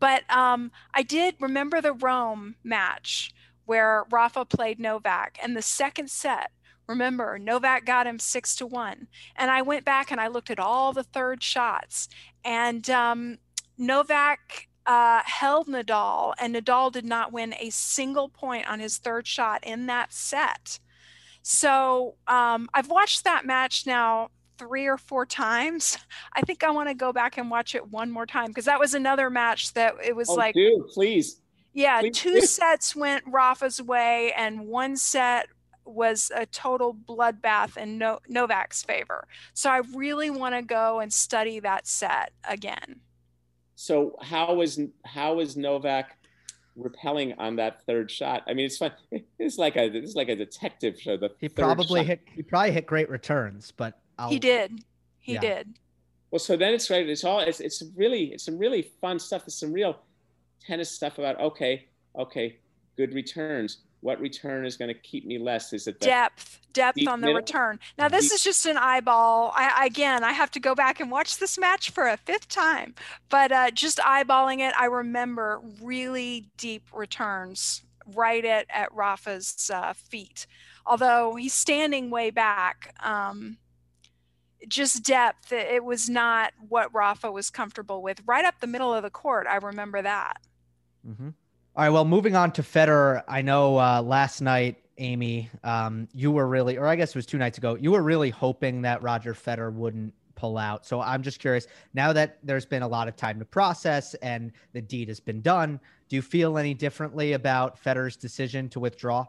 But 0.00 0.28
um, 0.30 0.72
I 0.92 1.02
did 1.02 1.36
remember 1.40 1.80
the 1.80 1.92
Rome 1.92 2.56
match 2.64 3.32
where 3.66 4.04
Rafa 4.10 4.44
played 4.44 4.78
Novak, 4.78 5.38
and 5.42 5.56
the 5.56 5.62
second 5.62 6.10
set. 6.10 6.50
Remember, 6.86 7.38
Novak 7.38 7.86
got 7.86 8.06
him 8.06 8.18
six 8.18 8.54
to 8.56 8.66
one. 8.66 9.06
And 9.36 9.50
I 9.50 9.62
went 9.62 9.86
back 9.86 10.10
and 10.10 10.20
I 10.20 10.28
looked 10.28 10.50
at 10.50 10.58
all 10.58 10.92
the 10.92 11.02
third 11.02 11.42
shots, 11.42 12.08
and 12.44 12.88
um, 12.90 13.38
Novak 13.78 14.68
uh, 14.86 15.22
held 15.24 15.68
Nadal, 15.68 16.34
and 16.38 16.54
Nadal 16.54 16.92
did 16.92 17.04
not 17.04 17.32
win 17.32 17.54
a 17.58 17.70
single 17.70 18.28
point 18.28 18.68
on 18.68 18.80
his 18.80 18.98
third 18.98 19.26
shot 19.26 19.64
in 19.64 19.86
that 19.86 20.12
set. 20.12 20.78
So 21.42 22.16
um, 22.26 22.68
I've 22.74 22.88
watched 22.88 23.24
that 23.24 23.44
match 23.44 23.86
now 23.86 24.30
three 24.58 24.86
or 24.86 24.96
four 24.96 25.26
times. 25.26 25.98
I 26.32 26.42
think 26.42 26.64
I 26.64 26.70
want 26.70 26.88
to 26.88 26.94
go 26.94 27.12
back 27.12 27.38
and 27.38 27.50
watch 27.50 27.74
it 27.74 27.90
one 27.90 28.10
more 28.10 28.26
time 28.26 28.48
because 28.48 28.66
that 28.66 28.80
was 28.80 28.94
another 28.94 29.30
match 29.30 29.72
that 29.74 29.94
it 30.02 30.14
was 30.14 30.28
oh, 30.28 30.34
like, 30.34 30.54
dude, 30.54 30.86
please. 30.88 31.40
Yeah, 31.72 32.02
two 32.12 32.40
sets 32.40 32.94
went 32.94 33.24
Rafa's 33.26 33.82
way, 33.82 34.32
and 34.36 34.68
one 34.68 34.96
set 34.96 35.48
was 35.84 36.30
a 36.34 36.46
total 36.46 36.94
bloodbath 36.94 37.76
in 37.76 37.98
no- 37.98 38.20
Novak's 38.28 38.82
favor. 38.82 39.26
So 39.54 39.70
I 39.70 39.78
really 39.92 40.30
want 40.30 40.54
to 40.54 40.62
go 40.62 41.00
and 41.00 41.12
study 41.12 41.58
that 41.60 41.86
set 41.86 42.32
again. 42.48 43.00
So 43.76 44.16
how 44.20 44.60
is 44.60 44.80
how 45.04 45.40
is 45.40 45.56
Novak 45.56 46.16
repelling 46.76 47.34
on 47.38 47.56
that 47.56 47.84
third 47.86 48.10
shot? 48.10 48.42
I 48.46 48.54
mean, 48.54 48.66
it's 48.66 48.78
fun. 48.78 48.92
It's 49.38 49.58
like 49.58 49.76
a 49.76 49.84
it's 49.84 50.14
like 50.14 50.28
a 50.28 50.36
detective 50.36 51.00
show. 51.00 51.16
The 51.16 51.30
he 51.38 51.48
probably 51.48 52.00
shot. 52.00 52.06
hit 52.06 52.20
he 52.34 52.42
probably 52.42 52.72
hit 52.72 52.86
great 52.86 53.10
returns, 53.10 53.72
but 53.76 53.98
I'll, 54.18 54.28
he 54.28 54.38
did. 54.38 54.84
He 55.20 55.34
yeah. 55.34 55.40
did. 55.40 55.78
Well, 56.30 56.38
so 56.38 56.56
then 56.56 56.74
it's 56.74 56.90
right. 56.90 57.08
It's 57.08 57.24
all 57.24 57.40
it's 57.40 57.60
it's 57.60 57.82
really 57.96 58.32
it's 58.32 58.44
some 58.44 58.58
really 58.58 58.90
fun 59.00 59.18
stuff. 59.18 59.42
It's 59.46 59.58
some 59.58 59.72
real 59.72 59.98
tennis 60.60 60.90
stuff 60.90 61.18
about 61.18 61.40
okay, 61.40 61.86
okay, 62.16 62.58
good 62.96 63.12
returns 63.12 63.78
what 64.04 64.20
return 64.20 64.66
is 64.66 64.76
going 64.76 64.92
to 64.92 65.00
keep 65.00 65.24
me 65.24 65.38
less? 65.38 65.72
Is 65.72 65.86
it 65.86 65.98
depth, 65.98 66.60
depth 66.74 67.08
on 67.08 67.22
the 67.22 67.28
middle? 67.28 67.40
return? 67.40 67.80
Now 67.96 68.06
this 68.06 68.26
deep. 68.26 68.34
is 68.34 68.44
just 68.44 68.66
an 68.66 68.76
eyeball. 68.76 69.50
I, 69.56 69.86
again, 69.86 70.22
I 70.22 70.32
have 70.32 70.50
to 70.50 70.60
go 70.60 70.74
back 70.74 71.00
and 71.00 71.10
watch 71.10 71.38
this 71.38 71.56
match 71.56 71.88
for 71.90 72.06
a 72.06 72.18
fifth 72.18 72.48
time, 72.48 72.94
but 73.30 73.50
uh, 73.50 73.70
just 73.70 73.96
eyeballing 73.96 74.60
it, 74.60 74.74
I 74.78 74.84
remember 74.84 75.62
really 75.80 76.50
deep 76.58 76.82
returns 76.92 77.82
right 78.14 78.44
at 78.44 78.66
at 78.68 78.92
Rafa's 78.94 79.70
uh, 79.72 79.94
feet. 79.94 80.46
Although 80.84 81.36
he's 81.36 81.54
standing 81.54 82.10
way 82.10 82.28
back, 82.28 82.94
um, 83.02 83.56
just 84.68 85.02
depth. 85.02 85.50
It 85.50 85.82
was 85.82 86.10
not 86.10 86.52
what 86.68 86.94
Rafa 86.94 87.32
was 87.32 87.48
comfortable 87.48 88.02
with. 88.02 88.20
Right 88.26 88.44
up 88.44 88.60
the 88.60 88.66
middle 88.66 88.92
of 88.92 89.02
the 89.02 89.08
court, 89.08 89.46
I 89.48 89.56
remember 89.56 90.02
that. 90.02 90.42
Mm-hmm. 91.08 91.30
All 91.76 91.82
right. 91.82 91.90
Well, 91.90 92.04
moving 92.04 92.36
on 92.36 92.52
to 92.52 92.62
Federer. 92.62 93.24
I 93.26 93.42
know 93.42 93.80
uh, 93.80 94.00
last 94.00 94.40
night, 94.40 94.76
Amy, 94.98 95.50
um, 95.64 96.06
you 96.14 96.30
were 96.30 96.46
really, 96.46 96.78
or 96.78 96.86
I 96.86 96.94
guess 96.94 97.10
it 97.10 97.16
was 97.16 97.26
two 97.26 97.36
nights 97.36 97.58
ago, 97.58 97.74
you 97.74 97.90
were 97.90 98.02
really 98.02 98.30
hoping 98.30 98.82
that 98.82 99.02
Roger 99.02 99.34
Federer 99.34 99.72
wouldn't 99.72 100.14
pull 100.36 100.56
out. 100.56 100.86
So 100.86 101.00
I'm 101.00 101.20
just 101.20 101.40
curious 101.40 101.66
now 101.92 102.12
that 102.12 102.38
there's 102.44 102.64
been 102.64 102.82
a 102.82 102.88
lot 102.88 103.08
of 103.08 103.16
time 103.16 103.40
to 103.40 103.44
process 103.44 104.14
and 104.14 104.52
the 104.72 104.82
deed 104.82 105.08
has 105.08 105.18
been 105.18 105.40
done, 105.40 105.80
do 106.08 106.14
you 106.14 106.22
feel 106.22 106.58
any 106.58 106.74
differently 106.74 107.32
about 107.32 107.82
Federer's 107.82 108.16
decision 108.16 108.68
to 108.68 108.78
withdraw? 108.78 109.26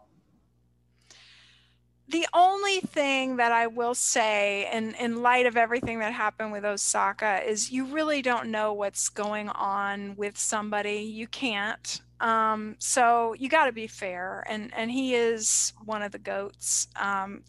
The 2.08 2.28
only 2.32 2.82
thing 2.82 3.38
that 3.38 3.52
I 3.52 3.66
will 3.66 3.96
say, 3.96 4.70
in, 4.72 4.94
in 4.96 5.24
light 5.24 5.48
of 5.48 5.58
everything 5.58 5.98
that 6.00 6.14
happened 6.14 6.52
with 6.52 6.64
Osaka, 6.64 7.42
is 7.44 7.72
you 7.72 7.86
really 7.86 8.22
don't 8.22 8.52
know 8.52 8.72
what's 8.74 9.10
going 9.10 9.50
on 9.50 10.16
with 10.16 10.38
somebody. 10.38 10.98
You 10.98 11.26
can't. 11.26 12.02
Um, 12.20 12.76
so 12.80 13.34
you 13.34 13.50
got 13.50 13.66
to 13.66 13.72
be 13.72 13.88
fair, 13.88 14.44
and 14.48 14.72
and 14.76 14.92
he 14.92 15.16
is 15.16 15.74
one 15.84 16.02
of 16.02 16.12
the 16.12 16.20
goats. 16.20 16.88
Um, 16.96 17.44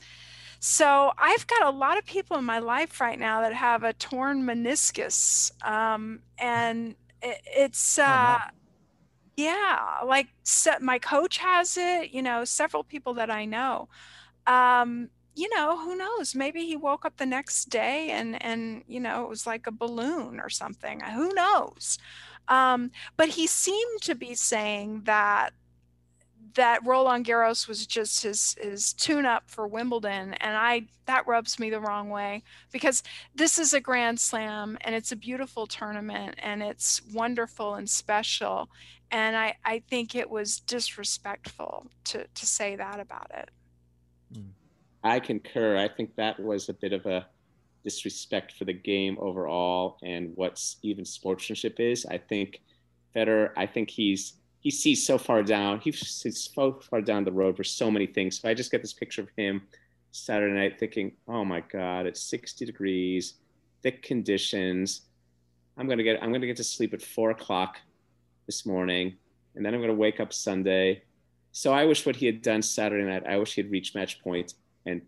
so 0.58 1.12
I've 1.18 1.46
got 1.46 1.62
a 1.62 1.70
lot 1.70 1.98
of 1.98 2.06
people 2.06 2.36
in 2.38 2.44
my 2.44 2.58
life 2.58 3.00
right 3.00 3.18
now 3.18 3.42
that 3.42 3.52
have 3.52 3.84
a 3.84 3.92
torn 3.92 4.42
meniscus, 4.42 5.52
um, 5.66 6.20
and 6.38 6.94
it, 7.22 7.40
it's. 7.44 7.98
Uh, 7.98 8.02
oh, 8.02 8.06
no. 8.06 8.44
Uh, 8.44 8.50
yeah, 9.36 9.98
like 10.06 10.28
my 10.80 10.98
coach 10.98 11.38
has 11.38 11.76
it. 11.76 12.10
You 12.10 12.22
know, 12.22 12.44
several 12.44 12.82
people 12.84 13.14
that 13.14 13.30
I 13.30 13.44
know. 13.44 13.88
Um, 14.46 15.10
you 15.36 15.54
know, 15.54 15.78
who 15.78 15.94
knows? 15.94 16.34
Maybe 16.34 16.64
he 16.64 16.76
woke 16.76 17.04
up 17.04 17.18
the 17.18 17.26
next 17.26 17.66
day 17.66 18.10
and 18.10 18.42
and 18.42 18.82
you 18.88 18.98
know 18.98 19.24
it 19.24 19.28
was 19.28 19.46
like 19.46 19.66
a 19.66 19.70
balloon 19.70 20.40
or 20.40 20.48
something. 20.48 21.00
Who 21.00 21.32
knows? 21.34 21.98
Um, 22.48 22.90
but 23.16 23.30
he 23.30 23.46
seemed 23.46 24.02
to 24.02 24.14
be 24.14 24.34
saying 24.34 25.02
that 25.04 25.52
that 26.56 26.84
Roland 26.86 27.26
Garros 27.26 27.68
was 27.68 27.86
just 27.86 28.22
his 28.22 28.56
his 28.60 28.92
tune 28.94 29.26
up 29.26 29.44
for 29.46 29.68
Wimbledon 29.68 30.34
and 30.34 30.56
I 30.56 30.86
that 31.04 31.26
rubs 31.26 31.58
me 31.58 31.70
the 31.70 31.80
wrong 31.80 32.08
way 32.08 32.42
because 32.72 33.02
this 33.34 33.58
is 33.58 33.74
a 33.74 33.80
grand 33.80 34.18
slam 34.18 34.78
and 34.80 34.94
it's 34.94 35.12
a 35.12 35.16
beautiful 35.16 35.66
tournament 35.66 36.34
and 36.38 36.62
it's 36.62 37.02
wonderful 37.12 37.74
and 37.74 37.88
special 37.88 38.70
and 39.10 39.36
I 39.36 39.54
I 39.64 39.82
think 39.90 40.14
it 40.14 40.30
was 40.30 40.60
disrespectful 40.60 41.90
to 42.04 42.26
to 42.26 42.46
say 42.46 42.76
that 42.76 43.00
about 43.00 43.30
it. 43.34 43.50
Hmm. 44.34 44.48
I 45.04 45.20
concur. 45.20 45.76
I 45.76 45.88
think 45.88 46.16
that 46.16 46.40
was 46.40 46.68
a 46.68 46.74
bit 46.74 46.92
of 46.92 47.06
a 47.06 47.26
disrespect 47.86 48.50
for 48.50 48.64
the 48.64 48.72
game 48.72 49.16
overall 49.20 49.96
and 50.02 50.32
what's 50.34 50.76
even 50.82 51.04
sportsmanship 51.04 51.78
is. 51.78 52.04
I 52.04 52.18
think 52.18 52.60
Federer, 53.14 53.52
I 53.56 53.66
think 53.66 53.90
he's 53.90 54.34
he 54.58 54.72
sees 54.72 55.06
so 55.06 55.16
far 55.16 55.44
down. 55.44 55.78
He's 55.78 56.00
so 56.52 56.80
far 56.90 57.00
down 57.00 57.22
the 57.22 57.30
road 57.30 57.56
for 57.56 57.62
so 57.62 57.88
many 57.88 58.08
things. 58.08 58.40
So 58.40 58.48
I 58.48 58.54
just 58.54 58.72
get 58.72 58.82
this 58.82 58.92
picture 58.92 59.22
of 59.22 59.28
him 59.36 59.62
Saturday 60.10 60.52
night 60.52 60.80
thinking, 60.80 61.12
oh 61.28 61.44
my 61.44 61.60
God, 61.60 62.06
it's 62.06 62.20
60 62.22 62.66
degrees, 62.66 63.34
thick 63.84 64.02
conditions. 64.02 65.02
I'm 65.76 65.88
gonna 65.88 66.02
get 66.02 66.20
I'm 66.20 66.32
gonna 66.32 66.48
get 66.48 66.56
to 66.56 66.64
sleep 66.64 66.92
at 66.92 67.00
four 67.00 67.30
o'clock 67.30 67.78
this 68.46 68.66
morning, 68.66 69.14
and 69.54 69.64
then 69.64 69.74
I'm 69.74 69.80
gonna 69.80 69.94
wake 69.94 70.18
up 70.18 70.32
Sunday. 70.32 71.04
So 71.52 71.72
I 71.72 71.84
wish 71.84 72.04
what 72.04 72.16
he 72.16 72.26
had 72.26 72.42
done 72.42 72.62
Saturday 72.62 73.04
night. 73.08 73.22
I 73.28 73.36
wish 73.36 73.54
he 73.54 73.62
had 73.62 73.70
reached 73.70 73.94
match 73.94 74.20
point 74.20 74.54
and 74.84 75.02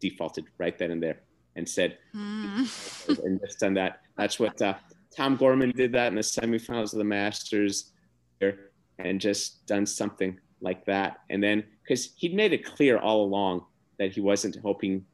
defaulted 0.00 0.44
right 0.58 0.76
then 0.78 0.90
and 0.90 1.02
there 1.02 1.20
and 1.56 1.68
said 1.68 1.98
mm. 2.14 3.18
and 3.24 3.40
just 3.40 3.60
done 3.60 3.74
that. 3.74 4.00
That's 4.16 4.38
what 4.38 4.60
uh, 4.62 4.74
Tom 5.14 5.36
Gorman 5.36 5.72
did 5.72 5.92
that 5.92 6.08
in 6.08 6.14
the 6.14 6.20
semifinals 6.20 6.92
of 6.92 6.98
the 6.98 7.04
Masters, 7.04 7.92
and 8.98 9.20
just 9.20 9.66
done 9.66 9.86
something 9.86 10.38
like 10.60 10.84
that. 10.84 11.20
And 11.30 11.42
then 11.42 11.64
because 11.82 12.12
he'd 12.16 12.34
made 12.34 12.52
it 12.52 12.64
clear 12.64 12.98
all 12.98 13.24
along 13.24 13.64
that 13.98 14.12
he 14.12 14.20
wasn't 14.20 14.56
hoping, 14.56 15.04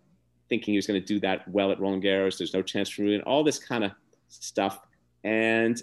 thinking 0.48 0.72
he 0.72 0.78
was 0.78 0.87
going 0.87 1.00
to 1.00 1.07
do 1.07 1.20
that 1.20 1.46
well 1.48 1.70
at 1.70 1.81
Roland 1.81 2.02
Garros. 2.02 2.38
There's 2.38 2.55
no 2.55 2.62
chance 2.62 2.88
for 2.88 3.02
me, 3.02 3.14
and 3.14 3.24
all 3.24 3.44
this 3.44 3.59
kind 3.59 3.85
of 3.85 3.92
stuff. 4.28 4.81
And 5.24 5.81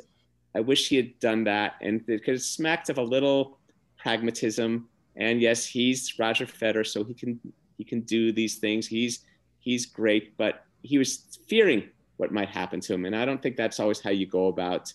I 0.55 0.59
wish 0.59 0.89
he 0.89 0.97
had 0.97 1.17
done 1.19 1.45
that, 1.45 1.75
and 1.81 2.05
because 2.05 2.41
it 2.41 2.45
smacked 2.45 2.89
of 2.89 2.97
a 2.97 3.03
little 3.03 3.59
pragmatism. 3.97 4.87
And 5.15 5.41
yes, 5.41 5.65
he's 5.65 6.17
Roger 6.17 6.45
Federer, 6.45 6.87
so 6.87 7.03
he 7.03 7.13
can 7.13 7.39
he 7.77 7.83
can 7.83 8.01
do 8.01 8.31
these 8.31 8.57
things. 8.57 8.87
He's 8.87 9.25
he's 9.59 9.85
great, 9.85 10.37
but 10.37 10.65
he 10.81 10.97
was 10.97 11.39
fearing 11.47 11.83
what 12.17 12.31
might 12.31 12.49
happen 12.49 12.79
to 12.81 12.93
him. 12.93 13.05
And 13.05 13.15
I 13.15 13.25
don't 13.25 13.41
think 13.41 13.55
that's 13.55 13.79
always 13.79 13.99
how 13.99 14.09
you 14.09 14.25
go 14.25 14.47
about 14.47 14.93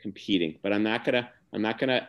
competing. 0.00 0.58
But 0.62 0.72
I'm 0.72 0.82
not 0.82 1.04
gonna 1.04 1.30
I'm 1.52 1.62
not 1.62 1.78
gonna 1.78 2.08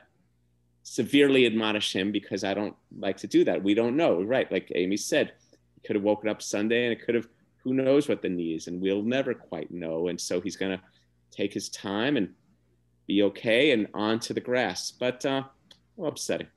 severely 0.83 1.45
admonish 1.45 1.93
him 1.93 2.11
because 2.11 2.43
I 2.43 2.53
don't 2.53 2.75
like 2.97 3.17
to 3.17 3.27
do 3.27 3.43
that. 3.45 3.63
We 3.63 3.73
don't 3.73 3.95
know, 3.95 4.21
right? 4.21 4.51
Like 4.51 4.71
Amy 4.75 4.97
said, 4.97 5.33
he 5.75 5.81
could 5.85 5.95
have 5.95 6.03
woken 6.03 6.29
up 6.29 6.41
Sunday 6.41 6.85
and 6.85 6.93
it 6.93 7.05
could 7.05 7.15
have 7.15 7.27
who 7.63 7.73
knows 7.73 8.07
what 8.07 8.21
the 8.21 8.29
knee 8.29 8.55
is, 8.55 8.67
and 8.67 8.81
we'll 8.81 9.03
never 9.03 9.33
quite 9.33 9.69
know. 9.69 10.07
And 10.07 10.19
so 10.19 10.39
he's 10.39 10.55
gonna 10.55 10.81
take 11.31 11.53
his 11.53 11.69
time 11.69 12.17
and 12.17 12.33
be 13.05 13.23
okay 13.23 13.71
and 13.71 13.87
on 13.93 14.19
to 14.21 14.33
the 14.33 14.41
grass. 14.41 14.91
But 14.91 15.25
uh, 15.25 15.43
well, 15.95 16.09
upsetting. 16.09 16.47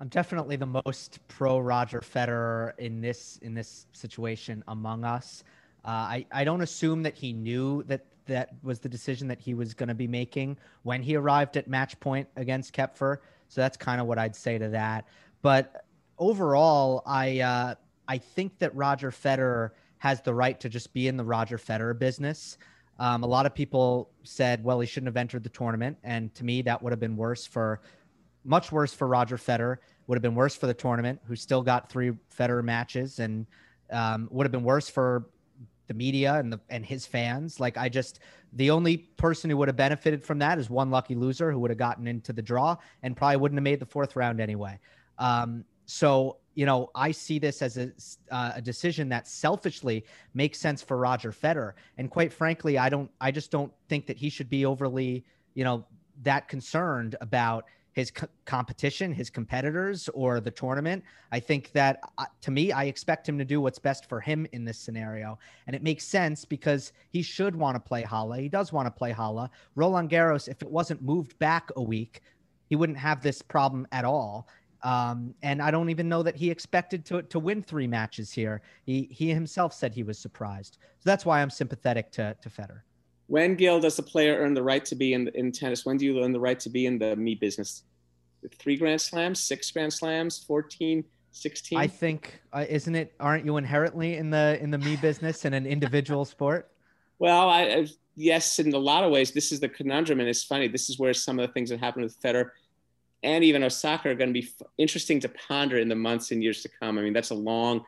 I'm 0.00 0.08
definitely 0.08 0.56
the 0.56 0.82
most 0.84 1.20
pro 1.28 1.58
Roger 1.58 2.00
Federer 2.00 2.72
in 2.78 3.00
this 3.00 3.38
in 3.42 3.54
this 3.54 3.86
situation 3.92 4.64
among 4.68 5.04
us. 5.04 5.44
Uh, 5.84 5.88
I 5.88 6.26
I 6.32 6.44
don't 6.44 6.62
assume 6.62 7.02
that 7.04 7.14
he 7.14 7.32
knew 7.32 7.82
that 7.84 8.04
that 8.26 8.50
was 8.62 8.80
the 8.80 8.88
decision 8.88 9.28
that 9.28 9.40
he 9.40 9.54
was 9.54 9.74
going 9.74 9.88
to 9.88 9.94
be 9.94 10.08
making 10.08 10.56
when 10.82 11.02
he 11.02 11.14
arrived 11.14 11.56
at 11.56 11.68
match 11.68 11.98
point 12.00 12.26
against 12.36 12.74
Koepfer. 12.74 13.18
So 13.48 13.60
that's 13.60 13.76
kind 13.76 14.00
of 14.00 14.06
what 14.06 14.18
I'd 14.18 14.34
say 14.34 14.58
to 14.58 14.68
that. 14.70 15.06
But 15.42 15.84
overall, 16.18 17.02
I 17.06 17.40
uh, 17.40 17.74
I 18.08 18.18
think 18.18 18.58
that 18.58 18.74
Roger 18.74 19.10
Federer 19.10 19.70
has 19.98 20.20
the 20.20 20.34
right 20.34 20.58
to 20.60 20.68
just 20.68 20.92
be 20.92 21.08
in 21.08 21.16
the 21.16 21.24
Roger 21.24 21.56
Federer 21.56 21.98
business. 21.98 22.58
Um, 22.98 23.24
a 23.24 23.26
lot 23.26 23.44
of 23.44 23.54
people 23.54 24.10
said, 24.22 24.62
well, 24.62 24.78
he 24.78 24.86
shouldn't 24.86 25.08
have 25.08 25.16
entered 25.16 25.42
the 25.42 25.48
tournament, 25.48 25.98
and 26.04 26.32
to 26.34 26.44
me, 26.44 26.62
that 26.62 26.80
would 26.82 26.92
have 26.92 27.00
been 27.00 27.16
worse 27.16 27.46
for 27.46 27.80
much 28.44 28.70
worse 28.72 28.92
for 28.92 29.08
Roger 29.08 29.36
Federer. 29.36 29.78
Would 30.06 30.16
have 30.16 30.22
been 30.22 30.34
worse 30.34 30.54
for 30.54 30.66
the 30.66 30.74
tournament, 30.74 31.20
who 31.24 31.34
still 31.34 31.62
got 31.62 31.90
three 31.90 32.12
Federer 32.36 32.62
matches, 32.62 33.18
and 33.18 33.46
um, 33.90 34.28
would 34.30 34.44
have 34.44 34.52
been 34.52 34.64
worse 34.64 34.88
for 34.88 35.26
the 35.86 35.94
media 35.94 36.34
and 36.34 36.52
the 36.52 36.60
and 36.68 36.84
his 36.84 37.06
fans. 37.06 37.60
Like 37.60 37.76
I 37.76 37.88
just 37.88 38.20
the 38.52 38.70
only 38.70 38.96
person 38.96 39.50
who 39.50 39.56
would 39.56 39.68
have 39.68 39.76
benefited 39.76 40.22
from 40.22 40.38
that 40.38 40.58
is 40.58 40.70
one 40.70 40.90
lucky 40.90 41.14
loser 41.14 41.50
who 41.50 41.58
would 41.60 41.70
have 41.70 41.78
gotten 41.78 42.06
into 42.06 42.32
the 42.32 42.42
draw 42.42 42.76
and 43.02 43.16
probably 43.16 43.36
wouldn't 43.36 43.58
have 43.58 43.64
made 43.64 43.80
the 43.80 43.86
fourth 43.86 44.16
round 44.16 44.40
anyway. 44.40 44.78
Um, 45.18 45.64
so 45.86 46.38
you 46.54 46.66
know, 46.66 46.90
I 46.94 47.10
see 47.10 47.40
this 47.40 47.62
as 47.62 47.76
a, 47.76 47.90
uh, 48.30 48.52
a 48.54 48.62
decision 48.62 49.08
that 49.08 49.26
selfishly 49.26 50.04
makes 50.34 50.60
sense 50.60 50.82
for 50.82 50.96
Roger 50.96 51.32
Federer, 51.32 51.72
and 51.98 52.10
quite 52.10 52.32
frankly, 52.32 52.78
I 52.78 52.88
don't. 52.88 53.10
I 53.20 53.30
just 53.30 53.50
don't 53.50 53.72
think 53.88 54.06
that 54.06 54.16
he 54.16 54.28
should 54.30 54.48
be 54.48 54.64
overly, 54.64 55.24
you 55.54 55.64
know, 55.64 55.84
that 56.22 56.48
concerned 56.48 57.16
about 57.20 57.64
his 57.94 58.10
co- 58.10 58.28
competition, 58.44 59.12
his 59.12 59.30
competitors, 59.30 60.08
or 60.10 60.40
the 60.40 60.50
tournament. 60.50 61.02
I 61.32 61.40
think 61.40 61.72
that 61.72 62.00
uh, 62.18 62.26
to 62.42 62.50
me, 62.50 62.72
I 62.72 62.84
expect 62.84 63.28
him 63.28 63.38
to 63.38 63.44
do 63.44 63.60
what's 63.60 63.78
best 63.78 64.08
for 64.08 64.20
him 64.20 64.46
in 64.52 64.64
this 64.64 64.78
scenario. 64.78 65.38
And 65.66 65.74
it 65.74 65.82
makes 65.82 66.04
sense 66.04 66.44
because 66.44 66.92
he 67.10 67.22
should 67.22 67.54
want 67.56 67.76
to 67.76 67.80
play 67.80 68.02
Halle. 68.02 68.32
He 68.40 68.48
does 68.48 68.72
want 68.72 68.86
to 68.86 68.90
play 68.90 69.12
Halle. 69.12 69.48
Roland 69.76 70.10
Garros, 70.10 70.48
if 70.48 70.60
it 70.60 70.70
wasn't 70.70 71.00
moved 71.02 71.38
back 71.38 71.70
a 71.76 71.82
week, 71.82 72.20
he 72.68 72.76
wouldn't 72.76 72.98
have 72.98 73.22
this 73.22 73.40
problem 73.40 73.86
at 73.92 74.04
all. 74.04 74.48
Um, 74.82 75.34
and 75.42 75.62
I 75.62 75.70
don't 75.70 75.88
even 75.88 76.08
know 76.08 76.22
that 76.22 76.36
he 76.36 76.50
expected 76.50 77.06
to 77.06 77.22
to 77.22 77.38
win 77.38 77.62
three 77.62 77.86
matches 77.86 78.30
here. 78.30 78.60
He 78.84 79.08
he 79.10 79.30
himself 79.30 79.72
said 79.72 79.94
he 79.94 80.02
was 80.02 80.18
surprised. 80.18 80.76
So 80.98 81.08
that's 81.08 81.24
why 81.24 81.40
I'm 81.40 81.48
sympathetic 81.48 82.12
to 82.12 82.36
to 82.42 82.50
Federer. 82.50 82.82
When 83.26 83.54
Gil 83.54 83.80
does 83.80 83.98
a 83.98 84.02
player 84.02 84.36
earn 84.38 84.54
the 84.54 84.62
right 84.62 84.84
to 84.86 84.94
be 84.94 85.14
in 85.14 85.28
in 85.28 85.52
tennis? 85.52 85.84
When 85.84 85.96
do 85.96 86.04
you 86.04 86.22
earn 86.22 86.32
the 86.32 86.40
right 86.40 86.60
to 86.60 86.70
be 86.70 86.86
in 86.86 86.98
the 86.98 87.16
me 87.16 87.34
business? 87.34 87.82
Three 88.58 88.76
Grand 88.76 89.00
Slams, 89.00 89.40
six 89.40 89.70
Grand 89.70 89.92
Slams, 89.92 90.44
14, 90.44 91.02
16. 91.32 91.78
I 91.78 91.86
think 91.86 92.40
uh, 92.52 92.66
isn't 92.68 92.94
it? 92.94 93.14
Aren't 93.18 93.46
you 93.46 93.56
inherently 93.56 94.16
in 94.16 94.30
the 94.30 94.58
in 94.60 94.70
the 94.70 94.78
me 94.78 94.96
business 95.02 95.44
in 95.44 95.54
an 95.54 95.66
individual 95.66 96.24
sport? 96.24 96.70
Well, 97.18 97.48
I, 97.48 97.62
I 97.62 97.86
yes, 98.16 98.58
in 98.58 98.72
a 98.74 98.78
lot 98.78 99.04
of 99.04 99.10
ways, 99.10 99.32
this 99.32 99.52
is 99.52 99.60
the 99.60 99.68
conundrum, 99.68 100.20
and 100.20 100.28
it's 100.28 100.44
funny. 100.44 100.68
This 100.68 100.90
is 100.90 100.98
where 100.98 101.14
some 101.14 101.38
of 101.38 101.46
the 101.46 101.52
things 101.52 101.70
that 101.70 101.80
happen 101.80 102.02
with 102.02 102.20
Federer 102.20 102.50
and 103.24 103.42
even 103.42 103.64
Osaka 103.64 104.10
are 104.10 104.14
going 104.14 104.28
to 104.28 104.40
be 104.40 104.46
f- 104.46 104.68
interesting 104.76 105.18
to 105.20 105.28
ponder 105.30 105.78
in 105.78 105.88
the 105.88 105.94
months 105.94 106.30
and 106.30 106.42
years 106.42 106.62
to 106.62 106.68
come. 106.68 106.98
I 106.98 107.02
mean, 107.02 107.14
that's 107.14 107.30
a 107.30 107.34
long, 107.34 107.84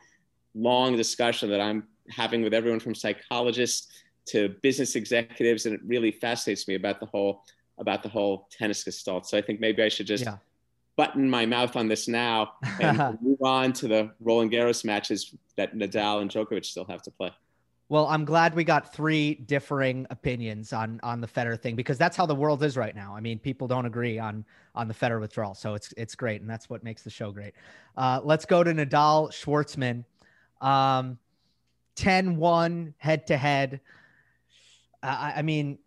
long 0.55 0.97
discussion 0.97 1.49
that 1.51 1.61
I'm 1.61 1.87
having 2.09 2.41
with 2.41 2.53
everyone 2.53 2.79
from 2.79 2.95
psychologists 2.95 3.87
to 4.27 4.49
business 4.61 4.95
executives, 4.95 5.65
and 5.65 5.75
it 5.75 5.81
really 5.85 6.11
fascinates 6.11 6.67
me 6.67 6.75
about 6.75 6.99
the 6.99 7.05
whole 7.05 7.43
about 7.77 8.03
the 8.03 8.09
whole 8.09 8.47
tennis 8.51 8.83
gestalt. 8.83 9.27
So 9.27 9.37
I 9.37 9.41
think 9.41 9.59
maybe 9.59 9.83
I 9.83 9.89
should 9.89 10.07
just 10.07 10.23
yeah. 10.25 10.37
button 10.95 11.29
my 11.29 11.45
mouth 11.45 11.75
on 11.75 11.87
this 11.87 12.07
now 12.07 12.53
and 12.81 13.17
move 13.21 13.41
on 13.43 13.71
to 13.73 13.87
the 13.87 14.11
Roland 14.19 14.51
Garros 14.51 14.83
matches 14.83 15.35
that 15.57 15.75
Nadal 15.75 16.21
and 16.21 16.31
Djokovic 16.31 16.65
still 16.65 16.85
have 16.85 17.03
to 17.03 17.11
play. 17.11 17.31
Well, 17.89 18.07
I'm 18.07 18.25
glad 18.25 18.53
we 18.53 18.65
got 18.65 18.93
three 18.93 19.35
differing 19.35 20.07
opinions 20.09 20.73
on 20.73 20.99
on 21.03 21.21
the 21.21 21.27
Federer 21.27 21.59
thing 21.59 21.75
because 21.75 21.97
that's 21.97 22.17
how 22.17 22.25
the 22.25 22.35
world 22.35 22.61
is 22.63 22.75
right 22.75 22.93
now. 22.93 23.15
I 23.15 23.21
mean, 23.21 23.39
people 23.39 23.67
don't 23.67 23.85
agree 23.85 24.19
on 24.19 24.43
on 24.75 24.89
the 24.89 24.93
Federer 24.93 25.21
withdrawal, 25.21 25.55
so 25.55 25.73
it's 25.73 25.93
it's 25.95 26.13
great, 26.13 26.41
and 26.41 26.49
that's 26.49 26.69
what 26.69 26.83
makes 26.83 27.03
the 27.03 27.09
show 27.09 27.31
great. 27.31 27.53
Uh, 27.95 28.19
let's 28.23 28.43
go 28.43 28.61
to 28.61 28.73
Nadal 28.73 29.31
Schwartzman, 29.31 30.03
um, 30.59 31.17
10-1 31.95 32.93
head 32.97 33.25
to 33.27 33.37
head. 33.37 33.79
I 35.03 35.41
mean, 35.41 35.79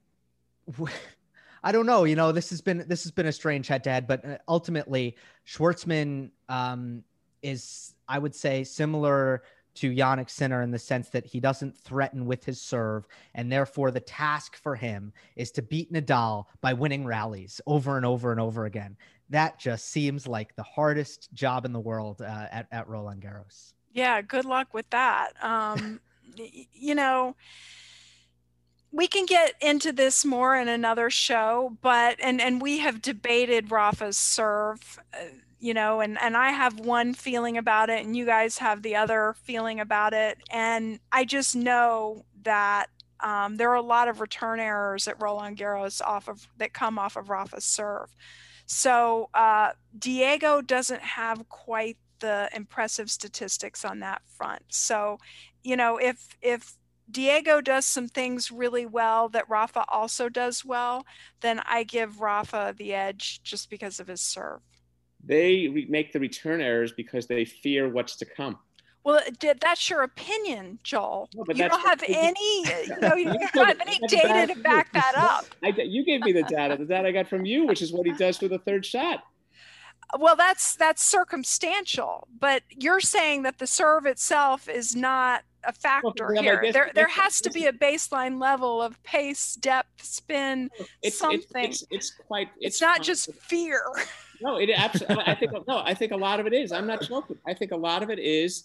I 1.62 1.72
don't 1.72 1.86
know. 1.86 2.04
You 2.04 2.16
know, 2.16 2.32
this 2.32 2.50
has 2.50 2.60
been 2.60 2.84
this 2.88 3.02
has 3.02 3.12
been 3.12 3.26
a 3.26 3.32
strange 3.32 3.68
head 3.68 3.84
to 3.84 3.90
head, 3.90 4.06
but 4.06 4.24
uh, 4.24 4.38
ultimately, 4.48 5.16
Schwartzman 5.46 6.30
um, 6.48 7.04
is, 7.42 7.94
I 8.08 8.18
would 8.18 8.34
say, 8.34 8.64
similar 8.64 9.42
to 9.74 9.94
Jannik 9.94 10.30
Sinner 10.30 10.62
in 10.62 10.70
the 10.70 10.78
sense 10.78 11.10
that 11.10 11.26
he 11.26 11.38
doesn't 11.38 11.76
threaten 11.76 12.26
with 12.26 12.44
his 12.44 12.60
serve, 12.60 13.06
and 13.34 13.52
therefore 13.52 13.90
the 13.90 14.00
task 14.00 14.56
for 14.56 14.74
him 14.74 15.12
is 15.36 15.50
to 15.52 15.62
beat 15.62 15.92
Nadal 15.92 16.46
by 16.60 16.72
winning 16.72 17.04
rallies 17.04 17.60
over 17.66 17.96
and 17.96 18.06
over 18.06 18.32
and 18.32 18.40
over 18.40 18.64
again. 18.64 18.96
That 19.28 19.58
just 19.58 19.90
seems 19.90 20.26
like 20.26 20.56
the 20.56 20.62
hardest 20.62 21.32
job 21.34 21.64
in 21.64 21.72
the 21.72 21.80
world 21.80 22.22
uh, 22.22 22.46
at 22.50 22.68
at 22.72 22.88
Roland 22.88 23.22
Garros. 23.22 23.74
Yeah, 23.92 24.22
good 24.22 24.44
luck 24.44 24.72
with 24.72 24.88
that. 24.90 25.32
Um, 25.42 26.00
you 26.72 26.94
know 26.94 27.36
we 28.92 29.06
can 29.06 29.26
get 29.26 29.54
into 29.60 29.92
this 29.92 30.24
more 30.24 30.56
in 30.56 30.68
another 30.68 31.10
show, 31.10 31.76
but 31.80 32.16
and 32.20 32.40
and 32.40 32.60
we 32.60 32.78
have 32.78 33.00
debated 33.02 33.70
Rafa's 33.70 34.18
serve, 34.18 34.98
uh, 35.14 35.26
you 35.58 35.74
know, 35.74 36.00
and 36.00 36.18
and 36.20 36.36
I 36.36 36.50
have 36.50 36.80
one 36.80 37.14
feeling 37.14 37.56
about 37.56 37.90
it, 37.90 38.04
and 38.04 38.16
you 38.16 38.26
guys 38.26 38.58
have 38.58 38.82
the 38.82 38.96
other 38.96 39.34
feeling 39.44 39.80
about 39.80 40.12
it, 40.12 40.38
and 40.50 40.98
I 41.12 41.24
just 41.24 41.54
know 41.54 42.24
that 42.42 42.86
um, 43.20 43.56
there 43.56 43.70
are 43.70 43.76
a 43.76 43.82
lot 43.82 44.08
of 44.08 44.20
return 44.20 44.58
errors 44.60 45.06
at 45.06 45.20
Roland 45.22 45.58
Garros 45.58 46.00
off 46.00 46.28
of 46.28 46.48
that 46.58 46.72
come 46.72 46.98
off 46.98 47.16
of 47.16 47.30
Rafa's 47.30 47.64
serve. 47.64 48.14
So 48.66 49.30
uh, 49.34 49.70
Diego 49.98 50.60
doesn't 50.62 51.02
have 51.02 51.48
quite 51.48 51.96
the 52.20 52.48
impressive 52.54 53.10
statistics 53.10 53.84
on 53.84 54.00
that 54.00 54.22
front. 54.36 54.62
So, 54.68 55.18
you 55.62 55.76
know, 55.76 55.96
if 55.96 56.36
if 56.40 56.74
Diego 57.10 57.60
does 57.60 57.86
some 57.86 58.08
things 58.08 58.50
really 58.50 58.86
well 58.86 59.28
that 59.30 59.48
Rafa 59.48 59.84
also 59.88 60.28
does 60.28 60.64
well, 60.64 61.06
then 61.40 61.60
I 61.66 61.84
give 61.84 62.20
Rafa 62.20 62.74
the 62.76 62.94
edge 62.94 63.42
just 63.42 63.70
because 63.70 64.00
of 64.00 64.08
his 64.08 64.20
serve. 64.20 64.60
They 65.24 65.68
re- 65.68 65.86
make 65.88 66.12
the 66.12 66.20
return 66.20 66.60
errors 66.60 66.92
because 66.92 67.26
they 67.26 67.44
fear 67.44 67.88
what's 67.88 68.16
to 68.16 68.24
come. 68.24 68.58
Well, 69.02 69.22
uh, 69.26 69.54
that's 69.60 69.88
your 69.88 70.02
opinion, 70.02 70.78
Joel. 70.82 71.28
No, 71.34 71.44
you 71.48 71.68
don't 71.68 71.86
have 71.86 72.02
any, 72.06 72.64
uh, 72.66 72.80
you 72.82 73.00
know, 73.00 73.14
you 73.14 73.48
don't 73.54 73.66
have 73.66 73.80
any 73.80 73.98
data 74.08 74.52
to 74.52 74.60
back 74.60 74.92
that 74.92 75.14
up. 75.16 75.46
I, 75.64 75.68
you 75.82 76.04
gave 76.04 76.20
me 76.22 76.32
the 76.32 76.42
data. 76.42 76.76
The 76.76 76.84
data 76.84 77.08
I 77.08 77.12
got 77.12 77.28
from 77.28 77.44
you, 77.44 77.66
which 77.66 77.82
is 77.82 77.92
what 77.92 78.06
he 78.06 78.12
does 78.12 78.38
for 78.38 78.48
the 78.48 78.58
third 78.58 78.84
shot. 78.84 79.22
Well, 80.18 80.34
that's 80.34 80.74
that's 80.74 81.02
circumstantial, 81.02 82.26
but 82.38 82.64
you're 82.68 83.00
saying 83.00 83.44
that 83.44 83.58
the 83.58 83.66
serve 83.66 84.06
itself 84.06 84.68
is 84.68 84.96
not 84.96 85.44
a 85.64 85.72
factor 85.72 86.32
well, 86.34 86.42
here. 86.42 86.72
there, 86.72 86.90
there 86.94 87.08
has 87.08 87.40
to 87.40 87.50
be 87.50 87.66
a 87.66 87.72
baseline 87.72 88.40
level 88.40 88.82
of 88.82 89.02
pace, 89.02 89.54
depth, 89.56 90.04
spin, 90.04 90.70
oh, 90.80 90.84
it's, 91.02 91.18
something. 91.18 91.64
It's, 91.64 91.82
it's, 91.82 91.90
it's 91.90 92.10
quite. 92.26 92.48
It's, 92.58 92.76
it's 92.76 92.80
not 92.80 93.02
just 93.02 93.32
fear. 93.40 93.82
No, 94.42 94.56
it 94.56 94.70
absolutely. 94.74 95.24
I 95.26 95.34
think 95.34 95.52
no. 95.68 95.78
I 95.78 95.94
think 95.94 96.12
a 96.12 96.16
lot 96.16 96.40
of 96.40 96.46
it 96.46 96.52
is. 96.52 96.72
I'm 96.72 96.86
not 96.86 97.02
joking. 97.02 97.36
I 97.46 97.54
think 97.54 97.72
a 97.72 97.76
lot 97.76 98.02
of 98.02 98.10
it 98.10 98.18
is 98.18 98.64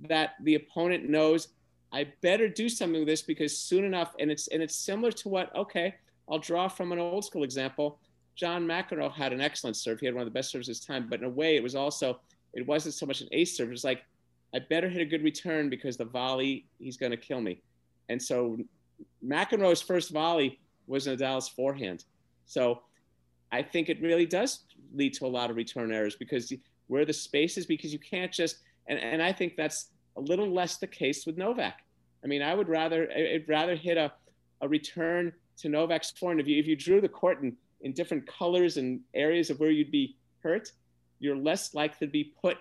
that 0.00 0.34
the 0.42 0.56
opponent 0.56 1.08
knows 1.08 1.48
I 1.92 2.08
better 2.22 2.48
do 2.48 2.68
something 2.68 3.00
with 3.00 3.08
this 3.08 3.22
because 3.22 3.56
soon 3.56 3.84
enough, 3.84 4.14
and 4.18 4.30
it's 4.30 4.48
and 4.48 4.62
it's 4.62 4.74
similar 4.74 5.12
to 5.12 5.28
what. 5.28 5.54
Okay, 5.54 5.94
I'll 6.28 6.40
draw 6.40 6.68
from 6.68 6.92
an 6.92 6.98
old 6.98 7.24
school 7.24 7.44
example. 7.44 7.98
John 8.34 8.66
McEnroe 8.66 9.12
had 9.12 9.32
an 9.32 9.40
excellent 9.40 9.76
serve. 9.76 10.00
He 10.00 10.06
had 10.06 10.14
one 10.14 10.22
of 10.22 10.26
the 10.26 10.36
best 10.36 10.50
serves 10.50 10.68
of 10.68 10.72
his 10.72 10.80
time, 10.80 11.06
but 11.08 11.20
in 11.20 11.26
a 11.26 11.30
way, 11.30 11.54
it 11.54 11.62
was 11.62 11.76
also 11.76 12.18
it 12.52 12.66
wasn't 12.66 12.94
so 12.94 13.06
much 13.06 13.20
an 13.20 13.28
ace 13.30 13.56
serve. 13.56 13.68
It 13.68 13.72
was 13.72 13.84
like 13.84 14.04
I 14.54 14.60
better 14.60 14.88
hit 14.88 15.02
a 15.02 15.04
good 15.04 15.24
return 15.24 15.68
because 15.68 15.96
the 15.96 16.04
volley, 16.04 16.66
he's 16.78 16.96
going 16.96 17.10
to 17.10 17.16
kill 17.16 17.40
me. 17.40 17.60
And 18.08 18.22
so 18.22 18.56
McEnroe's 19.26 19.82
first 19.82 20.12
volley 20.12 20.60
was 20.86 21.06
Nadal's 21.06 21.48
forehand. 21.48 22.04
So 22.46 22.82
I 23.50 23.62
think 23.62 23.88
it 23.88 24.00
really 24.00 24.26
does 24.26 24.60
lead 24.94 25.14
to 25.14 25.26
a 25.26 25.28
lot 25.28 25.50
of 25.50 25.56
return 25.56 25.90
errors 25.90 26.14
because 26.14 26.52
where 26.86 27.04
the 27.04 27.12
space 27.12 27.56
is, 27.58 27.66
because 27.66 27.92
you 27.92 27.98
can't 27.98 28.30
just, 28.30 28.58
and, 28.86 28.98
and 28.98 29.20
I 29.22 29.32
think 29.32 29.56
that's 29.56 29.88
a 30.16 30.20
little 30.20 30.48
less 30.48 30.76
the 30.76 30.86
case 30.86 31.26
with 31.26 31.36
Novak. 31.36 31.80
I 32.22 32.26
mean, 32.26 32.42
I 32.42 32.54
would 32.54 32.68
rather, 32.68 33.10
I'd 33.10 33.48
rather 33.48 33.74
hit 33.74 33.96
a, 33.96 34.12
a 34.60 34.68
return 34.68 35.32
to 35.58 35.68
Novak's 35.68 36.12
forehand. 36.12 36.40
If 36.40 36.46
you, 36.46 36.60
if 36.60 36.66
you 36.66 36.76
drew 36.76 37.00
the 37.00 37.08
court 37.08 37.42
in, 37.42 37.56
in 37.80 37.92
different 37.92 38.26
colors 38.26 38.76
and 38.76 39.00
areas 39.14 39.50
of 39.50 39.58
where 39.58 39.70
you'd 39.70 39.90
be 39.90 40.16
hurt, 40.42 40.70
you're 41.18 41.36
less 41.36 41.74
likely 41.74 42.06
to 42.06 42.10
be 42.10 42.32
put 42.40 42.58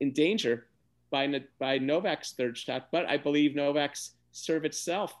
in 0.00 0.12
danger 0.12 0.68
by 1.12 1.28
by 1.60 1.78
Novak's 1.78 2.32
third 2.32 2.58
shot, 2.58 2.88
but 2.90 3.06
I 3.06 3.16
believe 3.16 3.54
Novak's 3.54 4.12
serve 4.32 4.64
itself 4.64 5.14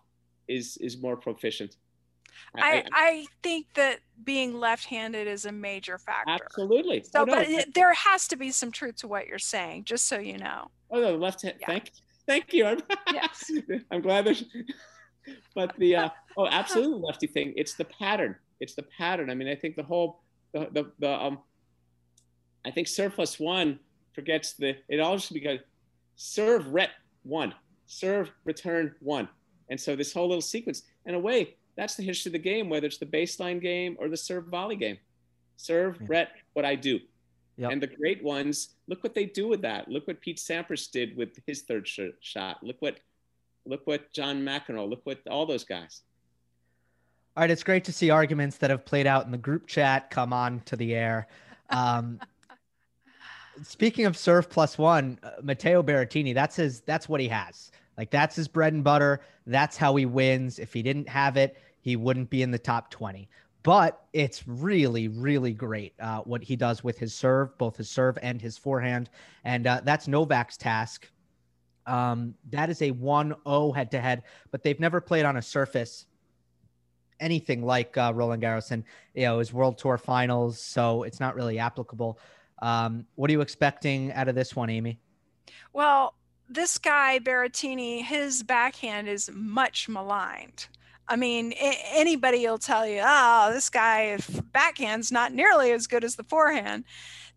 is 0.48 0.76
is 0.78 1.00
more 1.00 1.16
proficient. 1.16 1.76
I, 2.56 2.84
I, 2.92 3.26
think 3.42 3.66
that 3.74 4.00
being 4.24 4.58
left-handed 4.58 5.28
is 5.28 5.44
a 5.44 5.52
major 5.52 5.98
factor. 5.98 6.32
Absolutely. 6.32 7.02
So, 7.02 7.20
oh, 7.20 7.24
no. 7.24 7.36
but 7.36 7.48
it, 7.48 7.74
there 7.74 7.92
has 7.92 8.26
to 8.28 8.36
be 8.36 8.50
some 8.50 8.72
truth 8.72 8.96
to 8.96 9.08
what 9.08 9.26
you're 9.26 9.38
saying, 9.38 9.84
just 9.84 10.08
so 10.08 10.18
you 10.18 10.38
know. 10.38 10.70
Oh 10.90 11.00
no, 11.00 11.14
left 11.14 11.42
hand. 11.42 11.56
Yeah. 11.60 11.66
Thank, 11.66 11.92
thank 12.26 12.52
you. 12.52 12.66
I'm, 12.66 12.80
yes. 13.12 13.50
I'm 13.90 14.00
glad 14.00 14.24
there's. 14.24 14.44
But 15.54 15.74
the 15.78 15.96
uh, 15.96 16.08
oh, 16.36 16.46
absolutely 16.50 17.00
lefty 17.00 17.26
thing. 17.26 17.52
It's 17.56 17.74
the 17.74 17.84
pattern. 17.84 18.36
It's 18.60 18.74
the 18.74 18.84
pattern. 18.98 19.30
I 19.30 19.34
mean, 19.34 19.48
I 19.48 19.54
think 19.54 19.76
the 19.76 19.82
whole 19.82 20.22
the 20.52 20.68
the, 20.72 20.90
the 20.98 21.10
um. 21.10 21.38
I 22.64 22.70
think 22.70 22.88
surplus 22.88 23.36
plus 23.36 23.40
one 23.40 23.78
forgets 24.14 24.54
the. 24.54 24.76
It 24.88 25.00
all 25.00 25.18
should 25.18 25.34
be 25.34 25.40
good 25.40 25.62
serve 26.22 26.68
ret 26.68 26.90
one, 27.24 27.52
serve 27.86 28.30
return 28.44 28.94
one. 29.00 29.28
And 29.68 29.80
so 29.80 29.96
this 29.96 30.12
whole 30.12 30.28
little 30.28 30.40
sequence, 30.42 30.82
in 31.04 31.14
a 31.14 31.18
way, 31.18 31.56
that's 31.76 31.96
the 31.96 32.02
history 32.02 32.28
of 32.28 32.34
the 32.34 32.38
game, 32.38 32.68
whether 32.68 32.86
it's 32.86 32.98
the 32.98 33.06
baseline 33.06 33.60
game 33.60 33.96
or 33.98 34.08
the 34.08 34.16
serve 34.16 34.46
volley 34.46 34.76
game. 34.76 34.98
Serve, 35.56 35.98
yeah. 36.00 36.06
ret, 36.08 36.28
what 36.52 36.64
I 36.64 36.76
do. 36.76 37.00
Yep. 37.56 37.72
And 37.72 37.82
the 37.82 37.88
great 37.88 38.22
ones, 38.22 38.76
look 38.86 39.02
what 39.02 39.14
they 39.14 39.24
do 39.24 39.48
with 39.48 39.62
that. 39.62 39.88
Look 39.88 40.06
what 40.06 40.20
Pete 40.20 40.38
Sampras 40.38 40.90
did 40.90 41.16
with 41.16 41.30
his 41.46 41.62
third 41.62 41.88
sh- 41.88 42.14
shot. 42.20 42.62
Look 42.62 42.76
what, 42.80 43.00
look 43.66 43.86
what 43.86 44.12
John 44.12 44.42
McEnroe. 44.42 44.88
Look 44.88 45.00
what 45.04 45.18
all 45.28 45.44
those 45.44 45.64
guys. 45.64 46.02
All 47.36 47.42
right, 47.42 47.50
it's 47.50 47.64
great 47.64 47.84
to 47.84 47.92
see 47.92 48.10
arguments 48.10 48.58
that 48.58 48.70
have 48.70 48.84
played 48.84 49.06
out 49.06 49.24
in 49.24 49.32
the 49.32 49.38
group 49.38 49.66
chat 49.66 50.10
come 50.10 50.32
on 50.32 50.60
to 50.66 50.76
the 50.76 50.94
air. 50.94 51.26
Um, 51.70 52.20
speaking 53.62 54.06
of 54.06 54.16
serve 54.16 54.48
plus 54.48 54.78
one, 54.78 55.18
uh, 55.22 55.30
Matteo 55.42 55.82
Berrettini, 55.82 56.34
that's 56.34 56.56
his, 56.56 56.80
that's 56.80 57.08
what 57.08 57.20
he 57.20 57.28
has. 57.28 57.70
Like 57.98 58.10
that's 58.10 58.36
his 58.36 58.48
bread 58.48 58.72
and 58.72 58.82
butter. 58.82 59.20
That's 59.46 59.76
how 59.76 59.94
he 59.96 60.06
wins. 60.06 60.58
If 60.58 60.72
he 60.72 60.82
didn't 60.82 61.08
have 61.08 61.36
it, 61.36 61.56
he 61.80 61.96
wouldn't 61.96 62.30
be 62.30 62.42
in 62.42 62.50
the 62.50 62.58
top 62.58 62.90
20. 62.90 63.28
But 63.62 64.04
it's 64.12 64.46
really, 64.48 65.08
really 65.08 65.52
great 65.52 65.94
uh, 66.00 66.20
what 66.20 66.42
he 66.42 66.56
does 66.56 66.82
with 66.82 66.98
his 66.98 67.14
serve, 67.14 67.56
both 67.58 67.76
his 67.76 67.88
serve 67.88 68.18
and 68.22 68.40
his 68.40 68.58
forehand. 68.58 69.10
And 69.44 69.66
uh, 69.66 69.82
that's 69.84 70.08
Novak's 70.08 70.56
task. 70.56 71.08
Um, 71.86 72.34
that 72.50 72.70
is 72.70 72.80
a 72.82 72.90
1 72.92 73.34
0 73.46 73.72
head 73.72 73.90
to 73.92 74.00
head, 74.00 74.22
but 74.50 74.62
they've 74.62 74.78
never 74.80 75.00
played 75.00 75.24
on 75.24 75.36
a 75.36 75.42
surface 75.42 76.06
anything 77.22 77.64
like 77.64 77.96
uh, 77.96 78.12
Roland 78.14 78.42
Garros, 78.42 78.72
and 78.72 78.84
you 79.14 79.22
know, 79.22 79.38
his 79.38 79.52
World 79.52 79.78
Tour 79.78 79.96
Finals, 79.96 80.60
so 80.60 81.04
it's 81.04 81.20
not 81.20 81.34
really 81.34 81.58
applicable. 81.58 82.18
Um, 82.62 83.06
what 83.16 83.28
are 83.28 83.32
you 83.32 83.40
expecting 83.40 84.12
out 84.12 84.28
of 84.28 84.34
this 84.34 84.56
one, 84.56 84.70
Amy? 84.70 84.98
Well, 85.72 86.14
this 86.48 86.78
guy 86.78 87.18
Berrettini, 87.18 88.02
his 88.02 88.42
backhand 88.42 89.08
is 89.08 89.30
much 89.34 89.88
maligned. 89.88 90.68
I 91.08 91.16
mean, 91.16 91.52
anybody 91.58 92.46
will 92.46 92.58
tell 92.58 92.86
you, 92.86 93.02
oh, 93.04 93.50
this 93.52 93.68
guy 93.68 94.16
backhand's 94.52 95.10
not 95.10 95.34
nearly 95.34 95.72
as 95.72 95.88
good 95.88 96.04
as 96.04 96.14
the 96.14 96.24
forehand. 96.24 96.84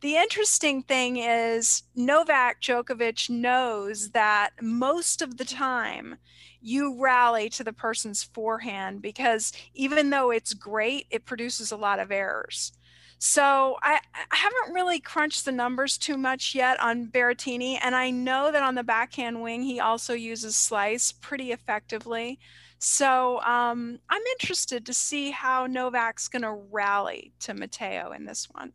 The 0.01 0.17
interesting 0.17 0.83
thing 0.83 1.17
is 1.17 1.83
Novak 1.95 2.61
Djokovic 2.61 3.29
knows 3.29 4.11
that 4.11 4.51
most 4.61 5.21
of 5.23 5.37
the 5.37 5.45
time 5.45 6.17
you 6.61 7.01
rally 7.01 7.49
to 7.49 7.63
the 7.63 7.73
person's 7.73 8.23
forehand 8.23 9.01
because 9.01 9.51
even 9.73 10.09
though 10.11 10.31
it's 10.31 10.53
great, 10.53 11.07
it 11.09 11.25
produces 11.25 11.71
a 11.71 11.77
lot 11.77 11.99
of 11.99 12.11
errors. 12.11 12.73
So 13.17 13.77
I, 13.81 13.99
I, 14.13 14.35
haven't 14.35 14.73
really 14.73 14.99
crunched 14.99 15.45
the 15.45 15.51
numbers 15.51 15.97
too 15.97 16.17
much 16.17 16.53
yet 16.53 16.79
on 16.81 17.07
Berrettini, 17.07 17.79
and 17.81 17.95
I 17.95 18.11
know 18.11 18.51
that 18.51 18.61
on 18.61 18.75
the 18.75 18.83
backhand 18.83 19.41
wing 19.41 19.63
he 19.63 19.79
also 19.79 20.13
uses 20.13 20.57
slice 20.57 21.11
pretty 21.11 21.51
effectively. 21.51 22.39
So 22.77 23.39
um, 23.41 23.99
I'm 24.09 24.21
interested 24.39 24.85
to 24.85 24.93
see 24.93 25.31
how 25.31 25.65
Novak's 25.65 26.27
going 26.27 26.41
to 26.41 26.51
rally 26.71 27.31
to 27.39 27.53
Matteo 27.53 28.11
in 28.11 28.25
this 28.25 28.47
one. 28.51 28.73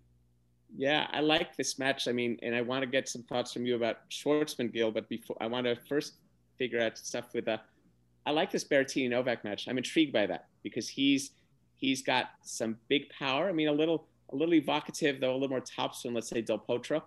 Yeah, 0.77 1.07
I 1.13 1.21
like 1.21 1.57
this 1.57 1.79
match. 1.79 2.09
I 2.09 2.13
mean, 2.13 2.39
and 2.43 2.55
I 2.55 2.63
want 2.63 2.83
to 2.83 2.87
get 2.87 3.09
some 3.09 3.23
thoughts 3.25 3.53
from 3.53 3.67
you 3.67 3.77
about 3.77 4.09
Schwartzman, 4.11 4.73
Gil. 4.73 4.91
But 4.91 5.09
before, 5.09 5.37
I 5.41 5.47
want 5.47 5.67
to 5.67 5.77
first 5.89 6.15
figure 6.59 6.81
out 6.81 6.97
stuff 6.97 7.35
with. 7.35 7.49
Uh, 7.49 7.59
I 8.25 8.31
like 8.31 8.51
this 8.51 8.65
Berrettini 8.65 9.11
Novak 9.11 9.45
match. 9.45 9.67
I'm 9.69 9.79
intrigued 9.79 10.13
by 10.13 10.27
that 10.27 10.47
because 10.63 10.89
he's 10.89 11.33
he's 11.77 12.03
got 12.03 12.31
some 12.43 12.79
big 12.89 13.11
power. 13.11 13.49
I 13.49 13.53
mean, 13.53 13.69
a 13.69 13.73
little 13.73 14.07
a 14.33 14.37
little 14.37 14.55
evocative 14.55 15.21
though, 15.21 15.33
a 15.33 15.35
little 15.35 15.49
more 15.49 15.61
topspin. 15.61 16.15
Let's 16.15 16.29
say 16.29 16.41
Del 16.41 16.59
Potro, 16.59 17.03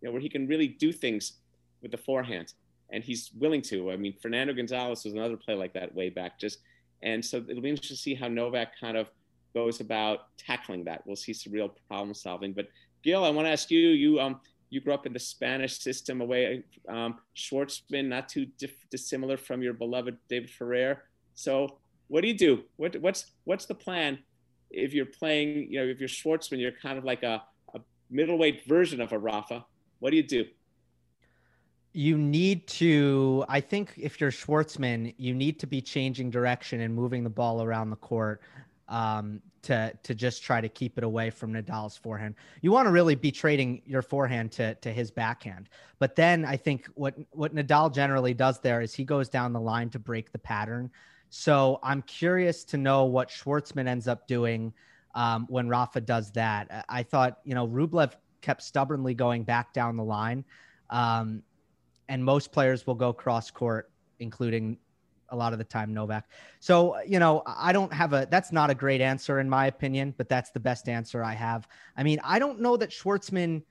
you 0.00 0.08
know, 0.08 0.12
where 0.12 0.20
he 0.20 0.28
can 0.28 0.46
really 0.46 0.68
do 0.68 0.92
things 0.92 1.34
with 1.82 1.90
the 1.90 1.96
forehand, 1.96 2.54
and 2.90 3.02
he's 3.02 3.30
willing 3.38 3.62
to. 3.62 3.90
I 3.90 3.96
mean, 3.96 4.14
Fernando 4.20 4.52
Gonzalez 4.54 5.04
was 5.04 5.14
another 5.14 5.36
play 5.36 5.54
like 5.54 5.72
that 5.74 5.94
way 5.94 6.10
back. 6.10 6.38
Just 6.38 6.58
and 7.02 7.24
so 7.24 7.44
it'll 7.48 7.62
be 7.62 7.70
interesting 7.70 7.96
to 7.96 8.02
see 8.02 8.14
how 8.14 8.28
Novak 8.28 8.78
kind 8.80 8.96
of 8.96 9.10
goes 9.54 9.80
about 9.80 10.36
tackling 10.36 10.84
that. 10.84 11.02
We'll 11.06 11.16
see 11.16 11.32
some 11.32 11.52
real 11.52 11.70
problem 11.88 12.14
solving, 12.14 12.52
but 12.52 12.68
Gil, 13.02 13.24
I 13.24 13.30
want 13.30 13.46
to 13.46 13.52
ask 13.52 13.70
you. 13.70 13.78
You 13.78 14.20
um 14.20 14.40
you 14.70 14.80
grew 14.80 14.94
up 14.94 15.06
in 15.06 15.12
the 15.12 15.18
Spanish 15.18 15.78
system 15.78 16.20
away. 16.20 16.64
Um, 16.88 17.18
Schwartzman, 17.36 18.06
not 18.06 18.28
too 18.28 18.46
dissimilar 18.90 19.36
from 19.36 19.62
your 19.62 19.74
beloved 19.74 20.16
David 20.28 20.50
Ferrer. 20.50 21.04
So 21.34 21.78
what 22.08 22.22
do 22.22 22.28
you 22.28 22.36
do? 22.36 22.62
What 22.76 22.96
what's 23.00 23.32
what's 23.44 23.66
the 23.66 23.74
plan 23.74 24.18
if 24.70 24.92
you're 24.92 25.06
playing? 25.06 25.72
You 25.72 25.80
know, 25.80 25.86
if 25.86 26.00
you're 26.00 26.08
Schwartzman, 26.08 26.60
you're 26.60 26.72
kind 26.72 26.98
of 26.98 27.04
like 27.04 27.22
a, 27.22 27.42
a 27.74 27.80
middleweight 28.10 28.66
version 28.66 29.00
of 29.00 29.12
a 29.12 29.18
Rafa. 29.18 29.64
What 29.98 30.10
do 30.10 30.16
you 30.16 30.22
do? 30.22 30.44
You 31.92 32.18
need 32.18 32.66
to. 32.68 33.44
I 33.48 33.60
think 33.60 33.94
if 33.96 34.20
you're 34.20 34.30
Schwartzman, 34.30 35.14
you 35.16 35.34
need 35.34 35.58
to 35.60 35.66
be 35.66 35.80
changing 35.80 36.30
direction 36.30 36.80
and 36.80 36.94
moving 36.94 37.24
the 37.24 37.30
ball 37.30 37.62
around 37.62 37.90
the 37.90 37.96
court. 37.96 38.42
Um, 38.88 39.42
to 39.66 39.92
to 40.04 40.14
just 40.14 40.44
try 40.44 40.60
to 40.60 40.68
keep 40.68 40.96
it 40.96 41.02
away 41.02 41.28
from 41.28 41.52
Nadal's 41.52 41.96
forehand. 41.96 42.36
You 42.62 42.70
want 42.70 42.86
to 42.86 42.92
really 42.92 43.16
be 43.16 43.32
trading 43.32 43.82
your 43.84 44.00
forehand 44.00 44.52
to 44.52 44.76
to 44.76 44.92
his 44.92 45.10
backhand. 45.10 45.68
But 45.98 46.14
then 46.14 46.44
I 46.44 46.56
think 46.56 46.86
what 46.94 47.14
what 47.32 47.54
Nadal 47.54 47.92
generally 47.92 48.32
does 48.32 48.60
there 48.60 48.80
is 48.80 48.94
he 48.94 49.04
goes 49.04 49.28
down 49.28 49.52
the 49.52 49.60
line 49.60 49.90
to 49.90 49.98
break 49.98 50.30
the 50.30 50.38
pattern. 50.38 50.90
So 51.38 51.80
I'm 51.82 52.00
curious 52.02 52.64
to 52.64 52.78
know 52.78 53.04
what 53.04 53.28
Schwartzman 53.28 53.86
ends 53.86 54.08
up 54.08 54.26
doing 54.26 54.72
um, 55.14 55.46
when 55.50 55.68
Rafa 55.68 56.00
does 56.00 56.32
that. 56.32 56.86
I 56.88 57.02
thought 57.02 57.40
you 57.44 57.54
know 57.54 57.68
Rublev 57.68 58.14
kept 58.40 58.62
stubbornly 58.62 59.12
going 59.12 59.44
back 59.44 59.74
down 59.74 59.98
the 59.98 60.02
line, 60.02 60.44
um, 60.88 61.42
and 62.08 62.24
most 62.24 62.52
players 62.52 62.86
will 62.86 62.94
go 62.94 63.12
cross 63.12 63.50
court, 63.50 63.90
including 64.18 64.78
a 65.28 65.36
lot 65.36 65.52
of 65.52 65.58
the 65.58 65.64
time 65.64 65.92
Novak. 65.92 66.24
So, 66.60 66.96
you 67.06 67.18
know, 67.18 67.42
I 67.46 67.70
don't 67.70 67.92
have 67.92 68.14
a 68.14 68.26
that's 68.30 68.50
not 68.50 68.70
a 68.70 68.74
great 68.74 69.02
answer 69.02 69.38
in 69.38 69.48
my 69.48 69.66
opinion, 69.66 70.14
but 70.16 70.30
that's 70.30 70.52
the 70.52 70.60
best 70.60 70.88
answer 70.88 71.22
I 71.22 71.34
have. 71.34 71.68
I 71.98 72.02
mean, 72.02 72.18
I 72.24 72.38
don't 72.38 72.60
know 72.60 72.78
that 72.78 72.90
Schwartzman 72.90 73.62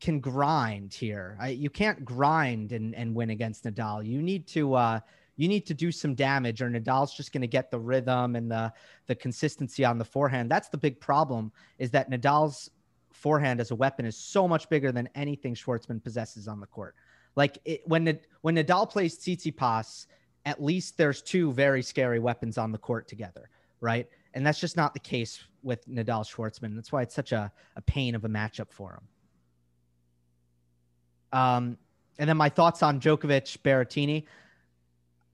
can 0.00 0.20
grind 0.20 0.94
here. 0.94 1.36
I, 1.38 1.48
you 1.48 1.68
can't 1.68 2.02
grind 2.02 2.72
and, 2.72 2.94
and 2.94 3.14
win 3.14 3.28
against 3.28 3.64
Nadal. 3.64 4.06
You 4.06 4.22
need 4.22 4.46
to 4.48 4.74
uh 4.74 5.00
you 5.36 5.48
need 5.48 5.66
to 5.66 5.74
do 5.74 5.90
some 5.90 6.14
damage 6.14 6.60
or 6.60 6.70
Nadal's 6.70 7.14
just 7.14 7.32
going 7.32 7.40
to 7.40 7.46
get 7.46 7.70
the 7.70 7.78
rhythm 7.78 8.36
and 8.36 8.50
the 8.50 8.72
the 9.06 9.14
consistency 9.14 9.84
on 9.84 9.98
the 9.98 10.04
forehand. 10.04 10.50
That's 10.50 10.68
the 10.68 10.78
big 10.78 11.00
problem 11.00 11.52
is 11.78 11.90
that 11.92 12.10
Nadal's 12.10 12.70
forehand 13.12 13.60
as 13.60 13.70
a 13.70 13.74
weapon 13.74 14.06
is 14.06 14.16
so 14.16 14.46
much 14.46 14.68
bigger 14.68 14.92
than 14.92 15.08
anything 15.14 15.54
Schwartzman 15.54 16.02
possesses 16.02 16.48
on 16.48 16.60
the 16.60 16.66
court. 16.66 16.94
Like 17.36 17.58
it, 17.64 17.82
when 17.86 18.18
when 18.42 18.56
Nadal 18.56 18.88
plays 18.88 19.18
Tsitsipas, 19.18 20.06
at 20.44 20.62
least 20.62 20.96
there's 20.96 21.22
two 21.22 21.52
very 21.52 21.82
scary 21.82 22.18
weapons 22.18 22.58
on 22.58 22.72
the 22.72 22.78
court 22.78 23.08
together, 23.08 23.50
right? 23.80 24.08
And 24.34 24.46
that's 24.46 24.60
just 24.60 24.76
not 24.76 24.94
the 24.94 25.00
case 25.00 25.42
with 25.62 25.86
Nadal 25.88 26.24
Schwartzman. 26.24 26.74
That's 26.74 26.92
why 26.92 27.02
it's 27.02 27.14
such 27.14 27.32
a, 27.32 27.52
a 27.76 27.82
pain 27.82 28.14
of 28.14 28.24
a 28.24 28.28
matchup 28.28 28.70
for 28.70 29.00
him. 31.32 31.38
Um, 31.38 31.78
and 32.18 32.28
then 32.28 32.36
my 32.36 32.48
thoughts 32.48 32.82
on 32.82 33.00
Djokovic 33.00 33.58
Berrettini. 33.58 34.24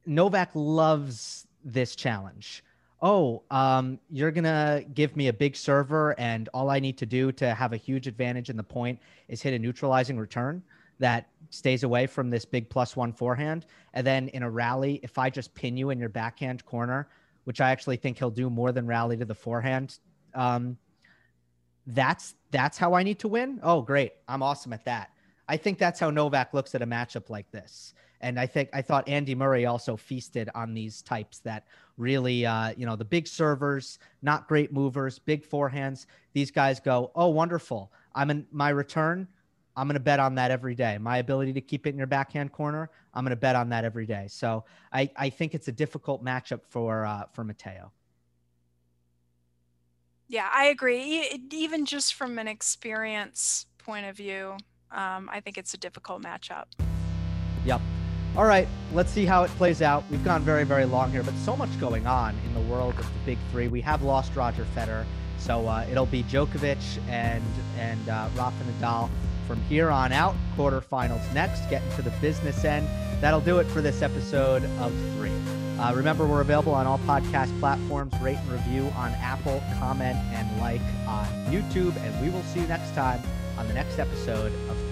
Novak 0.06 0.50
loves 0.54 1.46
this 1.64 1.96
challenge. 1.96 2.62
Oh, 3.02 3.42
um, 3.50 3.98
you're 4.10 4.30
gonna 4.30 4.82
give 4.94 5.16
me 5.16 5.28
a 5.28 5.32
big 5.32 5.54
server, 5.54 6.18
and 6.18 6.48
all 6.54 6.70
I 6.70 6.78
need 6.78 6.96
to 6.98 7.06
do 7.06 7.30
to 7.32 7.54
have 7.54 7.72
a 7.72 7.76
huge 7.76 8.06
advantage 8.06 8.48
in 8.48 8.56
the 8.56 8.62
point 8.62 8.98
is 9.28 9.42
hit 9.42 9.52
a 9.52 9.58
neutralizing 9.58 10.16
return 10.16 10.62
that 10.98 11.28
stays 11.50 11.82
away 11.82 12.06
from 12.06 12.30
this 12.30 12.44
big 12.44 12.70
plus 12.70 12.96
one 12.96 13.12
forehand. 13.12 13.66
And 13.92 14.06
then 14.06 14.28
in 14.28 14.42
a 14.42 14.50
rally, 14.50 15.00
if 15.02 15.18
I 15.18 15.28
just 15.28 15.54
pin 15.54 15.76
you 15.76 15.90
in 15.90 15.98
your 15.98 16.08
backhand 16.08 16.64
corner, 16.64 17.08
which 17.44 17.60
I 17.60 17.70
actually 17.70 17.96
think 17.96 18.18
he'll 18.18 18.30
do 18.30 18.48
more 18.48 18.72
than 18.72 18.86
rally 18.86 19.16
to 19.18 19.24
the 19.24 19.34
forehand, 19.34 19.98
um, 20.34 20.78
that's 21.86 22.34
that's 22.50 22.78
how 22.78 22.94
I 22.94 23.02
need 23.02 23.18
to 23.20 23.28
win. 23.28 23.60
Oh, 23.62 23.82
great! 23.82 24.12
I'm 24.26 24.42
awesome 24.42 24.72
at 24.72 24.84
that. 24.86 25.10
I 25.48 25.56
think 25.56 25.78
that's 25.78 26.00
how 26.00 26.10
Novak 26.10 26.54
looks 26.54 26.74
at 26.74 26.82
a 26.82 26.86
matchup 26.86 27.30
like 27.30 27.50
this. 27.50 27.94
And 28.26 28.40
I 28.40 28.46
think 28.46 28.70
I 28.72 28.82
thought 28.82 29.08
Andy 29.08 29.36
Murray 29.36 29.66
also 29.66 29.96
feasted 29.96 30.50
on 30.52 30.74
these 30.74 31.00
types 31.00 31.38
that 31.40 31.64
really, 31.96 32.44
uh, 32.44 32.74
you 32.76 32.84
know, 32.84 32.96
the 32.96 33.04
big 33.04 33.28
servers, 33.28 34.00
not 34.20 34.48
great 34.48 34.72
movers, 34.72 35.20
big 35.20 35.48
forehands. 35.48 36.06
These 36.32 36.50
guys 36.50 36.80
go, 36.80 37.12
oh, 37.14 37.28
wonderful! 37.28 37.92
I'm 38.16 38.30
in 38.30 38.44
my 38.50 38.70
return. 38.70 39.28
I'm 39.76 39.86
going 39.86 39.94
to 39.94 40.00
bet 40.00 40.18
on 40.18 40.34
that 40.34 40.50
every 40.50 40.74
day. 40.74 40.98
My 40.98 41.18
ability 41.18 41.52
to 41.52 41.60
keep 41.60 41.86
it 41.86 41.90
in 41.90 41.98
your 41.98 42.08
backhand 42.08 42.50
corner, 42.50 42.90
I'm 43.14 43.22
going 43.22 43.30
to 43.30 43.36
bet 43.36 43.54
on 43.54 43.68
that 43.68 43.84
every 43.84 44.06
day. 44.06 44.26
So 44.28 44.64
I, 44.92 45.08
I 45.16 45.28
think 45.30 45.54
it's 45.54 45.68
a 45.68 45.72
difficult 45.72 46.24
matchup 46.24 46.62
for 46.64 47.06
uh, 47.06 47.26
for 47.32 47.44
Matteo. 47.44 47.92
Yeah, 50.26 50.48
I 50.52 50.64
agree. 50.64 51.46
Even 51.52 51.86
just 51.86 52.14
from 52.14 52.40
an 52.40 52.48
experience 52.48 53.66
point 53.78 54.06
of 54.06 54.16
view, 54.16 54.56
um, 54.90 55.30
I 55.32 55.38
think 55.38 55.58
it's 55.58 55.74
a 55.74 55.78
difficult 55.78 56.24
matchup. 56.24 56.64
Yep. 57.64 57.80
All 58.36 58.44
right, 58.44 58.68
let's 58.92 59.10
see 59.10 59.24
how 59.24 59.44
it 59.44 59.50
plays 59.52 59.80
out. 59.80 60.04
We've 60.10 60.22
gone 60.22 60.42
very, 60.42 60.64
very 60.64 60.84
long 60.84 61.10
here, 61.10 61.22
but 61.22 61.34
so 61.36 61.56
much 61.56 61.70
going 61.80 62.06
on 62.06 62.36
in 62.44 62.52
the 62.52 62.60
world 62.70 62.92
of 62.98 63.06
the 63.06 63.18
big 63.24 63.38
three. 63.50 63.68
We 63.68 63.80
have 63.80 64.02
lost 64.02 64.36
Roger 64.36 64.66
Federer, 64.76 65.06
so 65.38 65.66
uh, 65.66 65.86
it'll 65.90 66.04
be 66.04 66.22
Djokovic 66.24 66.98
and 67.08 67.42
and 67.78 68.08
uh, 68.10 68.28
Rafa 68.36 68.62
Nadal 68.64 69.08
from 69.46 69.58
here 69.62 69.90
on 69.90 70.12
out. 70.12 70.34
Quarterfinals 70.54 71.32
next, 71.32 71.66
getting 71.70 71.90
to 71.92 72.02
the 72.02 72.10
business 72.20 72.62
end. 72.62 72.86
That'll 73.22 73.40
do 73.40 73.58
it 73.58 73.66
for 73.68 73.80
this 73.80 74.02
episode 74.02 74.64
of 74.80 74.92
three. 75.16 75.32
Uh, 75.78 75.94
remember, 75.94 76.26
we're 76.26 76.42
available 76.42 76.74
on 76.74 76.86
all 76.86 76.98
podcast 77.00 77.58
platforms. 77.58 78.12
Rate 78.20 78.36
and 78.36 78.52
review 78.52 78.92
on 78.96 79.12
Apple, 79.12 79.62
comment 79.78 80.18
and 80.34 80.60
like 80.60 80.82
on 81.08 81.26
YouTube. 81.46 81.96
And 82.04 82.20
we 82.20 82.28
will 82.28 82.42
see 82.42 82.60
you 82.60 82.66
next 82.66 82.94
time 82.94 83.22
on 83.56 83.66
the 83.66 83.74
next 83.74 83.98
episode 83.98 84.52
of 84.68 84.85